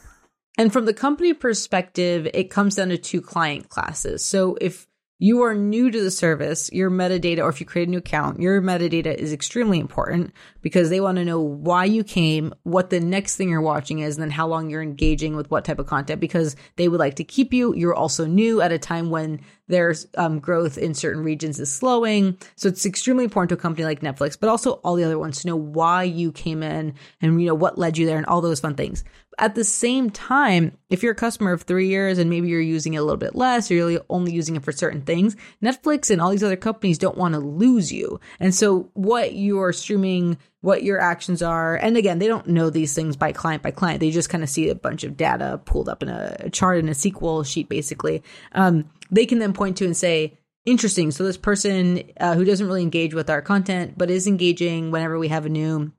[0.58, 4.24] And from the company perspective, it comes down to two client classes.
[4.24, 4.86] So if
[5.18, 8.38] you are new to the service, your metadata, or if you create a new account,
[8.38, 13.00] your metadata is extremely important because they want to know why you came, what the
[13.00, 15.86] next thing you're watching is, and then how long you're engaging with what type of
[15.86, 17.74] content because they would like to keep you.
[17.74, 22.36] You're also new at a time when there's um, growth in certain regions is slowing.
[22.56, 25.40] So it's extremely important to a company like Netflix, but also all the other ones
[25.40, 28.42] to know why you came in and, you know, what led you there and all
[28.42, 29.02] those fun things.
[29.38, 32.94] At the same time, if you're a customer of three years and maybe you're using
[32.94, 36.22] it a little bit less or you're only using it for certain things, Netflix and
[36.22, 38.18] all these other companies don't want to lose you.
[38.40, 42.94] And so what you're streaming, what your actions are, and again, they don't know these
[42.94, 44.00] things by client by client.
[44.00, 46.88] They just kind of see a bunch of data pulled up in a chart in
[46.88, 48.22] a SQL sheet, basically.
[48.52, 51.10] Um, they can then point to and say, interesting.
[51.10, 55.18] So this person uh, who doesn't really engage with our content, but is engaging whenever
[55.18, 55.92] we have a new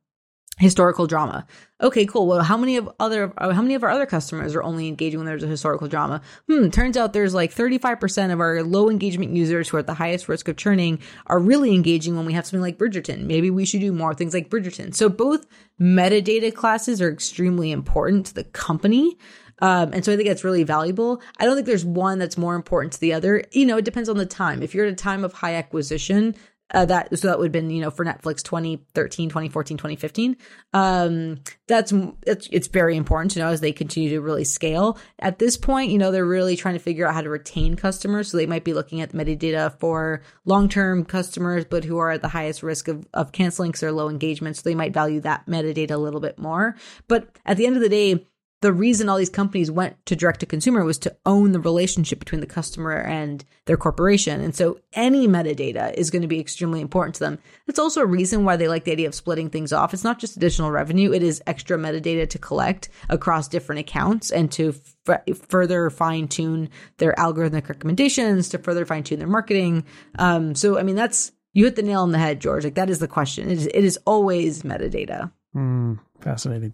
[0.57, 1.45] historical drama.
[1.81, 2.25] Okay, cool.
[2.25, 5.19] Well, how many of other uh, how many of our other customers are only engaging
[5.19, 6.21] when there's a historical drama?
[6.49, 9.93] Hmm, turns out there's like 35% of our low engagement users who are at the
[9.93, 13.25] highest risk of churning are really engaging when we have something like Bridgerton.
[13.25, 14.95] Maybe we should do more things like Bridgerton.
[14.95, 15.45] So both
[15.79, 19.17] metadata classes are extremely important to the company.
[19.59, 21.21] Um, and so I think that's really valuable.
[21.39, 23.43] I don't think there's one that's more important to the other.
[23.51, 24.61] You know, it depends on the time.
[24.61, 26.35] If you're at a time of high acquisition,
[26.73, 30.38] uh, that so that would have been you know for netflix 2013 2014 2015
[30.73, 31.94] um that's
[32.26, 34.98] it's, it's very important to know as they continue to really scale.
[35.19, 38.31] At this point you know they're really trying to figure out how to retain customers.
[38.31, 42.22] So they might be looking at the metadata for long-term customers but who are at
[42.22, 44.57] the highest risk of, of canceling because they're low engagement.
[44.57, 46.76] So they might value that metadata a little bit more.
[47.07, 48.26] But at the end of the day
[48.61, 52.17] the reason all these companies went to direct to consumer was to own the relationship
[52.17, 54.41] between the customer and their corporation.
[54.41, 57.38] And so any metadata is going to be extremely important to them.
[57.67, 59.93] It's also a reason why they like the idea of splitting things off.
[59.93, 64.51] It's not just additional revenue, it is extra metadata to collect across different accounts and
[64.53, 64.73] to
[65.07, 69.85] f- further fine tune their algorithmic recommendations, to further fine tune their marketing.
[70.17, 72.63] Um, so, I mean, that's, you hit the nail on the head, George.
[72.63, 73.49] Like, that is the question.
[73.49, 75.31] It is, it is always metadata.
[75.55, 76.73] Mm, fascinating.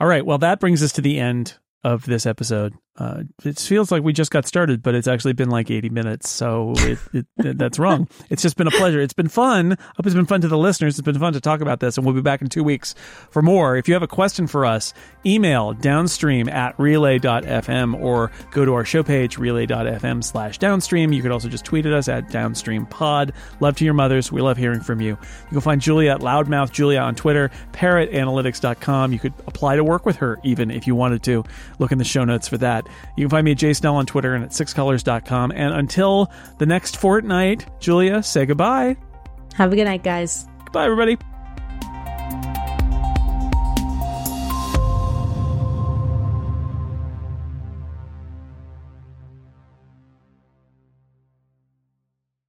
[0.00, 0.24] All right.
[0.24, 2.74] Well, that brings us to the end of this episode.
[2.98, 6.28] Uh, it feels like we just got started, but it's actually been like 80 minutes.
[6.28, 7.26] So it, it,
[7.58, 8.08] that's wrong.
[8.30, 9.00] It's just been a pleasure.
[9.00, 9.72] It's been fun.
[9.72, 10.98] I hope it's been fun to the listeners.
[10.98, 12.94] It's been fun to talk about this, and we'll be back in two weeks
[13.30, 13.76] for more.
[13.76, 14.92] If you have a question for us,
[15.24, 21.12] email downstream at relay.fm or go to our show page, relay.fm slash downstream.
[21.12, 23.32] You could also just tweet at us at downstreampod.
[23.60, 24.30] Love to your mothers.
[24.30, 25.10] We love hearing from you.
[25.10, 29.12] You can find Julia at loudmouth Julia on Twitter, parrotanalytics.com.
[29.12, 31.44] You could apply to work with her even if you wanted to.
[31.78, 32.87] Look in the show notes for that.
[33.16, 35.52] You can find me at jsnell on Twitter and at sixcolors.com.
[35.52, 38.96] And until the next fortnight, Julia, say goodbye.
[39.54, 40.46] Have a good night, guys.
[40.64, 41.18] Goodbye, everybody.